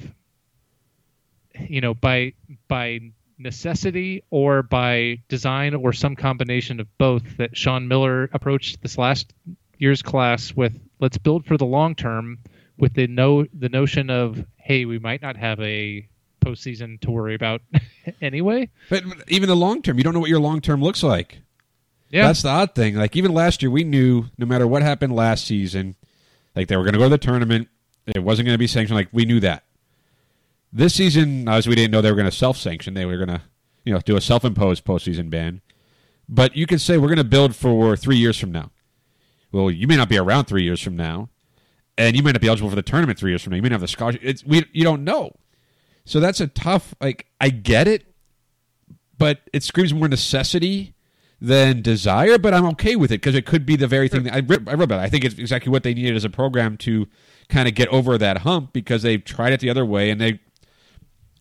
you 1.67 1.81
know 1.81 1.93
by 1.93 2.33
by 2.67 2.99
necessity 3.37 4.23
or 4.29 4.61
by 4.61 5.21
design 5.29 5.73
or 5.73 5.93
some 5.93 6.15
combination 6.15 6.79
of 6.79 6.97
both 6.97 7.37
that 7.37 7.55
Sean 7.55 7.87
Miller 7.87 8.29
approached 8.33 8.81
this 8.81 8.97
last 8.97 9.33
year's 9.77 10.01
class 10.01 10.53
with 10.53 10.77
let's 10.99 11.17
build 11.17 11.45
for 11.45 11.57
the 11.57 11.65
long 11.65 11.95
term 11.95 12.39
with 12.77 12.93
the 12.93 13.07
no 13.07 13.45
the 13.53 13.69
notion 13.69 14.09
of 14.09 14.45
hey 14.57 14.85
we 14.85 14.99
might 14.99 15.21
not 15.21 15.37
have 15.37 15.59
a 15.61 16.07
postseason 16.49 16.99
to 17.01 17.11
worry 17.11 17.35
about 17.35 17.61
anyway. 18.21 18.69
But 18.89 19.03
even 19.27 19.49
the 19.49 19.55
long 19.55 19.81
term, 19.81 19.97
you 19.97 20.03
don't 20.03 20.13
know 20.13 20.19
what 20.19 20.29
your 20.29 20.39
long 20.39 20.61
term 20.61 20.81
looks 20.81 21.03
like. 21.03 21.41
Yeah, 22.09 22.25
That's 22.27 22.41
the 22.41 22.49
odd 22.49 22.73
thing. 22.73 22.95
Like 22.95 23.15
even 23.15 23.33
last 23.33 23.61
year, 23.61 23.69
we 23.69 23.83
knew 23.83 24.25
no 24.37 24.45
matter 24.45 24.65
what 24.65 24.81
happened 24.81 25.15
last 25.15 25.45
season, 25.45 25.95
like 26.55 26.67
they 26.67 26.75
were 26.75 26.83
going 26.83 26.93
to 26.93 26.99
go 26.99 27.05
to 27.05 27.09
the 27.09 27.17
tournament. 27.19 27.67
It 28.07 28.23
wasn't 28.23 28.47
going 28.47 28.55
to 28.55 28.59
be 28.59 28.67
sanctioned. 28.67 28.95
Like 28.95 29.09
we 29.11 29.25
knew 29.25 29.39
that. 29.41 29.63
This 30.73 30.95
season, 30.95 31.47
obviously, 31.47 31.71
we 31.71 31.75
didn't 31.75 31.91
know 31.91 32.01
they 32.01 32.11
were 32.11 32.15
going 32.17 32.29
to 32.29 32.35
self-sanction. 32.35 32.93
They 32.93 33.05
were 33.05 33.17
going 33.17 33.29
to, 33.29 33.41
you 33.85 33.93
know, 33.93 33.99
do 33.99 34.15
a 34.15 34.21
self-imposed 34.21 34.85
postseason 34.85 35.29
ban. 35.29 35.61
But 36.27 36.55
you 36.55 36.67
could 36.67 36.81
say 36.81 36.97
we're 36.97 37.07
going 37.07 37.17
to 37.17 37.23
build 37.23 37.55
for 37.55 37.95
three 37.95 38.17
years 38.17 38.37
from 38.37 38.51
now. 38.51 38.71
Well, 39.51 39.71
you 39.71 39.87
may 39.87 39.95
not 39.95 40.09
be 40.09 40.17
around 40.17 40.45
three 40.45 40.63
years 40.63 40.79
from 40.79 40.95
now, 40.95 41.29
and 41.97 42.15
you 42.15 42.21
may 42.21 42.31
not 42.31 42.41
be 42.41 42.47
eligible 42.47 42.69
for 42.69 42.75
the 42.75 42.83
tournament 42.83 43.17
three 43.17 43.31
years 43.31 43.41
from 43.41 43.51
now. 43.51 43.55
You 43.57 43.63
may 43.63 43.69
not 43.69 43.75
have 43.75 43.81
the 43.81 43.87
scholarship. 43.87 44.21
It's 44.23 44.43
we 44.43 44.63
you 44.73 44.83
don't 44.83 45.03
know. 45.03 45.35
So 46.09 46.19
that's 46.19 46.41
a 46.41 46.47
tough. 46.47 46.95
Like 46.99 47.27
I 47.39 47.49
get 47.49 47.87
it, 47.87 48.15
but 49.19 49.41
it 49.53 49.61
screams 49.61 49.93
more 49.93 50.07
necessity 50.07 50.95
than 51.39 51.83
desire. 51.83 52.39
But 52.39 52.55
I'm 52.55 52.65
okay 52.69 52.95
with 52.95 53.11
it 53.11 53.21
because 53.21 53.35
it 53.35 53.45
could 53.45 53.63
be 53.63 53.75
the 53.75 53.85
very 53.85 54.09
thing 54.09 54.23
that 54.23 54.33
I 54.33 54.39
read, 54.39 54.67
I 54.67 54.73
read 54.73 54.85
about. 54.85 55.01
It. 55.01 55.03
I 55.03 55.09
think 55.09 55.23
it's 55.23 55.37
exactly 55.37 55.69
what 55.69 55.83
they 55.83 55.93
needed 55.93 56.15
as 56.15 56.25
a 56.25 56.29
program 56.31 56.77
to 56.77 57.07
kind 57.47 57.67
of 57.67 57.75
get 57.75 57.89
over 57.89 58.17
that 58.17 58.39
hump 58.39 58.73
because 58.73 59.03
they've 59.03 59.23
tried 59.23 59.53
it 59.53 59.59
the 59.59 59.69
other 59.69 59.85
way 59.85 60.09
and 60.09 60.19
they. 60.19 60.39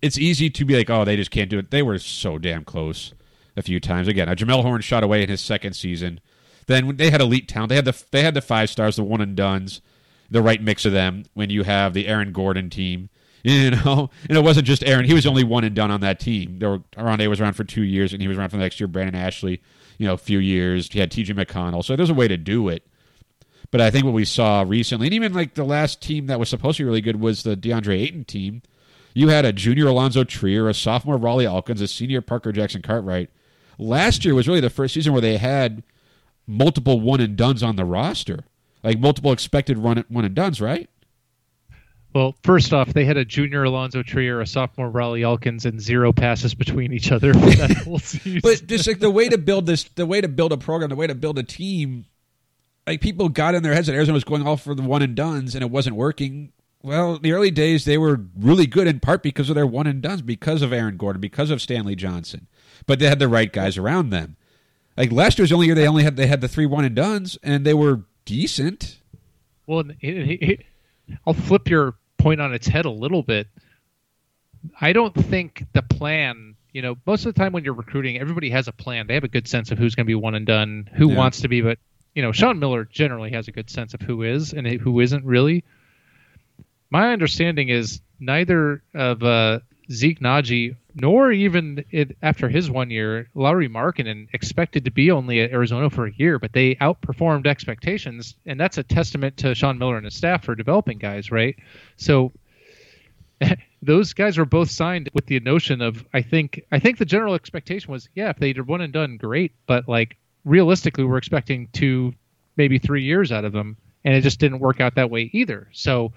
It's 0.03 0.19
easy 0.19 0.51
to 0.51 0.65
be 0.67 0.77
like, 0.77 0.91
oh, 0.91 1.07
they 1.07 1.17
just 1.17 1.31
can't 1.31 1.49
do 1.49 1.59
it. 1.59 1.71
They 1.71 1.83
were 1.83 1.99
so 1.99 2.37
damn 2.37 2.63
close 2.63 3.15
a 3.57 3.63
few 3.63 3.81
times. 3.81 4.07
Again, 4.07 4.29
Jamelle 4.29 4.63
Horne 4.63 4.83
shot 4.83 5.03
away 5.03 5.23
in 5.23 5.31
his 5.31 5.41
second 5.41 5.73
season. 5.73 6.21
Then 6.67 6.95
they 6.97 7.11
had 7.11 7.23
elite 7.23 7.49
talent. 7.49 7.71
They 7.71 7.77
had 7.77 7.87
the 7.87 8.05
they 8.11 8.23
had 8.23 8.35
the 8.35 8.43
five 8.43 8.69
stars, 8.69 8.97
the 8.97 9.03
one 9.03 9.23
and 9.23 9.35
duns, 9.35 9.81
the 10.31 10.43
right 10.43 10.63
mix 10.63 10.85
of 10.85 10.93
them. 10.93 11.25
When 11.33 11.49
you 11.49 11.63
have 11.63 11.95
the 11.95 12.07
Aaron 12.07 12.33
Gordon 12.33 12.69
team, 12.69 13.09
you 13.53 13.71
know, 13.71 14.11
and 14.29 14.37
it 14.37 14.45
wasn't 14.45 14.67
just 14.67 14.85
Aaron. 14.85 15.07
He 15.07 15.15
was 15.15 15.27
only 15.27 15.43
one 15.43 15.65
and 15.65 15.75
done 15.75 15.91
on 15.91 16.03
that 16.03 16.21
team. 16.21 16.59
There 16.59 16.69
were 16.69 16.83
Aronde 16.99 17.27
was 17.29 17.41
around 17.41 17.55
for 17.55 17.65
two 17.65 17.83
years, 17.83 18.13
and 18.13 18.21
he 18.21 18.29
was 18.29 18.37
around 18.37 18.51
for 18.51 18.57
the 18.57 18.63
next 18.63 18.79
year. 18.79 18.87
Brandon 18.87 19.15
Ashley, 19.15 19.63
you 19.97 20.07
know, 20.07 20.13
a 20.13 20.19
few 20.19 20.39
years. 20.39 20.91
He 20.93 20.99
had 20.99 21.11
T.J. 21.11 21.33
McConnell. 21.33 21.83
So 21.83 21.97
there's 21.97 22.11
a 22.11 22.15
way 22.15 22.29
to 22.29 22.37
do 22.37 22.69
it. 22.69 22.87
But 23.71 23.81
I 23.81 23.91
think 23.91 24.05
what 24.05 24.13
we 24.13 24.27
saw 24.27 24.65
recently, 24.67 25.07
and 25.07 25.15
even 25.15 25.33
like 25.33 25.55
the 25.55 25.65
last 25.65 26.03
team 26.03 26.27
that 26.27 26.39
was 26.39 26.51
supposed 26.51 26.77
to 26.77 26.83
be 26.83 26.89
really 26.89 27.01
good 27.01 27.21
was 27.21 27.43
the 27.43 27.57
DeAndre 27.57 28.01
Ayton 28.03 28.25
team. 28.25 28.63
You 29.15 29.29
had 29.29 29.47
a 29.47 29.53
junior 29.53 29.87
Alonzo 29.87 30.25
Trier, 30.25 30.69
a 30.69 30.75
sophomore 30.75 31.19
Rawle 31.19 31.45
Alkins, 31.45 31.81
a 31.81 31.89
senior 31.89 32.21
Parker 32.21 32.53
Jackson 32.53 32.83
Cartwright. 32.83 33.31
Last 33.79 34.25
year 34.25 34.35
was 34.35 34.47
really 34.47 34.61
the 34.61 34.71
first 34.71 34.95
season 34.95 35.13
where 35.13 35.23
they 35.23 35.39
had 35.39 35.83
multiple 36.47 37.01
one 37.01 37.21
and 37.21 37.37
duns 37.37 37.63
on 37.63 37.77
the 37.77 37.85
roster, 37.85 38.45
like 38.83 38.99
multiple 38.99 39.33
expected 39.33 39.79
run 39.79 40.05
one 40.09 40.25
and 40.25 40.35
duns, 40.35 40.61
right? 40.61 40.89
Well, 42.19 42.35
first 42.43 42.73
off, 42.73 42.93
they 42.93 43.05
had 43.05 43.17
a 43.17 43.25
junior 43.25 43.63
Alonzo 43.63 44.03
Trier, 44.03 44.41
a 44.41 44.47
sophomore 44.47 44.91
Rawle 44.91 45.21
Alkins, 45.21 45.65
and 45.65 45.81
zero 45.81 46.13
passes 46.13 46.53
between 46.53 46.93
each 46.93 47.13
other 47.13 47.33
for 47.41 47.51
that 47.51 47.71
whole 47.85 48.01
season. 48.01 48.41
But 48.43 48.67
just 48.67 48.89
like 48.89 48.99
the 48.99 49.09
way 49.09 49.29
to 49.29 49.39
build 49.39 49.67
this, 49.67 49.85
the 49.85 50.05
way 50.05 50.21
to 50.21 50.27
build 50.27 50.51
a 50.51 50.57
program, 50.57 50.91
the 50.91 50.97
way 50.97 51.07
to 51.07 51.15
build 51.15 51.39
a 51.39 51.45
team, 51.45 52.07
like 52.89 53.01
people 53.01 53.29
got 53.29 53.55
in 53.55 53.63
their 53.63 53.73
heads 53.73 53.87
that 53.87 53.95
Arizona 53.95 54.15
was 54.15 54.25
going 54.25 54.45
all 54.45 54.57
for 54.57 54.75
the 54.75 54.83
one 54.83 55.01
and 55.01 55.15
duns 55.15 55.55
and 55.55 55.63
it 55.63 55.71
wasn't 55.71 55.95
working. 55.95 56.51
Well, 56.83 57.15
in 57.15 57.23
the 57.23 57.31
early 57.31 57.53
days, 57.53 57.85
they 57.85 57.99
were 57.99 58.19
really 58.37 58.67
good 58.67 58.89
in 58.89 58.99
part 58.99 59.23
because 59.23 59.49
of 59.49 59.55
their 59.55 59.65
one 59.65 59.87
and 59.87 60.03
duns, 60.03 60.21
because 60.21 60.61
of 60.61 60.73
Aaron 60.73 60.97
Gordon, 60.97 61.21
because 61.21 61.53
of 61.53 61.63
Stanley 61.63 61.95
Johnson. 61.95 62.49
But 62.85 62.99
they 62.99 63.07
had 63.07 63.21
the 63.21 63.29
right 63.29 63.53
guys 63.53 63.79
around 63.79 64.11
them. 64.11 64.37
Like 64.97 65.13
last 65.13 65.39
year 65.39 65.45
was 65.45 65.51
the 65.51 65.55
only 65.55 65.67
year 65.67 65.77
they 65.77 65.87
only 65.87 66.03
had 66.03 66.17
they 66.17 66.27
had 66.27 66.41
the 66.41 66.49
three 66.49 66.67
one 66.67 66.85
and 66.85 66.97
duns, 66.97 67.39
and 67.45 67.65
they 67.65 67.75
were 67.75 68.07
decent. 68.25 68.99
Well, 69.69 69.85
it, 69.89 69.97
it, 70.01 70.43
it, 70.43 70.67
I'll 71.25 71.35
flip 71.35 71.69
your 71.69 71.95
point 72.19 72.41
on 72.41 72.53
its 72.53 72.67
head 72.67 72.85
a 72.85 72.91
little 72.91 73.23
bit. 73.23 73.47
I 74.81 74.93
don't 74.93 75.15
think 75.15 75.65
the 75.73 75.83
plan, 75.83 76.57
you 76.73 76.83
know, 76.83 76.97
most 77.07 77.25
of 77.25 77.33
the 77.35 77.39
time 77.39 77.53
when 77.53 77.65
you're 77.65 77.75
recruiting, 77.75 78.19
everybody 78.19 78.51
has 78.51 78.69
a 78.69 78.73
plan. 78.73 79.07
They 79.07 79.15
have 79.15 79.25
a 79.25 79.29
good 79.29 79.49
sense 79.49 79.71
of 79.71 79.79
who's 79.79 79.95
going 79.95 80.05
to 80.05 80.11
be 80.11 80.15
one 80.15 80.35
and 80.35 80.47
done, 80.47 80.91
who 80.95 81.11
Yeah. 81.11 81.17
wants 81.17 81.41
to 81.43 81.49
be, 81.49 81.61
but 81.61 81.79
you 82.15 82.23
know, 82.23 82.33
Sean 82.33 82.59
Miller 82.59 82.85
generally 82.85 83.31
has 83.31 83.47
a 83.47 83.53
good 83.53 83.71
sense 83.71 83.95
of 83.95 84.01
who 84.01 84.23
is 84.25 84.53
and 84.53 84.67
who 84.67 84.99
isn't 85.01 85.25
really. 85.25 85.63
My 86.91 87.13
understanding 87.13 87.69
is 87.69 88.01
neither 88.19 88.83
of 88.95 89.23
uh, 89.23 89.61
Zeke 89.93 90.19
Nnaji 90.21 90.75
nor 91.01 91.33
even 91.33 91.85
it, 91.91 92.17
after 92.23 92.49
his 92.49 92.71
one 92.71 92.91
year, 92.91 93.29
Lauri 93.35 93.69
Markkanen 93.69 94.29
expected 94.33 94.85
to 94.85 94.91
be 94.91 95.11
only 95.11 95.41
at 95.41 95.51
Arizona 95.51 95.91
for 95.91 96.07
a 96.07 96.13
year, 96.13 96.39
but 96.39 96.53
they 96.53 96.75
outperformed 96.77 97.47
expectations, 97.47 98.35
and 98.47 98.59
that's 98.59 98.79
a 98.79 98.83
testament 98.83 99.37
to 99.39 99.55
Sean 99.55 99.79
Miller 99.79 99.97
and 99.97 100.05
his 100.05 100.15
staff 100.15 100.45
for 100.45 100.55
developing 100.55 100.99
guys, 100.99 101.31
right? 101.31 101.57
So 101.97 102.33
those 103.83 104.13
guys 104.13 104.39
were 104.39 104.45
both 104.45 104.71
signed 104.71 105.11
with 105.15 105.27
the 105.27 105.41
notion 105.41 105.81
of 105.81 106.05
I 106.13 106.23
think 106.23 106.63
I 106.73 106.79
think 106.79 106.99
the 106.99 107.05
general 107.05 107.35
expectation 107.35 107.93
was 107.93 108.09
yeah 108.15 108.31
if 108.31 108.39
they'd 108.39 108.61
one 108.61 108.81
and 108.81 108.93
done 108.93 109.17
great, 109.17 109.53
but 109.67 109.89
like 109.89 110.17
realistically 110.45 111.05
we're 111.05 111.19
expecting 111.19 111.69
two 111.73 112.15
maybe 112.57 112.79
three 112.79 113.05
years 113.05 113.31
out 113.31 113.45
of 113.45 113.53
them, 113.53 113.77
and 114.05 114.15
it 114.15 114.23
just 114.23 114.41
didn't 114.41 114.59
work 114.59 114.81
out 114.81 114.97
that 114.97 115.11
way 115.11 115.31
either. 115.33 115.69
So 115.73 116.13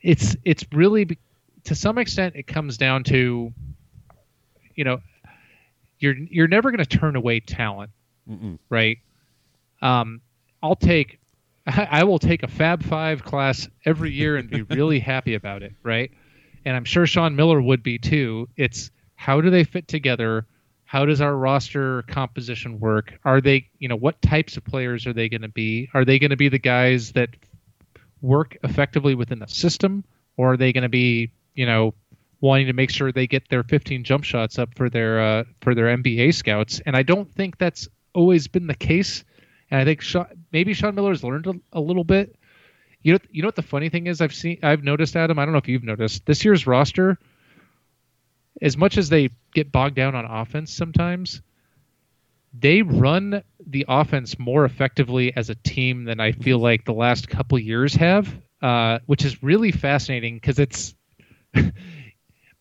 it's 0.00 0.36
it's 0.44 0.64
really 0.72 1.18
to 1.64 1.74
some 1.74 1.98
extent 1.98 2.34
it 2.36 2.46
comes 2.46 2.76
down 2.76 3.04
to 3.04 3.52
you 4.74 4.84
know 4.84 5.00
you're 5.98 6.14
you're 6.14 6.48
never 6.48 6.70
going 6.70 6.84
to 6.84 6.98
turn 6.98 7.16
away 7.16 7.40
talent 7.40 7.90
right? 8.68 8.98
Um 9.80 10.20
i'll 10.62 10.76
take 10.76 11.18
i 11.66 12.04
will 12.04 12.18
take 12.18 12.42
a 12.42 12.48
fab 12.48 12.82
five 12.82 13.24
class 13.24 13.68
every 13.84 14.12
year 14.12 14.36
and 14.36 14.48
be 14.48 14.62
really 14.76 15.00
happy 15.00 15.34
about 15.34 15.62
it 15.62 15.72
right? 15.82 16.10
And 16.64 16.76
i'm 16.76 16.84
sure 16.84 17.06
sean 17.06 17.36
miller 17.36 17.60
would 17.60 17.82
be 17.82 17.98
too. 17.98 18.48
It's 18.56 18.90
how 19.14 19.40
do 19.40 19.50
they 19.50 19.64
fit 19.64 19.88
together? 19.88 20.46
How 20.84 21.06
does 21.06 21.20
our 21.20 21.34
roster 21.34 22.02
composition 22.02 22.78
work? 22.78 23.14
Are 23.24 23.40
they 23.40 23.68
you 23.78 23.88
know 23.88 23.96
what 23.96 24.20
types 24.22 24.56
of 24.56 24.64
players 24.64 25.06
are 25.06 25.12
they 25.12 25.28
going 25.28 25.42
to 25.42 25.48
be? 25.48 25.88
Are 25.94 26.04
they 26.04 26.18
going 26.18 26.30
to 26.30 26.36
be 26.36 26.48
the 26.48 26.58
guys 26.58 27.12
that 27.12 27.30
work 28.20 28.56
effectively 28.62 29.14
within 29.14 29.40
the 29.40 29.48
system, 29.48 30.04
or 30.36 30.52
are 30.52 30.56
they 30.56 30.72
going 30.72 30.82
to 30.82 30.88
be, 30.88 31.32
you 31.54 31.66
know, 31.66 31.92
wanting 32.42 32.66
to 32.66 32.74
make 32.74 32.90
sure 32.90 33.10
they 33.10 33.26
get 33.26 33.48
their 33.48 33.62
15 33.62 34.04
jump 34.04 34.24
shots 34.24 34.58
up 34.58 34.74
for 34.76 34.90
their 34.90 35.20
uh, 35.22 35.44
for 35.62 35.74
their 35.74 35.86
NBA 35.96 36.34
scouts? 36.34 36.82
And 36.84 36.94
I 36.94 37.02
don't 37.02 37.32
think 37.32 37.56
that's 37.56 37.88
always 38.12 38.48
been 38.48 38.66
the 38.66 38.74
case. 38.74 39.24
And 39.70 39.80
I 39.80 39.84
think 39.86 40.02
Sha 40.02 40.26
maybe 40.52 40.74
Sean 40.74 40.94
Miller's 40.94 41.24
learned 41.24 41.46
a, 41.46 41.54
a 41.72 41.80
little 41.80 42.04
bit. 42.04 42.36
You 43.02 43.14
know, 43.14 43.18
you 43.30 43.42
know 43.42 43.48
what 43.48 43.56
the 43.56 43.62
funny 43.62 43.88
thing 43.88 44.06
is? 44.06 44.20
I've 44.20 44.34
seen, 44.34 44.58
I've 44.62 44.84
noticed, 44.84 45.16
Adam. 45.16 45.38
I 45.38 45.44
don't 45.44 45.52
know 45.52 45.58
if 45.58 45.68
you've 45.68 45.82
noticed 45.82 46.26
this 46.26 46.44
year's 46.44 46.66
roster. 46.66 47.18
As 48.60 48.76
much 48.76 48.98
as 48.98 49.08
they 49.08 49.30
get 49.54 49.72
bogged 49.72 49.96
down 49.96 50.14
on 50.14 50.24
offense 50.24 50.72
sometimes, 50.72 51.40
they 52.52 52.82
run 52.82 53.42
the 53.66 53.86
offense 53.88 54.38
more 54.38 54.64
effectively 54.64 55.34
as 55.34 55.50
a 55.50 55.54
team 55.54 56.04
than 56.04 56.20
I 56.20 56.32
feel 56.32 56.58
like 56.58 56.84
the 56.84 56.92
last 56.92 57.28
couple 57.28 57.58
years 57.58 57.94
have, 57.94 58.32
uh, 58.60 58.98
which 59.06 59.24
is 59.24 59.42
really 59.42 59.72
fascinating 59.72 60.36
because 60.36 60.58
it's 60.58 60.94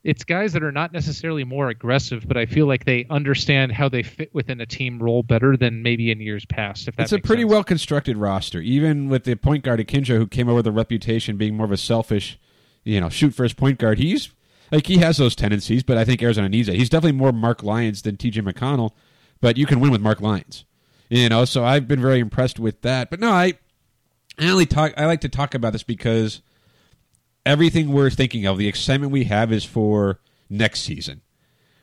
it's 0.03 0.23
guys 0.23 0.53
that 0.53 0.63
are 0.63 0.71
not 0.71 0.91
necessarily 0.93 1.43
more 1.43 1.69
aggressive, 1.69 2.27
but 2.27 2.35
I 2.37 2.45
feel 2.47 2.65
like 2.65 2.85
they 2.85 3.05
understand 3.09 3.71
how 3.71 3.87
they 3.87 4.01
fit 4.01 4.33
within 4.33 4.59
a 4.59 4.65
team 4.65 4.97
role 5.01 5.21
better 5.21 5.55
than 5.55 5.83
maybe 5.83 6.09
in 6.11 6.19
years 6.19 6.45
past. 6.45 6.87
If 6.87 6.95
that 6.95 7.03
It's 7.03 7.11
a 7.11 7.19
pretty 7.19 7.43
sense. 7.43 7.51
well 7.51 7.63
constructed 7.63 8.17
roster, 8.17 8.59
even 8.61 9.09
with 9.09 9.25
the 9.25 9.35
point 9.35 9.63
guard 9.63 9.79
Akinjo, 9.79 10.17
who 10.17 10.27
came 10.27 10.47
over 10.49 10.57
with 10.57 10.67
a 10.67 10.71
reputation 10.71 11.37
being 11.37 11.55
more 11.55 11.65
of 11.65 11.71
a 11.71 11.77
selfish, 11.77 12.39
you 12.83 12.99
know, 12.99 13.09
shoot 13.09 13.35
first 13.35 13.57
point 13.57 13.77
guard. 13.77 13.99
He's 13.99 14.31
like 14.71 14.87
he 14.87 14.97
has 14.97 15.17
those 15.17 15.35
tendencies, 15.35 15.83
but 15.83 15.97
I 15.97 16.05
think 16.05 16.23
Arizona 16.23 16.49
needs 16.49 16.67
it. 16.67 16.75
He's 16.75 16.89
definitely 16.89 17.17
more 17.17 17.31
Mark 17.31 17.61
Lyons 17.61 18.01
than 18.01 18.17
T.J. 18.17 18.41
McConnell, 18.41 18.91
but 19.39 19.55
you 19.57 19.65
can 19.67 19.79
win 19.79 19.91
with 19.91 20.01
Mark 20.01 20.19
Lyons, 20.19 20.65
you 21.09 21.29
know. 21.29 21.45
So 21.45 21.63
I've 21.63 21.87
been 21.87 22.01
very 22.01 22.19
impressed 22.19 22.57
with 22.59 22.81
that. 22.81 23.09
But 23.11 23.19
no, 23.19 23.29
I 23.31 23.53
I 24.39 24.47
only 24.49 24.65
talk. 24.65 24.93
I 24.97 25.05
like 25.05 25.21
to 25.21 25.29
talk 25.29 25.53
about 25.53 25.73
this 25.73 25.83
because 25.83 26.41
everything 27.45 27.91
we're 27.91 28.10
thinking 28.10 28.45
of, 28.45 28.58
the 28.58 28.67
excitement 28.67 29.11
we 29.11 29.26
have, 29.26 29.51
is 29.51 29.63
for 29.63 30.20
next 30.49 30.82
season 30.82 31.22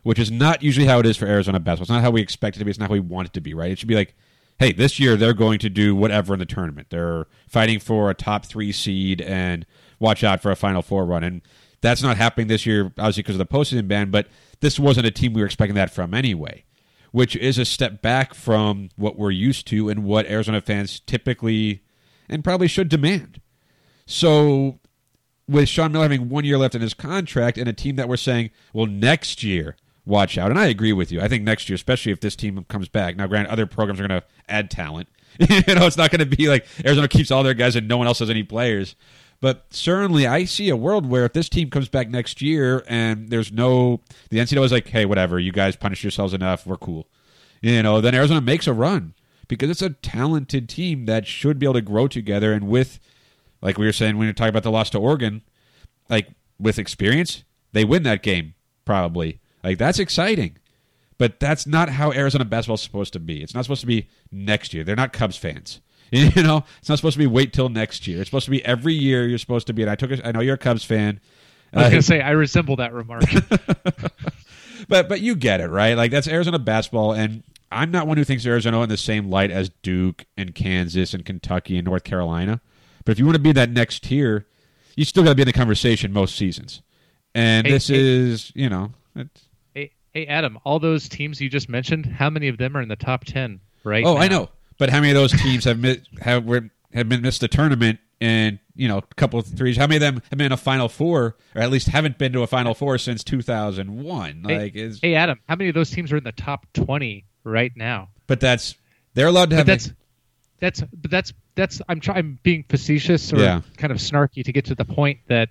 which 0.09 0.19
is 0.19 0.31
not 0.31 0.63
usually 0.63 0.87
how 0.87 0.99
it 0.99 1.05
is 1.05 1.19
for 1.19 1.27
Arizona 1.27 1.61
basketball. 1.61 1.83
It's 1.83 1.91
not 1.91 2.03
how 2.03 2.11
we 2.11 2.23
expect 2.23 2.57
it 2.57 2.61
to 2.61 2.65
be. 2.65 2.71
It's 2.71 2.81
not 2.81 2.89
how 2.89 2.95
we 2.95 3.01
want 3.01 3.29
it 3.29 3.35
to 3.35 3.43
be, 3.43 3.53
right? 3.53 3.71
It 3.71 3.79
should 3.79 3.89
be 3.89 3.95
like, 3.95 4.15
hey, 4.59 4.73
this 4.73 4.99
year 4.99 5.17
they're 5.17 5.35
going 5.35 5.59
to 5.59 5.69
do 5.69 5.95
whatever 5.95 6.33
in 6.33 6.41
the 6.41 6.47
tournament. 6.47 6.89
They're 6.89 7.27
fighting 7.47 7.79
for 7.79 8.09
a 8.09 8.15
top 8.15 8.47
three 8.47 8.73
seed 8.73 9.21
and 9.21 9.67
watch 9.99 10.25
out 10.25 10.41
for 10.41 10.51
a 10.51 10.57
Final 10.57 10.81
Four 10.81 11.05
run. 11.05 11.25
And 11.25 11.43
that's 11.83 12.03
not 12.03 12.17
happening 12.17 12.47
this 12.47 12.65
year, 12.65 12.87
obviously, 12.99 13.23
because 13.23 13.39
of 13.39 13.47
the 13.47 13.55
postseason 13.55 13.87
ban, 13.87 14.11
but 14.11 14.29
this 14.61 14.79
wasn't 14.79 15.07
a 15.07 15.11
team 15.11 15.35
we 15.35 15.43
were 15.43 15.47
expecting 15.47 15.75
that 15.75 15.91
from 15.91 16.15
anyway, 16.15 16.65
which 17.13 17.37
is 17.37 17.59
a 17.59 17.65
step 17.65 18.01
back 18.01 18.33
from 18.33 18.89
what 18.97 19.19
we're 19.19 19.31
used 19.31 19.67
to 19.67 19.91
and 19.91 20.05
what 20.05 20.25
Arizona 20.25 20.61
fans 20.63 21.01
typically 21.01 21.83
and 22.29 22.43
probably 22.43 22.67
should 22.67 22.89
demand. 22.89 23.43
So 24.07 24.79
with 25.49 25.69
Sean 25.69 25.93
Miller 25.93 26.05
having 26.05 26.29
one 26.29 26.45
year 26.45 26.59
left 26.59 26.75
in 26.75 26.83
his 26.83 26.95
contract 26.95 27.59
and 27.59 27.69
a 27.69 27.73
team 27.73 27.97
that 27.97 28.09
we're 28.09 28.17
saying, 28.17 28.51
well, 28.73 28.87
next 28.87 29.43
year, 29.43 29.77
watch 30.05 30.37
out. 30.37 30.51
And 30.51 30.59
I 30.59 30.67
agree 30.67 30.93
with 30.93 31.11
you. 31.11 31.21
I 31.21 31.29
think 31.29 31.45
next 31.45 31.69
year, 31.69 31.75
especially 31.75 32.13
if 32.13 32.21
this 32.21 32.37
team 32.37 32.65
comes 32.69 32.89
back. 32.89 33.17
Now, 33.17 33.27
granted, 33.27 33.51
other 33.51 33.67
programs 33.67 34.01
are 34.01 34.09
going 34.09 34.21
to 34.21 34.27
add 34.49 34.71
talent. 34.71 35.09
you 35.39 35.75
know, 35.75 35.87
it's 35.87 35.97
not 35.97 36.11
going 36.11 36.29
to 36.29 36.37
be 36.37 36.49
like 36.49 36.67
Arizona 36.85 37.09
keeps 37.09 37.31
all 37.31 37.43
their 37.43 37.55
guys 37.55 37.77
and 37.77 37.89
no 37.89 37.97
one 37.97 38.07
else 38.07 38.19
has 38.19 38.31
any 38.31 38.43
players. 38.43 38.97
But 39.41 39.67
certainly, 39.71 40.27
I 40.27 40.45
see 40.45 40.69
a 40.69 40.77
world 40.77 41.07
where 41.07 41.25
if 41.25 41.33
this 41.33 41.49
team 41.49 41.71
comes 41.71 41.89
back 41.89 42.09
next 42.09 42.43
year 42.43 42.83
and 42.89 43.29
there's 43.29 43.53
no, 43.53 44.01
the 44.31 44.39
NCAA 44.39 44.65
is 44.65 44.73
like, 44.73 44.89
hey, 44.89 45.05
whatever, 45.05 45.39
you 45.39 45.53
guys 45.53 45.77
punish 45.77 46.03
yourselves 46.03 46.35
enough, 46.35 46.67
we're 46.67 46.77
cool. 46.77 47.07
You 47.61 47.83
know, 47.83 48.01
then 48.01 48.15
Arizona 48.15 48.41
makes 48.41 48.67
a 48.67 48.73
run 48.73 49.15
because 49.47 49.71
it's 49.71 49.83
a 49.83 49.91
talented 49.91 50.69
team 50.69 51.07
that 51.07 51.27
should 51.27 51.59
be 51.59 51.67
able 51.67 51.75
to 51.75 51.83
grow 51.83 52.09
together. 52.09 52.53
And 52.53 52.69
with, 52.69 52.99
like 53.63 53.79
we 53.79 53.87
were 53.87 53.93
saying 53.93 54.15
when 54.17 54.21
we 54.21 54.27
were 54.29 54.33
talking 54.33 54.51
about 54.51 54.63
the 54.63 54.71
loss 54.71 54.91
to 54.91 54.99
Oregon, 54.99 55.43
like 56.09 56.29
with 56.59 56.79
experience, 56.79 57.45
they 57.73 57.85
win 57.85 58.03
that 58.05 58.23
game 58.23 58.55
probably. 58.85 59.41
Like 59.63 59.79
that's 59.79 59.99
exciting. 59.99 60.57
But 61.19 61.41
that's 61.41 61.67
not 61.67 61.89
how 61.89 62.13
Arizona 62.13 62.45
basketball 62.45 62.77
is 62.77 62.81
supposed 62.83 63.13
to 63.15 63.19
be. 63.21 63.43
It's 63.43 63.53
not 63.55 63.65
supposed 63.65 63.81
to 63.81 63.89
be 63.89 64.09
next 64.31 64.73
year. 64.73 64.85
They're 64.85 64.95
not 64.97 65.13
Cubs 65.13 65.37
fans. 65.37 65.81
You 66.11 66.43
know, 66.43 66.65
it's 66.79 66.89
not 66.89 66.97
supposed 66.97 67.17
to 67.17 67.19
be 67.19 67.27
wait 67.27 67.53
till 67.53 67.69
next 67.69 68.07
year. 68.07 68.21
It's 68.23 68.31
supposed 68.31 68.47
to 68.47 68.51
be 68.51 68.65
every 68.65 68.95
year. 68.95 69.27
You're 69.29 69.37
supposed 69.37 69.67
to 69.67 69.75
be. 69.75 69.83
And 69.83 69.91
I 69.91 69.95
took. 69.95 70.11
A, 70.11 70.27
I 70.27 70.33
know 70.33 70.41
you're 70.41 70.55
a 70.55 70.59
Cubs 70.59 70.83
fan. 70.83 71.21
I 71.75 71.77
was 71.77 71.87
Uh, 71.87 71.91
gonna 71.91 72.03
say 72.03 72.21
I 72.23 72.31
resemble 72.31 72.77
that 72.77 72.95
remark. 72.95 73.25
but 74.89 75.09
but 75.09 75.21
you 75.21 75.35
get 75.37 75.61
it 75.61 75.67
right. 75.67 75.95
Like 75.99 76.11
that's 76.11 76.27
Arizona 76.27 76.59
basketball, 76.59 77.13
and 77.13 77.43
I'm 77.71 77.91
not 77.91 78.07
one 78.07 78.17
who 78.17 78.25
thinks 78.25 78.47
Arizona 78.47 78.81
in 78.83 78.89
the 78.89 78.97
same 78.97 79.29
light 79.29 79.51
as 79.51 79.69
Duke 79.83 80.25
and 80.37 80.55
Kansas 80.55 81.13
and 81.13 81.27
Kentucky 81.27 81.77
and 81.77 81.85
North 81.87 82.05
Carolina. 82.05 82.61
But 83.05 83.13
if 83.13 83.19
you 83.19 83.25
want 83.25 83.37
to 83.37 83.43
be 83.43 83.53
that 83.53 83.71
next 83.71 84.05
tier, 84.05 84.47
you 84.97 85.05
still 85.05 85.23
got 85.23 85.31
to 85.31 85.35
be 85.35 85.43
in 85.43 85.47
the 85.47 85.53
conversation 85.53 86.13
most 86.13 86.37
seasons. 86.37 86.83
And 87.35 87.67
Hey, 87.67 87.73
this 87.73 87.89
hey. 87.89 87.97
is, 87.99 88.53
you 88.55 88.69
know, 88.69 88.93
it's, 89.15 89.43
hey, 89.75 89.93
hey, 90.13 90.27
Adam, 90.27 90.59
all 90.65 90.79
those 90.79 91.09
teams 91.09 91.41
you 91.41 91.49
just 91.49 91.69
mentioned, 91.69 92.07
how 92.07 92.31
many 92.31 92.49
of 92.49 92.59
them 92.59 92.77
are 92.77 92.83
in 92.83 92.89
the 92.89 92.97
top 92.97 93.25
ten 93.25 93.61
right 93.85 94.05
oh, 94.05 94.17
I 94.17 94.29
know. 94.29 94.49
But 94.79 94.91
how 94.91 94.99
many 95.01 95.11
of 95.11 95.17
those 95.17 95.33
teams 95.33 95.65
have 95.65 95.79
mi- 95.79 96.01
have 96.21 96.45
were, 96.45 96.71
have 96.95 97.09
been 97.09 97.21
missed 97.23 97.41
the 97.41 97.49
tournament 97.49 97.99
and 98.21 98.59
you 98.75 98.89
know 98.89 98.99
a 98.99 99.03
couple 99.17 99.39
of 99.41 99.47
threes? 99.47 99.77
How 99.77 99.87
many 99.87 99.97
of 99.97 100.01
them 100.01 100.23
have 100.31 100.39
been 100.39 100.47
in 100.47 100.53
a 100.53 100.57
Final 100.57 100.89
Four, 100.89 101.37
or 101.55 101.61
at 101.63 101.71
least 101.71 101.89
haven't 101.89 102.17
been 102.19 102.33
to 102.33 102.43
a 102.43 102.47
Final 102.47 102.75
Four 102.75 102.99
since 102.99 103.23
2001? 103.25 104.45
Hey, 104.47 104.59
Like, 104.59 104.75
is 104.75 105.01
hey, 105.01 105.15
Adam, 105.15 105.41
how 105.49 105.57
many 105.57 105.69
of 105.69 105.75
those 105.75 105.91
teams 105.91 106.13
are 106.13 106.17
in 106.17 106.25
the 106.25 106.33
top 106.33 106.67
twenty 106.73 107.25
right 107.45 107.73
now? 107.77 108.09
but 108.27 108.41
that's 108.41 108.75
they're 109.15 109.27
allowed 109.29 109.51
to 109.51 109.57
But 109.57 109.59
have. 109.59 109.67
that's 109.67 109.93
that's 110.61 110.81
but 110.81 111.11
that's 111.11 111.33
that's 111.55 111.81
I'm 111.89 112.01
trying 112.01 112.19
I'm 112.19 112.39
being 112.43 112.65
facetious 112.69 113.33
or 113.33 113.39
Yeah. 113.39 113.61
kind 113.77 113.93
of 113.93 113.99
snarky 113.99 114.45
to 114.45 114.53
get 114.53 114.65
to 114.67 114.75
the 114.75 114.85
point 114.85 115.21
that 115.29 115.49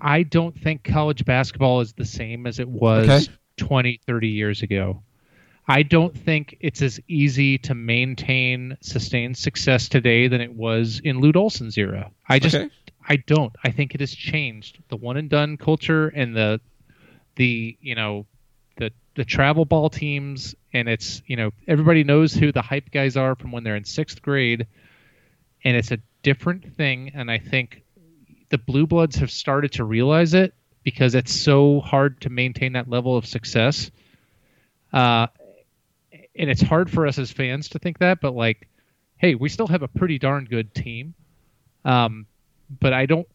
I 0.00 0.22
don't 0.22 0.58
think 0.58 0.84
college 0.84 1.24
basketball 1.24 1.80
is 1.80 1.92
the 1.92 2.04
same 2.04 2.46
as 2.46 2.58
it 2.58 2.68
was 2.68 3.08
Okay. 3.08 3.32
20 3.58 4.00
30 4.06 4.28
years 4.28 4.62
ago. 4.62 5.02
I 5.68 5.82
don't 5.82 6.16
think 6.16 6.56
it's 6.60 6.82
as 6.82 6.98
easy 7.06 7.58
to 7.58 7.74
maintain 7.74 8.76
sustained 8.80 9.36
success 9.36 9.88
today 9.88 10.26
than 10.26 10.40
it 10.40 10.52
was 10.52 11.00
in 11.04 11.20
Lute 11.20 11.36
Olson's 11.36 11.76
era. 11.78 12.10
I 12.28 12.38
just 12.38 12.56
Okay. 12.56 12.70
I 13.08 13.16
don't. 13.16 13.52
I 13.64 13.70
think 13.70 13.94
it 13.94 14.00
has 14.00 14.14
changed. 14.14 14.78
The 14.88 14.96
one 14.96 15.16
and 15.16 15.28
done 15.28 15.56
culture 15.56 16.08
and 16.08 16.34
the 16.34 16.60
the 17.36 17.76
you 17.80 17.94
know 17.94 18.26
the 19.16 19.24
travel 19.24 19.64
ball 19.64 19.90
teams 19.90 20.54
and 20.72 20.88
it's 20.88 21.22
you 21.26 21.36
know 21.36 21.50
everybody 21.66 22.04
knows 22.04 22.32
who 22.32 22.52
the 22.52 22.62
hype 22.62 22.90
guys 22.90 23.16
are 23.16 23.34
from 23.34 23.50
when 23.52 23.64
they're 23.64 23.76
in 23.76 23.84
sixth 23.84 24.22
grade 24.22 24.66
and 25.64 25.76
it's 25.76 25.90
a 25.90 25.98
different 26.22 26.74
thing 26.76 27.10
and 27.14 27.30
i 27.30 27.38
think 27.38 27.82
the 28.50 28.58
blue 28.58 28.86
bloods 28.86 29.16
have 29.16 29.30
started 29.30 29.72
to 29.72 29.84
realize 29.84 30.34
it 30.34 30.52
because 30.82 31.14
it's 31.14 31.32
so 31.32 31.80
hard 31.80 32.20
to 32.20 32.30
maintain 32.30 32.72
that 32.72 32.88
level 32.88 33.16
of 33.16 33.26
success. 33.26 33.90
Uh, 34.92 35.28
and 36.36 36.50
it's 36.50 36.62
hard 36.62 36.90
for 36.90 37.06
us 37.06 37.18
as 37.18 37.30
fans 37.30 37.68
to 37.68 37.78
think 37.78 37.98
that 37.98 38.20
but 38.20 38.34
like 38.34 38.68
hey 39.18 39.34
we 39.34 39.48
still 39.48 39.66
have 39.66 39.82
a 39.82 39.88
pretty 39.88 40.18
darn 40.18 40.44
good 40.44 40.74
team. 40.74 41.14
Um, 41.84 42.26
but 42.80 42.92
i 42.92 43.06
don't 43.06 43.26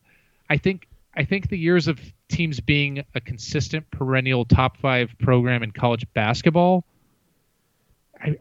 i 0.49 0.57
think 0.57 0.87
i 1.15 1.23
think 1.23 1.49
the 1.49 1.57
years 1.57 1.87
of 1.87 1.99
teams 2.29 2.59
being 2.59 3.03
a 3.13 3.21
consistent 3.21 3.89
perennial 3.91 4.45
top 4.45 4.77
five 4.77 5.09
program 5.19 5.63
in 5.63 5.71
college 5.71 6.05
basketball 6.13 6.85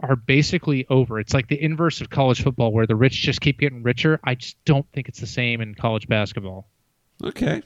are 0.01 0.17
basically 0.17 0.87
over. 0.89 1.19
It's 1.21 1.35
like 1.35 1.49
the 1.49 1.63
inverse 1.63 2.01
of 2.01 2.09
college 2.09 2.43
football, 2.43 2.73
where 2.73 2.87
the 2.87 2.97
rich 2.97 3.21
just 3.21 3.41
keep 3.41 3.59
getting 3.59 3.83
richer. 3.83 4.21
I 4.25 4.37
just 4.37 4.57
don't 4.65 4.87
think 4.93 5.09
it's 5.09 5.21
the 5.21 5.27
same 5.27 5.61
in 5.61 5.75
college 5.75 6.09
basketball. 6.09 6.69
Okay. 7.23 7.63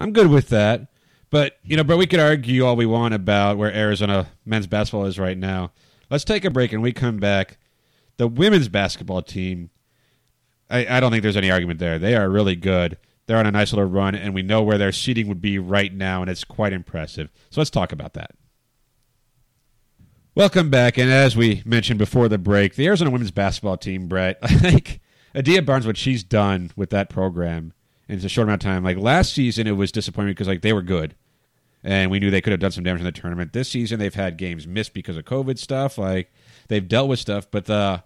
I'm 0.00 0.12
good 0.12 0.28
with 0.28 0.48
that. 0.50 0.88
But, 1.30 1.58
you 1.64 1.76
know, 1.76 1.84
but 1.84 1.96
we 1.96 2.06
could 2.06 2.20
argue 2.20 2.64
all 2.64 2.76
we 2.76 2.86
want 2.86 3.14
about 3.14 3.56
where 3.56 3.72
Arizona 3.72 4.28
men's 4.44 4.66
basketball 4.66 5.06
is 5.06 5.18
right 5.18 5.38
now. 5.38 5.72
Let's 6.10 6.24
take 6.24 6.44
a 6.44 6.50
break 6.50 6.72
and 6.72 6.82
we 6.82 6.92
come 6.92 7.16
back. 7.16 7.56
The 8.18 8.28
women's 8.28 8.68
basketball 8.68 9.22
team, 9.22 9.70
I, 10.68 10.86
I 10.86 11.00
don't 11.00 11.10
think 11.10 11.22
there's 11.22 11.36
any 11.36 11.50
argument 11.50 11.80
there. 11.80 11.98
They 11.98 12.14
are 12.14 12.28
really 12.28 12.54
good. 12.54 12.98
They're 13.32 13.38
on 13.38 13.46
a 13.46 13.50
nice 13.50 13.72
little 13.72 13.88
run, 13.88 14.14
and 14.14 14.34
we 14.34 14.42
know 14.42 14.62
where 14.62 14.76
their 14.76 14.92
seating 14.92 15.26
would 15.28 15.40
be 15.40 15.58
right 15.58 15.90
now, 15.90 16.20
and 16.20 16.30
it's 16.30 16.44
quite 16.44 16.74
impressive. 16.74 17.32
So 17.48 17.62
let's 17.62 17.70
talk 17.70 17.90
about 17.90 18.12
that. 18.12 18.32
Welcome 20.34 20.68
back, 20.68 20.98
and 20.98 21.10
as 21.10 21.34
we 21.34 21.62
mentioned 21.64 21.98
before 21.98 22.28
the 22.28 22.36
break, 22.36 22.74
the 22.74 22.86
Arizona 22.86 23.10
women's 23.10 23.30
basketball 23.30 23.78
team, 23.78 24.06
Brett, 24.06 24.38
think 24.46 25.00
Adia 25.34 25.62
Barnes, 25.62 25.86
what 25.86 25.96
she's 25.96 26.22
done 26.22 26.72
with 26.76 26.90
that 26.90 27.08
program 27.08 27.72
in 28.06 28.18
a 28.18 28.28
short 28.28 28.48
amount 28.48 28.62
of 28.62 28.68
time. 28.68 28.84
Like 28.84 28.98
last 28.98 29.32
season, 29.32 29.66
it 29.66 29.78
was 29.78 29.90
disappointing 29.90 30.32
because 30.32 30.48
like 30.48 30.60
they 30.60 30.74
were 30.74 30.82
good, 30.82 31.14
and 31.82 32.10
we 32.10 32.20
knew 32.20 32.30
they 32.30 32.42
could 32.42 32.50
have 32.52 32.60
done 32.60 32.72
some 32.72 32.84
damage 32.84 33.00
in 33.00 33.06
the 33.06 33.12
tournament. 33.12 33.54
This 33.54 33.70
season, 33.70 33.98
they've 33.98 34.14
had 34.14 34.36
games 34.36 34.66
missed 34.66 34.92
because 34.92 35.16
of 35.16 35.24
COVID 35.24 35.56
stuff. 35.56 35.96
Like 35.96 36.30
they've 36.68 36.86
dealt 36.86 37.08
with 37.08 37.18
stuff, 37.18 37.50
but 37.50 37.64
the 37.64 38.04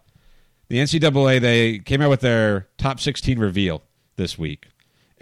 the 0.69 0.79
NCAA 0.79 1.41
they 1.41 1.81
came 1.81 2.01
out 2.01 2.11
with 2.11 2.21
their 2.21 2.69
top 2.79 3.01
16 3.01 3.41
reveal 3.41 3.83
this 4.15 4.39
week. 4.39 4.69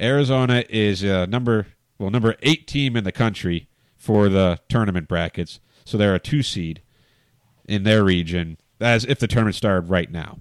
Arizona 0.00 0.64
is 0.68 1.04
uh, 1.04 1.26
number 1.26 1.66
well 1.98 2.10
number 2.10 2.36
eight 2.42 2.66
team 2.66 2.96
in 2.96 3.04
the 3.04 3.12
country 3.12 3.68
for 3.96 4.28
the 4.28 4.58
tournament 4.68 5.08
brackets, 5.08 5.60
so 5.84 5.96
they're 5.96 6.14
a 6.14 6.20
two 6.20 6.42
seed 6.42 6.82
in 7.66 7.84
their 7.84 8.04
region 8.04 8.58
as 8.80 9.04
if 9.04 9.18
the 9.18 9.26
tournament 9.26 9.56
started 9.56 9.88
right 9.88 10.10
now. 10.10 10.40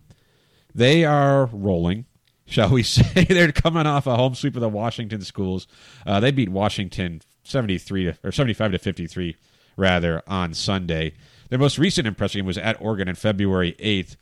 They 0.75 1.05
are 1.05 1.45
rolling, 1.45 2.05
shall 2.45 2.69
we 2.69 2.83
say? 2.83 3.25
They're 3.25 3.51
coming 3.51 3.85
off 3.85 4.07
a 4.07 4.15
home 4.15 4.35
sweep 4.35 4.55
of 4.55 4.61
the 4.61 4.69
Washington 4.69 5.21
schools. 5.21 5.67
Uh, 6.05 6.19
they 6.19 6.31
beat 6.31 6.49
Washington 6.49 7.21
73 7.43 8.05
to, 8.05 8.17
or 8.23 8.31
75 8.31 8.71
to 8.71 8.79
53 8.79 9.35
rather 9.77 10.21
on 10.27 10.53
Sunday. 10.53 11.13
Their 11.49 11.59
most 11.59 11.77
recent 11.77 12.07
impressive 12.07 12.39
game 12.39 12.45
was 12.45 12.57
at 12.57 12.81
Oregon 12.81 13.09
on 13.09 13.15
February 13.15 13.75
8th. 13.79 14.15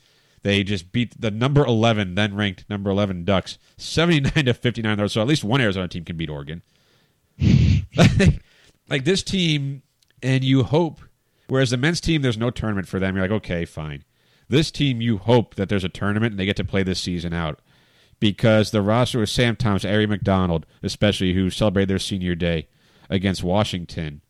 They 0.44 0.64
just 0.64 0.92
beat 0.92 1.20
the 1.20 1.30
number 1.30 1.64
11, 1.64 2.16
then 2.16 2.36
ranked 2.36 2.66
number 2.70 2.90
11 2.90 3.26
Ducks 3.26 3.58
79 3.78 4.46
to 4.46 4.54
59 4.54 4.98
though, 4.98 5.08
so 5.08 5.22
at 5.22 5.28
least 5.28 5.44
one 5.44 5.62
Arizona 5.62 5.88
team 5.88 6.04
can 6.04 6.18
beat 6.18 6.30
Oregon. 6.30 6.64
like 8.90 9.06
this 9.06 9.24
team 9.24 9.84
and 10.22 10.44
you 10.44 10.64
hope 10.64 11.02
whereas 11.48 11.72
the 11.72 11.78
men's 11.78 12.02
team 12.02 12.22
there's 12.22 12.38
no 12.38 12.50
tournament 12.50 12.88
for 12.88 13.00
them. 13.00 13.16
You're 13.16 13.26
like 13.26 13.44
okay 13.44 13.66
fine. 13.66 14.04
This 14.50 14.72
team 14.72 15.02
you 15.02 15.18
hope 15.18 15.56
that 15.56 15.70
there's 15.70 15.84
a 15.84 15.90
tournament 15.90 16.32
and 16.32 16.40
they 16.40 16.46
get 16.46 16.58
to 16.58 16.66
play 16.66 16.84
this 16.84 17.00
season 17.00 17.34
out. 17.34 17.60
Because 18.20 18.72
the 18.72 18.82
roster 18.82 19.20
with 19.20 19.30
sam 19.30 19.56
thomas 19.56 19.84
Aari 19.84 20.08
McDonald 20.08 20.66
especially 20.84 21.34
who 21.34 21.50
celebrated 21.50 21.90
their 21.90 22.00
senior 22.00 22.36
day 22.36 22.68
against 23.10 23.44
washington 23.44 24.22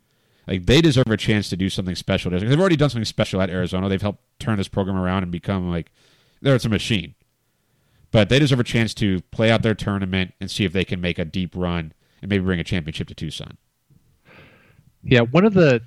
like 0.47 0.65
they 0.65 0.81
deserve 0.81 1.07
a 1.07 1.17
chance 1.17 1.49
to 1.49 1.57
do 1.57 1.69
something 1.69 1.95
special. 1.95 2.31
They've 2.31 2.59
already 2.59 2.75
done 2.75 2.89
something 2.89 3.05
special 3.05 3.41
at 3.41 3.49
arizona. 3.49 3.87
They've 3.87 4.01
helped 4.01 4.23
turn 4.39 4.57
this 4.57 4.67
program 4.67 4.97
around 4.97 5.23
and 5.23 5.31
become 5.31 5.69
like 5.69 5.91
they're 6.41 6.55
it's 6.55 6.65
a 6.65 6.69
machine 6.69 7.15
but 8.11 8.27
they 8.27 8.39
deserve 8.39 8.59
a 8.59 8.63
chance 8.63 8.93
to 8.93 9.21
play 9.31 9.49
out 9.49 9.61
their 9.61 9.75
tournament 9.75 10.33
and 10.41 10.51
see 10.51 10.65
if 10.65 10.73
they 10.73 10.83
can 10.83 10.99
make 10.99 11.17
a 11.17 11.25
deep 11.25 11.55
run 11.55 11.93
and 12.21 12.29
maybe 12.29 12.43
bring 12.43 12.59
a 12.59 12.63
championship 12.63 13.07
to 13.07 13.15
tucson 13.15 13.57
Yeah, 15.03 15.21
one 15.21 15.45
of 15.45 15.53
the, 15.53 15.81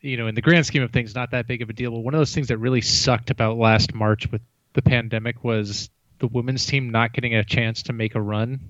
you 0.00 0.16
know, 0.16 0.26
in 0.26 0.34
the 0.34 0.42
grand 0.42 0.66
scheme 0.66 0.82
of 0.82 0.92
things, 0.92 1.14
not 1.14 1.30
that 1.30 1.46
big 1.46 1.62
of 1.62 1.70
a 1.70 1.72
deal. 1.72 1.90
But 1.90 2.00
one 2.00 2.14
of 2.14 2.20
those 2.20 2.34
things 2.34 2.48
that 2.48 2.58
really 2.58 2.80
sucked 2.80 3.30
about 3.30 3.56
last 3.56 3.94
March 3.94 4.30
with 4.30 4.42
the 4.74 4.82
pandemic 4.82 5.42
was 5.44 5.88
the 6.18 6.26
women's 6.26 6.66
team 6.66 6.90
not 6.90 7.12
getting 7.12 7.34
a 7.34 7.44
chance 7.44 7.84
to 7.84 7.92
make 7.92 8.14
a 8.14 8.20
run 8.20 8.60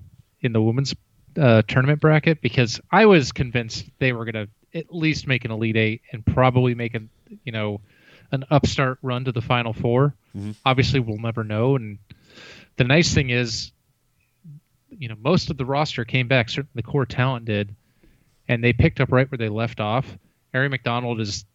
in 0.41 0.53
the 0.53 0.61
women's 0.61 0.95
uh, 1.37 1.61
tournament 1.67 1.99
bracket 1.99 2.41
because 2.41 2.79
I 2.91 3.05
was 3.05 3.31
convinced 3.31 3.85
they 3.99 4.13
were 4.13 4.25
going 4.25 4.47
to 4.47 4.79
at 4.79 4.93
least 4.93 5.27
make 5.27 5.45
an 5.45 5.51
elite 5.51 5.77
eight 5.77 6.01
and 6.11 6.25
probably 6.25 6.75
make 6.75 6.95
a 6.95 7.01
you 7.43 7.51
know, 7.51 7.81
an 8.33 8.43
upstart 8.51 8.97
run 9.01 9.23
to 9.25 9.31
the 9.31 9.41
final 9.41 9.71
4 9.71 10.13
Obviously, 10.65 10.99
we'll 10.99 11.19
never 11.19 11.43
know. 11.43 11.75
And 11.75 11.99
the 12.77 12.83
nice 12.83 13.13
thing 13.13 13.29
is, 13.29 13.71
you 14.89 15.07
know, 15.07 15.15
most 15.21 15.51
of 15.51 15.57
the 15.57 15.65
roster 15.65 16.03
came 16.05 16.27
back. 16.27 16.49
Certainly, 16.49 16.71
the 16.73 16.83
core 16.83 17.05
talent 17.05 17.45
did 17.45 17.75
and 18.47 18.63
they 18.63 18.73
picked 18.73 18.99
up 18.99 19.11
right 19.11 19.29
where 19.29 19.37
they 19.37 19.49
left 19.49 19.79
off. 19.79 20.17
Aari 20.53 20.69
McDonald 20.69 21.19
is 21.19 21.45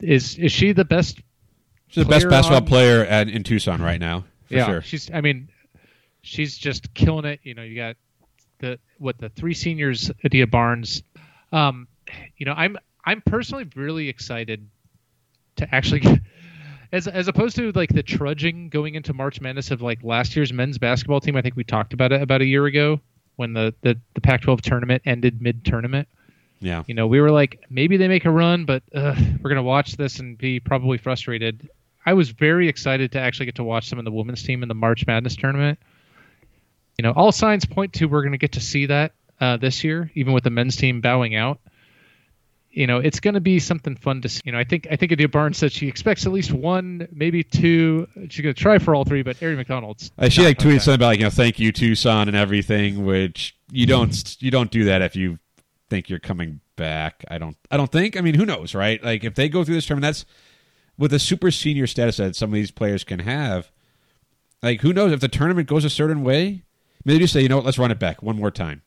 is 0.00 0.36
is 0.38 0.52
she 0.52 0.72
the 0.72 0.84
best? 0.84 1.20
She's 1.88 2.04
the 2.04 2.10
best 2.10 2.28
basketball 2.28 2.62
on- 2.62 2.66
player 2.66 3.04
at, 3.04 3.28
in 3.28 3.42
Tucson 3.42 3.82
right 3.82 4.00
now, 4.00 4.24
for 4.46 4.54
yeah, 4.54 4.66
sure. 4.66 4.82
she's. 4.82 5.10
I 5.12 5.20
mean, 5.20 5.48
she's 6.22 6.56
just 6.56 6.94
killing 6.94 7.24
it. 7.24 7.40
You 7.42 7.54
know, 7.54 7.62
you 7.62 7.76
got 7.76 7.96
the 8.58 8.78
what 8.98 9.18
the 9.18 9.28
three 9.28 9.54
seniors, 9.54 10.10
Adia 10.24 10.46
Barnes. 10.46 11.02
Um, 11.52 11.88
you 12.36 12.46
know, 12.46 12.52
I'm 12.52 12.76
I'm 13.04 13.20
personally 13.20 13.68
really 13.74 14.08
excited 14.08 14.68
to 15.56 15.74
actually. 15.74 16.02
as 16.92 17.06
as 17.06 17.28
opposed 17.28 17.56
to 17.56 17.72
like 17.72 17.90
the 17.90 18.02
trudging 18.02 18.68
going 18.68 18.94
into 18.94 19.12
March 19.12 19.40
Madness 19.40 19.70
of 19.70 19.82
like 19.82 20.02
last 20.02 20.34
year's 20.34 20.52
men's 20.52 20.78
basketball 20.78 21.20
team. 21.20 21.36
I 21.36 21.42
think 21.42 21.56
we 21.56 21.64
talked 21.64 21.92
about 21.92 22.12
it 22.12 22.20
about 22.20 22.40
a 22.40 22.46
year 22.46 22.66
ago 22.66 23.00
when 23.36 23.52
the 23.52 23.74
the, 23.82 23.98
the 24.14 24.20
Pac-12 24.20 24.60
tournament 24.60 25.02
ended 25.04 25.40
mid 25.40 25.64
tournament. 25.64 26.08
Yeah. 26.60 26.82
You 26.86 26.94
know, 26.94 27.06
we 27.06 27.20
were 27.20 27.30
like, 27.30 27.64
maybe 27.70 27.96
they 27.96 28.08
make 28.08 28.26
a 28.26 28.30
run, 28.30 28.66
but 28.66 28.82
uh, 28.94 29.14
we're 29.40 29.50
gonna 29.50 29.62
watch 29.62 29.96
this 29.96 30.18
and 30.18 30.36
be 30.36 30.60
probably 30.60 30.98
frustrated. 30.98 31.70
I 32.04 32.14
was 32.14 32.30
very 32.30 32.68
excited 32.68 33.12
to 33.12 33.20
actually 33.20 33.46
get 33.46 33.56
to 33.56 33.64
watch 33.64 33.88
some 33.88 33.98
of 33.98 34.04
the 34.04 34.10
women's 34.10 34.42
team 34.42 34.62
in 34.62 34.68
the 34.68 34.74
March 34.74 35.06
Madness 35.06 35.36
tournament. 35.36 35.78
You 36.98 37.02
know, 37.02 37.12
all 37.12 37.32
signs 37.32 37.64
point 37.64 37.94
to 37.94 38.06
we're 38.06 38.22
going 38.22 38.32
to 38.32 38.38
get 38.38 38.52
to 38.52 38.60
see 38.60 38.86
that 38.86 39.12
uh, 39.40 39.56
this 39.56 39.84
year, 39.84 40.10
even 40.14 40.32
with 40.32 40.44
the 40.44 40.50
men's 40.50 40.76
team 40.76 41.00
bowing 41.00 41.34
out. 41.34 41.60
You 42.70 42.86
know, 42.86 42.98
it's 42.98 43.18
going 43.18 43.34
to 43.34 43.40
be 43.40 43.58
something 43.58 43.96
fun 43.96 44.22
to 44.22 44.28
see. 44.28 44.42
You 44.44 44.52
know, 44.52 44.58
I 44.58 44.64
think 44.64 44.86
I 44.90 44.96
think 44.96 45.10
Adia 45.10 45.28
Barnes 45.28 45.58
said 45.58 45.72
she 45.72 45.88
expects 45.88 46.24
at 46.24 46.32
least 46.32 46.52
one, 46.52 47.08
maybe 47.10 47.42
two. 47.42 48.06
She's 48.28 48.42
going 48.42 48.54
to 48.54 48.60
try 48.60 48.78
for 48.78 48.94
all 48.94 49.04
three, 49.04 49.22
but 49.22 49.36
Aari 49.38 49.56
McDonald's. 49.56 50.12
Uh, 50.16 50.28
she 50.28 50.44
like 50.44 50.58
tweeted 50.58 50.62
try. 50.62 50.78
something 50.78 50.94
about 50.94 51.06
like 51.06 51.18
you 51.18 51.24
know 51.24 51.30
thank 51.30 51.58
you 51.58 51.72
Tucson 51.72 52.28
and 52.28 52.36
everything, 52.36 53.04
which 53.04 53.56
you 53.72 53.86
don't 53.86 54.40
you 54.40 54.52
don't 54.52 54.70
do 54.70 54.84
that 54.84 55.02
if 55.02 55.16
you 55.16 55.38
think 55.88 56.08
you're 56.08 56.20
coming 56.20 56.60
back. 56.76 57.24
I 57.28 57.38
don't 57.38 57.56
I 57.72 57.76
don't 57.76 57.90
think. 57.90 58.16
I 58.16 58.20
mean, 58.20 58.34
who 58.34 58.46
knows, 58.46 58.74
right? 58.74 59.02
Like 59.02 59.24
if 59.24 59.34
they 59.34 59.48
go 59.48 59.64
through 59.64 59.74
this 59.74 59.86
tournament, 59.86 60.14
that's 60.14 60.24
with 60.96 61.10
the 61.10 61.18
super 61.18 61.50
senior 61.50 61.88
status 61.88 62.18
that 62.18 62.36
some 62.36 62.50
of 62.50 62.54
these 62.54 62.70
players 62.70 63.02
can 63.02 63.18
have. 63.18 63.72
Like 64.62 64.82
who 64.82 64.92
knows 64.92 65.10
if 65.10 65.20
the 65.20 65.28
tournament 65.28 65.68
goes 65.68 65.84
a 65.84 65.90
certain 65.90 66.22
way? 66.22 66.62
Maybe 67.04 67.18
they 67.18 67.24
just 67.24 67.32
say, 67.32 67.40
you 67.40 67.48
know 67.48 67.56
what, 67.56 67.64
let's 67.64 67.78
run 67.78 67.90
it 67.90 67.98
back 67.98 68.22
one 68.22 68.36
more 68.36 68.50
time. 68.50 68.82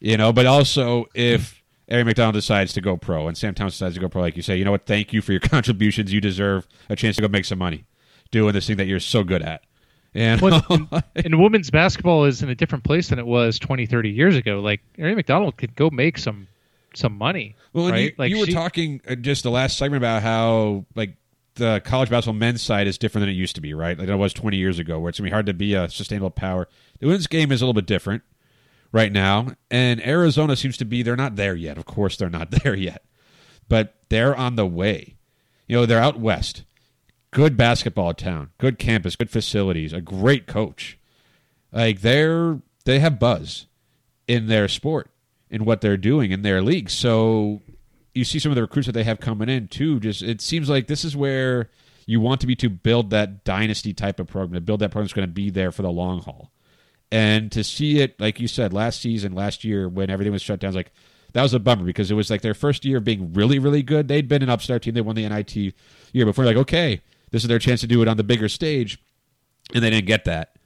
You 0.00 0.18
know, 0.18 0.32
but 0.32 0.44
also 0.44 1.06
if 1.14 1.62
Aari 1.90 2.04
McDonald 2.04 2.34
decides 2.34 2.72
to 2.72 2.80
go 2.80 2.96
pro 2.96 3.28
and 3.28 3.36
Sam 3.38 3.54
Thomas 3.54 3.74
decides 3.74 3.94
to 3.94 4.00
go 4.00 4.08
pro, 4.08 4.22
like 4.22 4.36
you 4.36 4.42
say, 4.42 4.56
you 4.56 4.64
know 4.64 4.72
what, 4.72 4.86
thank 4.86 5.12
you 5.12 5.22
for 5.22 5.32
your 5.32 5.40
contributions. 5.52 6.12
You 6.12 6.20
deserve 6.20 6.66
a 6.88 6.96
chance 6.96 7.16
to 7.16 7.22
go 7.22 7.28
make 7.28 7.44
some 7.44 7.58
money 7.58 7.84
doing 8.30 8.52
this 8.52 8.66
thing 8.66 8.76
that 8.78 8.86
you're 8.86 8.98
so 9.00 9.22
good 9.22 9.42
at. 9.42 9.62
And 10.14 10.40
Well, 10.40 10.64
and, 10.70 11.04
and 11.14 11.40
women's 11.40 11.70
basketball 11.70 12.24
is 12.24 12.42
in 12.42 12.48
a 12.48 12.54
different 12.54 12.82
place 12.84 13.08
than 13.08 13.18
it 13.18 13.26
was 13.26 13.58
20, 13.58 13.86
30 13.86 14.10
years 14.10 14.34
ago. 14.36 14.60
Like 14.60 14.80
Aari 14.98 15.14
McDonald 15.14 15.56
could 15.56 15.74
go 15.76 15.90
make 15.90 16.18
some 16.18 16.48
some 16.94 17.16
money, 17.18 17.54
Well, 17.74 17.90
right? 17.90 18.04
you, 18.04 18.12
like 18.16 18.30
you 18.30 18.38
were 18.38 18.46
she- 18.46 18.52
talking 18.54 19.00
uh, 19.06 19.14
just 19.16 19.42
the 19.42 19.50
last 19.50 19.76
segment 19.76 20.02
about 20.02 20.22
how 20.22 20.86
like 20.94 21.14
the 21.56 21.80
college 21.84 22.08
basketball 22.10 22.38
men's 22.38 22.62
side 22.62 22.86
is 22.86 22.96
different 22.98 23.22
than 23.22 23.28
it 23.28 23.34
used 23.34 23.54
to 23.56 23.60
be, 23.60 23.74
right? 23.74 23.98
Like 23.98 24.08
it 24.08 24.14
was 24.16 24.32
20 24.32 24.56
years 24.56 24.78
ago, 24.78 24.98
where 24.98 25.10
it's 25.10 25.18
gonna 25.18 25.28
be 25.28 25.32
hard 25.32 25.44
to 25.46 25.54
be 25.54 25.74
a 25.74 25.88
sustainable 25.90 26.30
power. 26.30 26.68
The 26.98 27.06
women's 27.06 27.26
game 27.26 27.52
is 27.52 27.60
a 27.60 27.64
little 27.66 27.74
bit 27.74 27.86
different 27.86 28.22
right 28.96 29.12
now, 29.12 29.48
and 29.70 30.04
Arizona 30.06 30.56
seems 30.56 30.78
to 30.78 30.86
be 30.86 31.02
they're 31.02 31.16
not 31.16 31.36
there 31.36 31.54
yet. 31.54 31.76
Of 31.76 31.84
course, 31.84 32.16
they're 32.16 32.30
not 32.30 32.50
there 32.62 32.74
yet, 32.74 33.04
but 33.68 33.94
they're 34.08 34.34
on 34.34 34.56
the 34.56 34.66
way. 34.66 35.16
You 35.68 35.76
know, 35.76 35.86
they're 35.86 36.00
out 36.00 36.18
west. 36.18 36.64
Good 37.30 37.58
basketball 37.58 38.14
town, 38.14 38.50
good 38.56 38.78
campus, 38.78 39.14
good 39.14 39.28
facilities, 39.28 39.92
a 39.92 40.00
great 40.00 40.46
coach. 40.46 40.98
Like 41.70 42.00
they're 42.00 42.60
they 42.86 42.98
have 43.00 43.18
buzz 43.18 43.66
in 44.26 44.46
their 44.46 44.66
sport 44.66 45.10
in 45.50 45.66
what 45.66 45.82
they're 45.82 45.98
doing 45.98 46.30
in 46.30 46.40
their 46.40 46.62
league. 46.62 46.88
So 46.88 47.60
you 48.14 48.24
see 48.24 48.38
some 48.38 48.50
of 48.50 48.56
the 48.56 48.62
recruits 48.62 48.86
that 48.86 48.92
they 48.92 49.04
have 49.04 49.20
coming 49.20 49.50
in 49.50 49.68
too. 49.68 50.00
Just 50.00 50.22
it 50.22 50.40
seems 50.40 50.70
like 50.70 50.86
this 50.86 51.04
is 51.04 51.14
where 51.14 51.68
you 52.06 52.20
want 52.20 52.40
to 52.40 52.46
be 52.46 52.56
to 52.56 52.70
build 52.70 53.10
that 53.10 53.44
dynasty 53.44 53.92
type 53.92 54.18
of 54.18 54.28
program, 54.28 54.54
to 54.54 54.60
build 54.62 54.80
that 54.80 54.90
program 54.90 55.04
that's 55.04 55.12
going 55.12 55.28
to 55.28 55.34
be 55.34 55.50
there 55.50 55.72
for 55.72 55.82
the 55.82 55.90
long 55.90 56.22
haul. 56.22 56.50
And 57.12 57.52
to 57.52 57.62
see 57.62 58.00
it, 58.00 58.20
like 58.20 58.40
you 58.40 58.48
said, 58.48 58.72
last 58.72 59.00
season, 59.00 59.32
last 59.32 59.64
year, 59.64 59.88
when 59.88 60.10
everything 60.10 60.32
was 60.32 60.42
shut 60.42 60.58
down, 60.58 60.70
was 60.70 60.76
like 60.76 60.92
that 61.32 61.42
was 61.42 61.54
a 61.54 61.60
bummer 61.60 61.84
because 61.84 62.10
it 62.10 62.14
was 62.14 62.30
like 62.30 62.40
their 62.40 62.54
first 62.54 62.84
year 62.84 62.98
of 62.98 63.04
being 63.04 63.32
really, 63.32 63.58
really 63.58 63.82
good. 63.82 64.08
They'd 64.08 64.28
been 64.28 64.42
an 64.42 64.48
upstart 64.48 64.82
team. 64.82 64.94
They 64.94 65.00
won 65.00 65.16
the 65.16 65.28
NIT 65.28 65.54
year 66.12 66.24
before. 66.24 66.44
Like, 66.44 66.56
okay, 66.56 67.02
this 67.30 67.42
is 67.42 67.48
their 67.48 67.58
chance 67.58 67.80
to 67.82 67.86
do 67.86 68.02
it 68.02 68.08
on 68.08 68.16
the 68.16 68.24
bigger 68.24 68.48
stage, 68.48 68.98
and 69.74 69.84
they 69.84 69.90
didn't 69.90 70.06
get 70.06 70.24
that. 70.24 70.56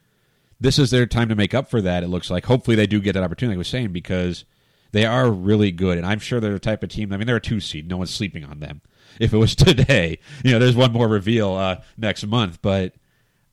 This 0.61 0.79
is 0.79 0.91
their 0.91 1.07
time 1.07 1.29
to 1.29 1.35
make 1.35 1.55
up 1.55 1.69
for 1.69 1.81
that. 1.83 2.03
It 2.03 2.09
looks 2.09 2.31
like. 2.31 2.47
Hopefully, 2.47 2.77
they 2.77 2.87
do 2.87 3.01
get 3.01 3.15
that 3.15 3.23
opportunity. 3.23 3.57
Like 3.57 3.59
I 3.59 3.67
was 3.67 3.69
saying, 3.69 3.93
because 3.93 4.45
they 4.93 5.05
are 5.05 5.31
really 5.31 5.73
good, 5.73 5.99
and 5.99 6.07
I'm 6.07 6.19
sure 6.19 6.41
they're 6.41 6.53
the 6.53 6.59
type 6.59 6.83
of 6.83 6.91
team. 6.91 7.13
I 7.13 7.17
mean, 7.17 7.27
they're 7.27 7.37
a 7.37 7.41
two 7.41 7.61
seed. 7.61 7.89
No 7.89 7.97
one's 7.97 8.11
sleeping 8.11 8.45
on 8.45 8.61
them. 8.61 8.81
If 9.19 9.33
it 9.35 9.39
was 9.39 9.57
today, 9.57 10.21
you 10.45 10.53
know, 10.53 10.61
there's 10.61 10.77
one 10.77 10.93
more 10.93 11.09
reveal 11.09 11.53
uh, 11.55 11.83
next 11.99 12.25
month, 12.25 12.61
but 12.63 12.95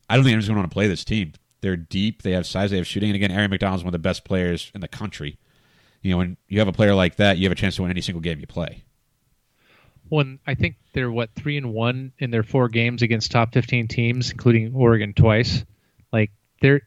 I 0.08 0.14
don't 0.14 0.22
think 0.22 0.32
anyone's 0.32 0.46
going 0.46 0.54
to 0.54 0.60
want 0.60 0.70
to 0.70 0.74
play 0.74 0.86
this 0.86 1.04
team. 1.04 1.32
They're 1.60 1.76
deep. 1.76 2.22
They 2.22 2.32
have 2.32 2.46
size. 2.46 2.70
They 2.70 2.76
have 2.76 2.86
shooting. 2.86 3.10
And 3.10 3.16
again, 3.16 3.30
Aari 3.30 3.50
McDonald's 3.50 3.84
one 3.84 3.88
of 3.88 3.92
the 3.92 3.98
best 3.98 4.24
players 4.24 4.70
in 4.74 4.80
the 4.80 4.88
country. 4.88 5.38
You 6.02 6.12
know, 6.12 6.18
when 6.18 6.36
you 6.48 6.58
have 6.60 6.68
a 6.68 6.72
player 6.72 6.94
like 6.94 7.16
that, 7.16 7.38
you 7.38 7.44
have 7.44 7.52
a 7.52 7.56
chance 7.56 7.76
to 7.76 7.82
win 7.82 7.90
any 7.90 8.00
single 8.00 8.20
game 8.20 8.38
you 8.38 8.46
play. 8.46 8.84
One, 10.08 10.38
I 10.46 10.54
think 10.54 10.76
they're 10.92 11.10
what 11.10 11.30
three 11.34 11.56
and 11.56 11.74
one 11.74 12.12
in 12.18 12.30
their 12.30 12.42
four 12.42 12.68
games 12.68 13.02
against 13.02 13.30
top 13.30 13.52
fifteen 13.52 13.88
teams, 13.88 14.30
including 14.30 14.74
Oregon 14.74 15.12
twice. 15.12 15.64
Like 16.12 16.30
they're, 16.62 16.82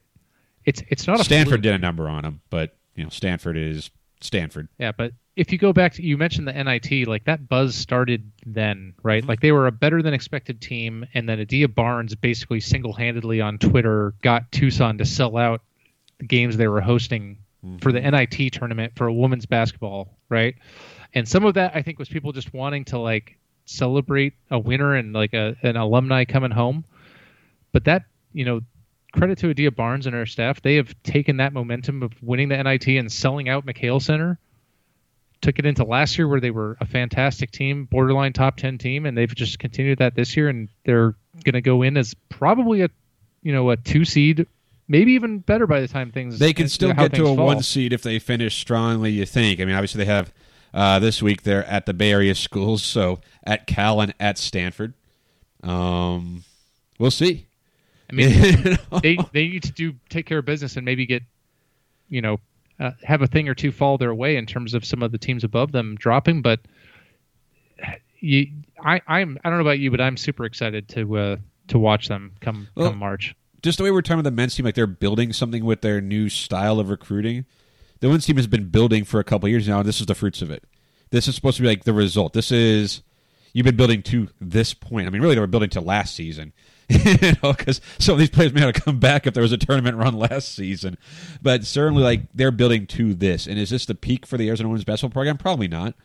it's 0.65 0.81
it's 0.87 1.05
not 1.05 1.19
a 1.19 1.23
Stanford 1.23 1.61
did 1.61 1.73
a 1.73 1.77
number 1.77 2.09
on 2.09 2.23
them, 2.23 2.41
but 2.49 2.75
you 2.95 3.03
know, 3.03 3.09
Stanford 3.09 3.57
is 3.57 3.91
Stanford. 4.21 4.69
Yeah, 4.79 4.91
but 4.91 5.13
if 5.35 5.51
you 5.51 5.57
go 5.57 5.71
back 5.73 5.93
to 5.93 6.03
you 6.03 6.17
mentioned 6.17 6.47
the 6.47 6.53
NIT, 6.63 7.07
like 7.07 7.23
that 7.25 7.47
buzz 7.47 7.75
started 7.75 8.31
then, 8.45 8.93
Mm-hmm. 8.97 9.07
right? 9.07 9.25
Like 9.25 9.39
they 9.39 9.51
were 9.51 9.67
a 9.67 9.71
better 9.71 10.01
than 10.01 10.13
expected 10.13 10.59
team, 10.61 11.05
and 11.13 11.27
then 11.27 11.39
Adia 11.39 11.67
Barnes 11.67 12.15
basically 12.15 12.59
single 12.59 12.93
handedly 12.93 13.39
on 13.41 13.57
Twitter 13.57 14.13
got 14.21 14.51
Tucson 14.51 14.97
to 14.97 15.05
sell 15.05 15.37
out 15.37 15.61
the 16.19 16.25
games 16.25 16.57
they 16.57 16.67
were 16.67 16.81
hosting 16.81 17.37
for 17.79 17.91
the 17.91 17.99
Mm-hmm. 17.99 18.15
NIT 18.15 18.53
tournament 18.53 18.93
for 18.95 19.05
a 19.07 19.13
women's 19.13 19.45
basketball, 19.45 20.17
right? 20.29 20.55
And 21.13 21.27
some 21.27 21.45
of 21.45 21.53
that 21.53 21.75
I 21.75 21.81
think 21.83 21.99
was 21.99 22.09
people 22.09 22.31
just 22.31 22.53
wanting 22.53 22.85
to 22.85 22.97
like 22.99 23.37
celebrate 23.65 24.33
a 24.49 24.57
winner 24.57 24.95
and 24.95 25.13
like 25.13 25.33
a, 25.33 25.55
an 25.61 25.77
alumni 25.77 26.25
coming 26.25 26.51
home. 26.51 26.83
But 27.71 27.85
that, 27.85 28.03
you 28.33 28.45
know, 28.45 28.61
credit 29.13 29.37
to 29.39 29.49
Adia 29.51 29.71
Barnes 29.71 30.07
and 30.07 30.15
her 30.15 30.25
staff. 30.25 30.61
They 30.61 30.75
have 30.75 30.95
taken 31.03 31.37
that 31.37 31.53
momentum 31.53 32.01
of 32.01 32.11
winning 32.23 32.49
the 32.49 32.61
NIT 32.61 32.87
and 32.87 33.11
selling 33.11 33.47
out 33.47 33.65
McKale 33.65 34.01
Center 34.01 34.39
took 35.41 35.59
it 35.59 35.65
into 35.65 35.83
last 35.83 36.17
year 36.17 36.27
where 36.27 36.39
they 36.39 36.51
were 36.51 36.77
a 36.79 36.85
fantastic 36.85 37.51
team, 37.51 37.85
borderline 37.85 38.33
top 38.33 38.57
10 38.57 38.77
team, 38.77 39.05
and 39.05 39.17
they've 39.17 39.33
just 39.33 39.59
continued 39.59 39.99
that 39.99 40.15
this 40.15 40.37
year 40.37 40.49
and 40.49 40.69
they're 40.85 41.15
going 41.43 41.53
to 41.53 41.61
go 41.61 41.81
in 41.81 41.97
as 41.97 42.13
probably 42.29 42.81
a, 42.81 42.89
you 43.41 43.51
know, 43.51 43.69
a 43.71 43.77
two 43.77 44.05
seed, 44.05 44.45
maybe 44.87 45.13
even 45.13 45.39
better 45.39 45.65
by 45.65 45.81
the 45.81 45.87
time 45.87 46.11
things 46.11 46.37
They 46.37 46.53
can 46.53 46.69
still 46.69 46.93
how 46.93 47.07
get 47.07 47.15
to 47.15 47.23
a 47.27 47.35
fall. 47.35 47.45
one 47.45 47.63
seed 47.63 47.91
if 47.91 48.03
they 48.03 48.19
finish 48.19 48.55
strongly. 48.55 49.11
You 49.11 49.25
think? 49.25 49.59
I 49.59 49.65
mean, 49.65 49.75
obviously 49.75 49.99
they 49.99 50.11
have 50.11 50.31
uh, 50.73 50.99
this 50.99 51.21
week. 51.21 51.43
They're 51.43 51.65
at 51.65 51.85
the 51.85 51.93
Bay 51.93 52.11
Area 52.11 52.35
schools, 52.35 52.83
so 52.83 53.19
at 53.43 53.67
Cal 53.67 53.99
and 54.01 54.13
at 54.19 54.37
Stanford. 54.37 54.93
Um, 55.63 56.43
we'll 56.99 57.11
see. 57.11 57.47
I 58.11 58.13
mean, 58.13 58.29
they 59.01 59.17
they 59.31 59.47
need 59.47 59.63
to 59.63 59.71
do 59.71 59.93
take 60.09 60.25
care 60.25 60.39
of 60.39 60.45
business 60.45 60.75
and 60.75 60.85
maybe 60.85 61.05
get, 61.05 61.23
you 62.09 62.21
know, 62.21 62.39
uh, 62.81 62.91
have 63.03 63.21
a 63.21 63.27
thing 63.27 63.47
or 63.47 63.53
two 63.55 63.71
fall 63.71 63.97
their 63.97 64.13
way 64.13 64.35
in 64.35 64.45
terms 64.45 64.73
of 64.73 64.83
some 64.83 65.01
of 65.03 65.11
the 65.13 65.17
teams 65.17 65.43
above 65.45 65.71
them 65.71 65.95
dropping. 65.95 66.41
But 66.41 66.59
you, 68.19 68.47
I, 68.83 69.01
I'm 69.07 69.37
I 69.43 69.49
don't 69.49 69.57
know 69.59 69.63
about 69.65 69.79
you, 69.79 69.91
but 69.91 70.01
I'm 70.01 70.17
super 70.17 70.45
excited 70.45 70.87
to 70.89 71.17
uh, 71.17 71.35
to 71.69 71.79
watch 71.79 72.07
them 72.07 72.33
come 72.41 72.67
Well, 72.75 72.89
come 72.89 72.99
March. 72.99 73.35
just 73.63 73.77
the 73.77 73.83
way 73.83 73.91
we're 73.91 74.01
talking 74.01 74.19
about 74.19 74.29
the 74.29 74.35
men's 74.35 74.55
team, 74.55 74.65
like 74.65 74.75
they're 74.75 74.87
building 74.87 75.33
something 75.33 75.63
with 75.65 75.81
their 75.81 76.01
new 76.01 76.29
style 76.29 76.79
of 76.79 76.89
recruiting. 76.89 77.45
The 77.99 78.07
women's 78.07 78.25
team 78.25 78.37
has 78.37 78.47
been 78.47 78.69
building 78.69 79.03
for 79.03 79.19
a 79.19 79.23
couple 79.23 79.45
of 79.47 79.51
years 79.51 79.67
now, 79.67 79.79
and 79.79 79.87
this 79.87 79.99
is 80.01 80.07
the 80.07 80.15
fruits 80.15 80.41
of 80.41 80.49
it. 80.49 80.63
This 81.11 81.27
is 81.27 81.35
supposed 81.35 81.57
to 81.57 81.63
be 81.63 81.67
like 81.69 81.83
the 81.83 81.93
result. 81.93 82.33
This 82.33 82.51
is 82.51 83.01
you've 83.53 83.65
been 83.65 83.75
building 83.75 84.01
to 84.03 84.27
this 84.39 84.73
point. 84.73 85.07
I 85.07 85.09
mean, 85.11 85.21
really, 85.21 85.35
they 85.35 85.41
were 85.41 85.47
building 85.47 85.69
to 85.71 85.81
last 85.81 86.15
season, 86.15 86.53
you 87.21 87.31
know, 87.41 87.53
because 87.53 87.79
some 87.99 88.13
of 88.13 88.19
these 88.19 88.29
players 88.29 88.53
may 88.53 88.61
have 88.61 88.73
to 88.73 88.81
come 88.81 88.99
back 88.99 89.25
if 89.25 89.33
there 89.33 89.43
was 89.43 89.51
a 89.51 89.57
tournament 89.57 89.95
run 89.97 90.13
last 90.13 90.53
season. 90.53 90.97
But 91.41 91.63
certainly, 91.63 92.03
like 92.03 92.23
they're 92.33 92.51
building 92.51 92.85
to 92.87 93.13
this. 93.13 93.47
And 93.47 93.57
is 93.57 93.69
this 93.69 93.85
the 93.85 93.95
peak 93.95 94.25
for 94.25 94.37
the 94.37 94.47
Arizona 94.49 94.69
women's 94.69 94.83
basketball 94.83 95.13
program? 95.13 95.37
Probably 95.37 95.67
not. 95.67 95.95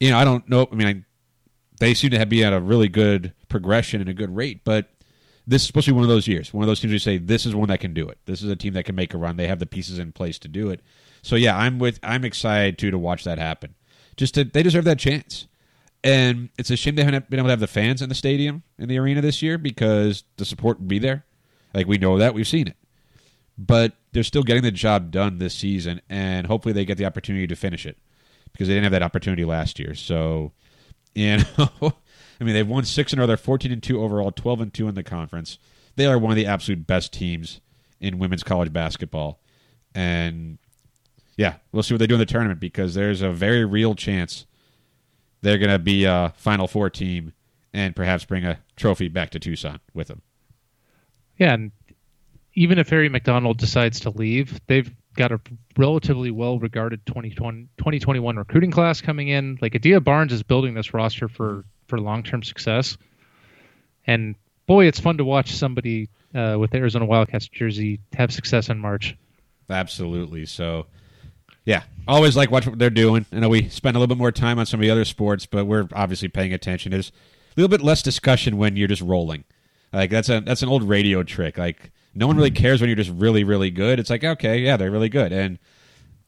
You 0.00 0.10
know, 0.10 0.18
I 0.18 0.24
don't 0.24 0.48
know. 0.48 0.68
I 0.70 0.74
mean, 0.74 0.88
I, 0.88 1.04
they 1.78 1.94
seem 1.94 2.10
to 2.10 2.18
have, 2.18 2.28
be 2.28 2.42
at 2.42 2.52
a 2.52 2.60
really 2.60 2.88
good 2.88 3.32
progression 3.48 4.00
and 4.00 4.10
a 4.10 4.14
good 4.14 4.34
rate, 4.34 4.62
but 4.64 4.90
this 5.46 5.62
is 5.62 5.66
supposed 5.66 5.84
to 5.86 5.92
be 5.92 5.96
one 5.96 6.04
of 6.04 6.08
those 6.08 6.26
years. 6.26 6.52
One 6.52 6.64
of 6.64 6.68
those 6.68 6.80
teams 6.80 6.92
you 6.92 6.98
say 6.98 7.18
this 7.18 7.46
is 7.46 7.54
one 7.54 7.68
that 7.68 7.80
can 7.80 7.94
do 7.94 8.08
it. 8.08 8.18
This 8.24 8.42
is 8.42 8.50
a 8.50 8.56
team 8.56 8.72
that 8.74 8.84
can 8.84 8.94
make 8.94 9.14
a 9.14 9.18
run. 9.18 9.36
They 9.36 9.46
have 9.46 9.58
the 9.58 9.66
pieces 9.66 9.98
in 9.98 10.12
place 10.12 10.38
to 10.40 10.48
do 10.48 10.70
it. 10.70 10.80
So 11.22 11.36
yeah, 11.36 11.56
I'm 11.56 11.78
with. 11.78 12.00
I'm 12.02 12.24
excited 12.24 12.78
too 12.78 12.90
to 12.90 12.98
watch 12.98 13.24
that 13.24 13.38
happen. 13.38 13.74
Just 14.16 14.34
to, 14.34 14.44
they 14.44 14.62
deserve 14.62 14.84
that 14.84 14.98
chance. 14.98 15.46
And 16.04 16.50
it's 16.58 16.70
a 16.70 16.76
shame 16.76 16.96
they 16.96 17.02
haven't 17.02 17.30
been 17.30 17.40
able 17.40 17.46
to 17.46 17.52
have 17.52 17.60
the 17.60 17.66
fans 17.66 18.02
in 18.02 18.10
the 18.10 18.14
stadium 18.14 18.62
in 18.78 18.90
the 18.90 18.98
arena 18.98 19.22
this 19.22 19.40
year 19.40 19.56
because 19.56 20.24
the 20.36 20.44
support 20.44 20.78
would 20.78 20.86
be 20.86 20.98
there. 20.98 21.24
Like 21.72 21.86
we 21.86 21.96
know 21.96 22.18
that 22.18 22.34
we've 22.34 22.46
seen 22.46 22.68
it, 22.68 22.76
but 23.56 23.94
they're 24.12 24.22
still 24.22 24.42
getting 24.42 24.62
the 24.62 24.70
job 24.70 25.10
done 25.10 25.38
this 25.38 25.54
season, 25.54 26.02
and 26.08 26.46
hopefully 26.46 26.74
they 26.74 26.84
get 26.84 26.98
the 26.98 27.06
opportunity 27.06 27.46
to 27.46 27.56
finish 27.56 27.86
it 27.86 27.96
because 28.52 28.68
they 28.68 28.74
didn't 28.74 28.84
have 28.84 28.92
that 28.92 29.02
opportunity 29.02 29.44
last 29.44 29.78
year. 29.78 29.94
So, 29.94 30.52
you 31.14 31.38
know, 31.38 31.68
I 32.40 32.44
mean, 32.44 32.54
they've 32.54 32.68
won 32.68 32.84
six 32.84 33.12
in 33.12 33.18
a 33.18 33.26
row. 33.26 33.36
Fourteen 33.36 33.72
and 33.72 33.82
two 33.82 34.02
overall, 34.02 34.30
twelve 34.30 34.60
and 34.60 34.72
two 34.72 34.86
in 34.88 34.94
the 34.94 35.02
conference. 35.02 35.58
They 35.96 36.06
are 36.06 36.18
one 36.18 36.30
of 36.30 36.36
the 36.36 36.46
absolute 36.46 36.86
best 36.86 37.12
teams 37.12 37.60
in 37.98 38.18
women's 38.18 38.44
college 38.44 38.72
basketball, 38.72 39.40
and 39.94 40.58
yeah, 41.36 41.54
we'll 41.72 41.82
see 41.82 41.94
what 41.94 41.98
they 41.98 42.06
do 42.06 42.14
in 42.14 42.20
the 42.20 42.26
tournament 42.26 42.60
because 42.60 42.94
there's 42.94 43.22
a 43.22 43.30
very 43.30 43.64
real 43.64 43.94
chance 43.94 44.44
they're 45.44 45.58
going 45.58 45.70
to 45.70 45.78
be 45.78 46.04
a 46.04 46.32
Final 46.36 46.66
Four 46.66 46.90
team 46.90 47.32
and 47.72 47.94
perhaps 47.94 48.24
bring 48.24 48.44
a 48.44 48.58
trophy 48.76 49.08
back 49.08 49.30
to 49.30 49.38
Tucson 49.38 49.78
with 49.92 50.08
them. 50.08 50.22
Yeah, 51.38 51.54
and 51.54 51.72
even 52.54 52.78
if 52.78 52.90
Aari 52.90 53.10
McDonald 53.10 53.58
decides 53.58 54.00
to 54.00 54.10
leave, 54.10 54.60
they've 54.66 54.90
got 55.16 55.32
a 55.32 55.40
relatively 55.76 56.30
well 56.30 56.58
regarded 56.58 57.04
2020, 57.06 57.68
2021 57.76 58.36
recruiting 58.36 58.70
class 58.70 59.00
coming 59.00 59.28
in. 59.28 59.58
Like 59.60 59.74
Adia 59.74 60.00
Barnes 60.00 60.32
is 60.32 60.42
building 60.42 60.74
this 60.74 60.94
roster 60.94 61.28
for 61.28 61.64
for 61.86 62.00
long 62.00 62.22
term 62.22 62.42
success. 62.42 62.96
And 64.06 64.36
boy, 64.66 64.86
it's 64.86 65.00
fun 65.00 65.18
to 65.18 65.24
watch 65.24 65.52
somebody 65.52 66.08
uh, 66.34 66.56
with 66.58 66.70
the 66.70 66.78
Arizona 66.78 67.04
Wildcats 67.04 67.48
jersey 67.48 68.00
have 68.14 68.32
success 68.32 68.68
in 68.70 68.78
March. 68.78 69.16
Absolutely. 69.68 70.46
So, 70.46 70.86
yeah, 71.64 71.84
always 72.06 72.36
like 72.36 72.50
watch 72.50 72.66
what 72.66 72.78
they're 72.78 72.90
doing. 72.90 73.26
I 73.32 73.40
know 73.40 73.48
we 73.48 73.68
spend 73.68 73.96
a 73.96 73.98
little 73.98 74.14
bit 74.14 74.18
more 74.18 74.32
time 74.32 74.58
on 74.58 74.66
some 74.66 74.80
of 74.80 74.82
the 74.82 74.90
other 74.90 75.04
sports, 75.04 75.46
but 75.46 75.66
we're 75.66 75.88
obviously 75.92 76.28
paying 76.28 76.52
attention. 76.52 76.92
There's 76.92 77.08
a 77.08 77.60
little 77.60 77.68
bit 77.68 77.84
less 77.84 78.02
discussion 78.02 78.56
when 78.56 78.76
you're 78.76 78.88
just 78.88 79.02
rolling. 79.02 79.44
Like 79.92 80.10
that's 80.10 80.28
a 80.28 80.40
that's 80.40 80.62
an 80.62 80.68
old 80.68 80.82
radio 80.82 81.22
trick. 81.22 81.56
Like 81.56 81.92
no 82.14 82.26
one 82.26 82.36
really 82.36 82.50
hmm. 82.50 82.56
cares 82.56 82.80
when 82.80 82.88
you're 82.88 82.96
just 82.96 83.10
really 83.10 83.44
really 83.44 83.70
good. 83.70 83.98
It's 83.98 84.10
like 84.10 84.24
okay, 84.24 84.58
yeah, 84.58 84.76
they're 84.76 84.90
really 84.90 85.08
good. 85.08 85.32
And 85.32 85.58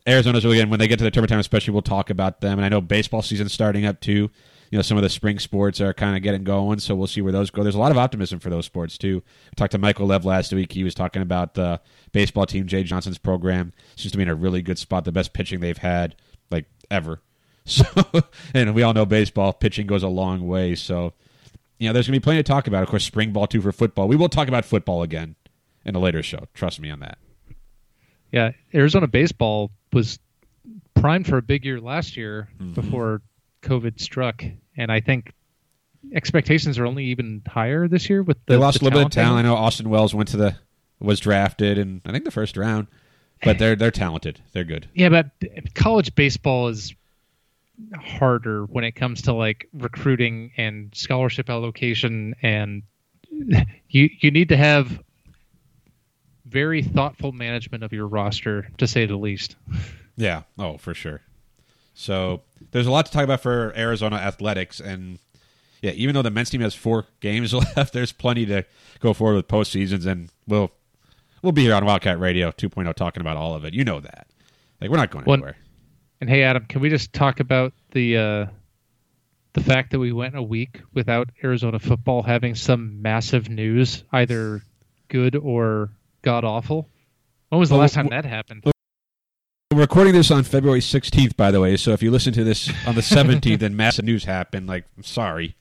Arizona's 0.07 0.45
really 0.45 0.57
good. 0.57 0.62
And 0.62 0.70
When 0.70 0.80
they 0.80 0.89
get 0.89 0.99
to 0.99 1.05
the 1.05 1.11
tournament 1.11 1.30
time, 1.30 1.41
especially, 1.41 1.72
we'll 1.72 1.82
talk 1.82 2.11
about 2.11 2.41
them. 2.41 2.59
And 2.59 2.64
I 2.64 2.68
know 2.68 2.80
baseball 2.80 3.22
season's 3.22 3.53
starting 3.53 3.84
up 3.84 4.01
too. 4.01 4.30
You 4.71 4.79
know, 4.79 4.83
some 4.83 4.97
of 4.97 5.03
the 5.03 5.09
spring 5.09 5.39
sports 5.39 5.81
are 5.81 5.95
kind 5.95 6.17
of 6.17 6.23
getting 6.23 6.43
going, 6.45 6.79
so 6.81 6.95
we'll 6.95 7.07
see 7.07 7.21
where 7.21 7.33
those 7.33 7.51
go. 7.51 7.62
There's 7.62 7.75
a 7.75 7.79
lot 7.79 7.93
of 7.93 7.99
optimism 7.99 8.39
for 8.41 8.51
those 8.51 8.67
sports 8.67 8.99
too. 8.99 9.17
We 9.17 9.55
talked 9.57 9.73
to 9.73 9.79
Michael 9.79 10.07
Lev 10.07 10.25
last 10.25 10.53
week. 10.53 10.73
He 10.73 10.83
was 10.85 10.95
talking 10.95 11.23
about 11.23 11.55
the 11.55 11.81
baseball 12.12 12.47
team, 12.47 12.67
Jay 12.67 12.83
Johnson's 12.83 13.19
program. 13.19 13.73
Seems 13.97 14.12
to 14.12 14.19
be 14.19 14.23
in 14.23 14.29
a 14.29 14.35
really 14.35 14.62
good 14.62 14.79
spot. 14.79 15.05
The 15.05 15.12
best 15.12 15.33
pitching 15.33 15.61
they've 15.61 15.79
had 15.79 16.17
like 16.51 16.67
ever. 16.91 17.21
So, 17.69 17.85
and 18.55 18.77
we 18.77 18.85
all 18.85 18.95
know 18.95 19.05
baseball 19.05 19.53
pitching 19.53 19.89
goes 19.89 20.05
a 20.05 20.09
long 20.09 20.47
way. 20.47 20.77
So, 20.77 21.14
you 21.81 21.89
know, 21.89 21.93
there's 21.93 22.07
going 22.07 22.14
to 22.14 22.21
be 22.21 22.23
plenty 22.23 22.39
to 22.39 22.45
talk 22.45 22.69
about. 22.69 22.85
Of 22.85 22.89
course, 22.89 23.05
spring 23.05 23.33
ball 23.33 23.49
too 23.49 23.61
for 23.61 23.73
football. 23.73 24.07
We 24.07 24.14
will 24.14 24.29
talk 24.29 24.47
about 24.47 24.64
football 24.64 25.03
again 25.03 25.35
in 25.85 25.97
a 25.97 25.99
later 25.99 26.23
show. 26.23 26.47
Trust 26.55 26.79
me 26.79 26.91
on 26.91 27.01
that. 27.01 27.19
Yeah, 28.31 28.53
Arizona 28.73 29.09
baseball 29.09 29.73
was 29.93 30.21
primed 30.95 31.27
for 31.27 31.39
a 31.39 31.43
big 31.43 31.64
year 31.64 31.81
last 31.81 32.17
year 32.17 32.49
Mm-hmm. 32.61 32.75
before 32.75 33.23
COVID 33.67 34.01
struck, 34.01 34.45
and 34.77 34.91
I 34.91 35.01
think 35.01 35.33
expectations 36.12 36.79
are 36.79 36.87
only 36.87 37.07
even 37.07 37.43
higher 37.47 37.89
this 37.89 38.09
year 38.09 38.23
with 38.23 38.39
the 38.47 38.55
They 38.55 38.57
lost 38.57 38.79
the 38.79 38.85
a 38.85 38.87
little 38.87 39.01
bit 39.01 39.07
of 39.07 39.12
talent 39.12 39.45
talent. 39.45 39.47
I 39.47 39.51
know 39.51 39.57
Austin 39.57 39.89
Wells 39.89 40.14
went 40.14 40.29
to 40.31 40.37
the 40.37 40.57
was 40.99 41.21
drafted 41.21 41.77
and 41.79 42.01
I 42.07 42.12
think 42.12 42.25
the 42.25 42.31
first 42.31 42.57
round, 42.57 42.87
but 43.43 43.57
eh. 43.57 43.59
they're 43.59 43.77
they're 43.77 43.91
talented. 43.91 44.41
They're 44.53 44.64
good. 44.64 44.89
Yeah, 44.95 45.09
but 45.09 45.31
college 45.75 46.14
baseball 46.14 46.69
is 46.69 46.95
harder 48.01 48.64
when 48.64 48.85
it 48.85 48.93
comes 48.93 49.23
to 49.23 49.33
like 49.33 49.69
recruiting 49.75 50.53
and 50.57 50.95
scholarship 50.95 51.51
allocation, 51.51 52.35
and 52.43 52.83
you 53.89 54.09
you 54.21 54.31
need 54.31 54.49
to 54.51 54.57
have 54.57 55.03
very 56.47 56.83
thoughtful 56.83 57.33
management 57.33 57.83
of 57.83 57.93
your 57.93 58.07
roster, 58.07 58.69
to 58.79 58.87
say 58.87 59.07
the 59.07 59.17
least. 59.17 59.57
Yeah. 60.17 60.43
Oh, 60.59 60.79
for 60.79 60.95
sure. 60.95 61.21
So 61.99 62.43
there's 62.73 62.87
a 62.87 62.91
lot 62.91 63.07
to 63.07 63.13
talk 63.13 63.25
about 63.25 63.41
for 63.41 63.73
Arizona 63.75 64.17
athletics, 64.17 64.81
and 64.81 65.19
yeah, 65.81 65.93
even 65.93 66.15
though 66.15 66.21
the 66.23 66.31
men's 66.31 66.51
team 66.51 66.61
has 66.61 66.75
four 66.75 67.07
games 67.21 67.55
left, 67.77 67.95
there's 67.95 68.13
plenty 68.13 68.45
to 68.47 68.65
go 69.01 69.15
forward 69.15 69.37
with 69.37 69.49
postseasons, 69.49 70.05
and 70.05 70.29
we'll 70.47 70.71
we'll 71.43 71.53
be 71.53 71.63
here 71.63 71.75
on 71.75 71.87
Wildcat 71.87 72.21
Radio 72.21 72.51
2.0 72.51 72.93
talking 72.95 73.23
about 73.23 73.39
all 73.39 73.55
of 73.55 73.65
it. 73.65 73.73
You 73.73 73.83
know 73.83 74.01
that. 74.01 74.27
Like 74.79 74.91
we're 74.91 74.99
not 74.99 75.11
going 75.11 75.25
Well, 75.25 75.35
anywhere. 75.35 75.57
And 76.21 76.29
hey, 76.29 76.43
Adam, 76.43 76.67
can 76.67 76.83
we 76.83 76.91
just 76.91 77.15
talk 77.15 77.41
about 77.41 77.73
the 77.93 78.17
uh, 78.19 78.47
the 79.55 79.63
fact 79.63 79.93
that 79.93 79.99
we 79.99 80.13
went 80.13 80.37
a 80.37 80.43
week 80.43 80.83
without 80.93 81.31
Arizona 81.43 81.79
football 81.79 82.23
having 82.23 82.55
some 82.55 83.01
massive 83.01 83.49
news, 83.49 84.05
either 84.13 84.61
good 85.09 85.35
or 85.35 85.89
god 86.21 86.45
awful? 86.45 86.91
When 87.49 87.59
was 87.59 87.71
the 87.71 87.77
Well, 87.77 87.81
last 87.81 87.95
time 87.95 88.09
that 88.09 88.27
happened? 88.27 88.65
We're 89.73 89.81
recording 89.81 90.12
this 90.12 90.31
on 90.31 90.45
February 90.45 90.79
16th, 90.79 91.37
by 91.37 91.51
the 91.51 91.61
way. 91.61 91.77
So 91.77 91.91
if 91.91 92.01
you 92.01 92.12
listen 92.12 92.33
to 92.35 92.45
this 92.45 92.71
on 92.87 92.95
the 92.95 93.01
17th 93.01 93.62
and 93.62 93.77
massive 93.77 94.05
news 94.05 94.23
happened, 94.23 94.69
like 94.69 94.85
I'm 94.97 95.03
sorry, 95.03 95.57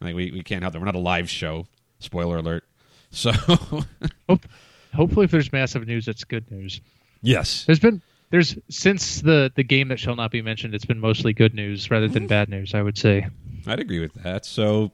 like 0.00 0.16
we, 0.16 0.32
we 0.32 0.42
can't 0.42 0.62
help 0.62 0.72
that. 0.72 0.80
We're 0.80 0.86
not 0.86 0.96
a 0.96 0.98
live 0.98 1.30
show. 1.30 1.68
Spoiler 2.00 2.38
alert. 2.38 2.64
So 3.12 3.30
Hope, 4.28 4.46
hopefully, 4.92 5.26
if 5.26 5.30
there's 5.30 5.52
massive 5.52 5.86
news, 5.86 6.08
it's 6.08 6.24
good 6.24 6.50
news. 6.50 6.80
yes, 7.22 7.64
There's 7.64 7.78
been 7.78 8.02
there's 8.30 8.58
since 8.68 9.20
the 9.20 9.52
the 9.54 9.62
game 9.62 9.86
that 9.86 10.00
shall 10.00 10.16
not 10.16 10.32
be 10.32 10.42
mentioned, 10.42 10.74
it's 10.74 10.84
been 10.84 10.98
mostly 10.98 11.32
good 11.32 11.54
news 11.54 11.92
rather 11.92 12.08
than 12.08 12.26
bad 12.26 12.48
news. 12.48 12.74
I 12.74 12.82
would 12.82 12.98
say. 12.98 13.28
I'd 13.68 13.78
agree 13.78 14.00
with 14.00 14.14
that. 14.24 14.44
So 14.44 14.90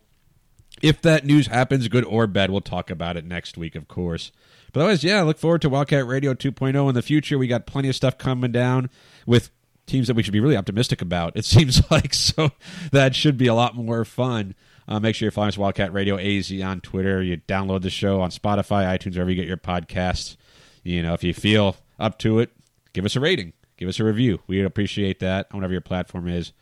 if 0.82 1.00
that 1.00 1.24
news 1.24 1.46
happens, 1.46 1.88
good 1.88 2.04
or 2.04 2.26
bad, 2.26 2.50
we'll 2.50 2.60
talk 2.60 2.90
about 2.90 3.16
it 3.16 3.24
next 3.24 3.56
week, 3.56 3.74
of 3.74 3.88
course. 3.88 4.32
But 4.72 4.80
otherwise, 4.80 5.04
yeah, 5.04 5.22
look 5.22 5.38
forward 5.38 5.62
to 5.62 5.68
Wildcat 5.68 6.06
Radio 6.06 6.34
2.0 6.34 6.88
in 6.88 6.94
the 6.94 7.02
future. 7.02 7.38
We 7.38 7.46
got 7.46 7.66
plenty 7.66 7.88
of 7.88 7.96
stuff 7.96 8.18
coming 8.18 8.52
down 8.52 8.90
with 9.26 9.50
teams 9.86 10.06
that 10.06 10.14
we 10.14 10.22
should 10.22 10.32
be 10.32 10.40
really 10.40 10.56
optimistic 10.56 11.02
about. 11.02 11.36
It 11.36 11.44
seems 11.46 11.90
like 11.90 12.14
so 12.14 12.50
that 12.92 13.14
should 13.14 13.36
be 13.36 13.46
a 13.46 13.54
lot 13.54 13.74
more 13.74 14.04
fun. 14.04 14.54
Uh, 14.88 14.98
make 14.98 15.14
sure 15.14 15.26
you're 15.26 15.32
following 15.32 15.48
us 15.48 15.58
Wildcat 15.58 15.92
Radio 15.92 16.18
AZ 16.18 16.52
on 16.62 16.80
Twitter. 16.80 17.22
You 17.22 17.36
download 17.36 17.82
the 17.82 17.90
show 17.90 18.20
on 18.20 18.30
Spotify, 18.30 18.86
iTunes, 18.86 19.14
wherever 19.14 19.30
you 19.30 19.36
get 19.36 19.46
your 19.46 19.56
podcasts. 19.56 20.36
You 20.82 21.02
know, 21.02 21.14
if 21.14 21.22
you 21.22 21.34
feel 21.34 21.76
up 21.98 22.18
to 22.20 22.38
it, 22.40 22.50
give 22.92 23.04
us 23.04 23.14
a 23.14 23.20
rating, 23.20 23.52
give 23.76 23.88
us 23.88 24.00
a 24.00 24.04
review. 24.04 24.40
We'd 24.46 24.64
appreciate 24.64 25.20
that 25.20 25.46
on 25.52 25.58
whatever 25.58 25.72
your 25.72 25.80
platform 25.80 26.26
is. 26.28 26.52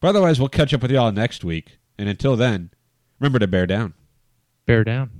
But 0.00 0.08
otherwise, 0.08 0.38
we'll 0.38 0.48
catch 0.48 0.72
up 0.72 0.82
with 0.82 0.90
y'all 0.90 1.12
next 1.12 1.44
week. 1.44 1.78
And 1.98 2.08
until 2.08 2.36
then, 2.36 2.70
remember 3.20 3.38
to 3.38 3.46
bear 3.46 3.66
down. 3.66 3.94
Bear 4.66 4.84
down. 4.84 5.17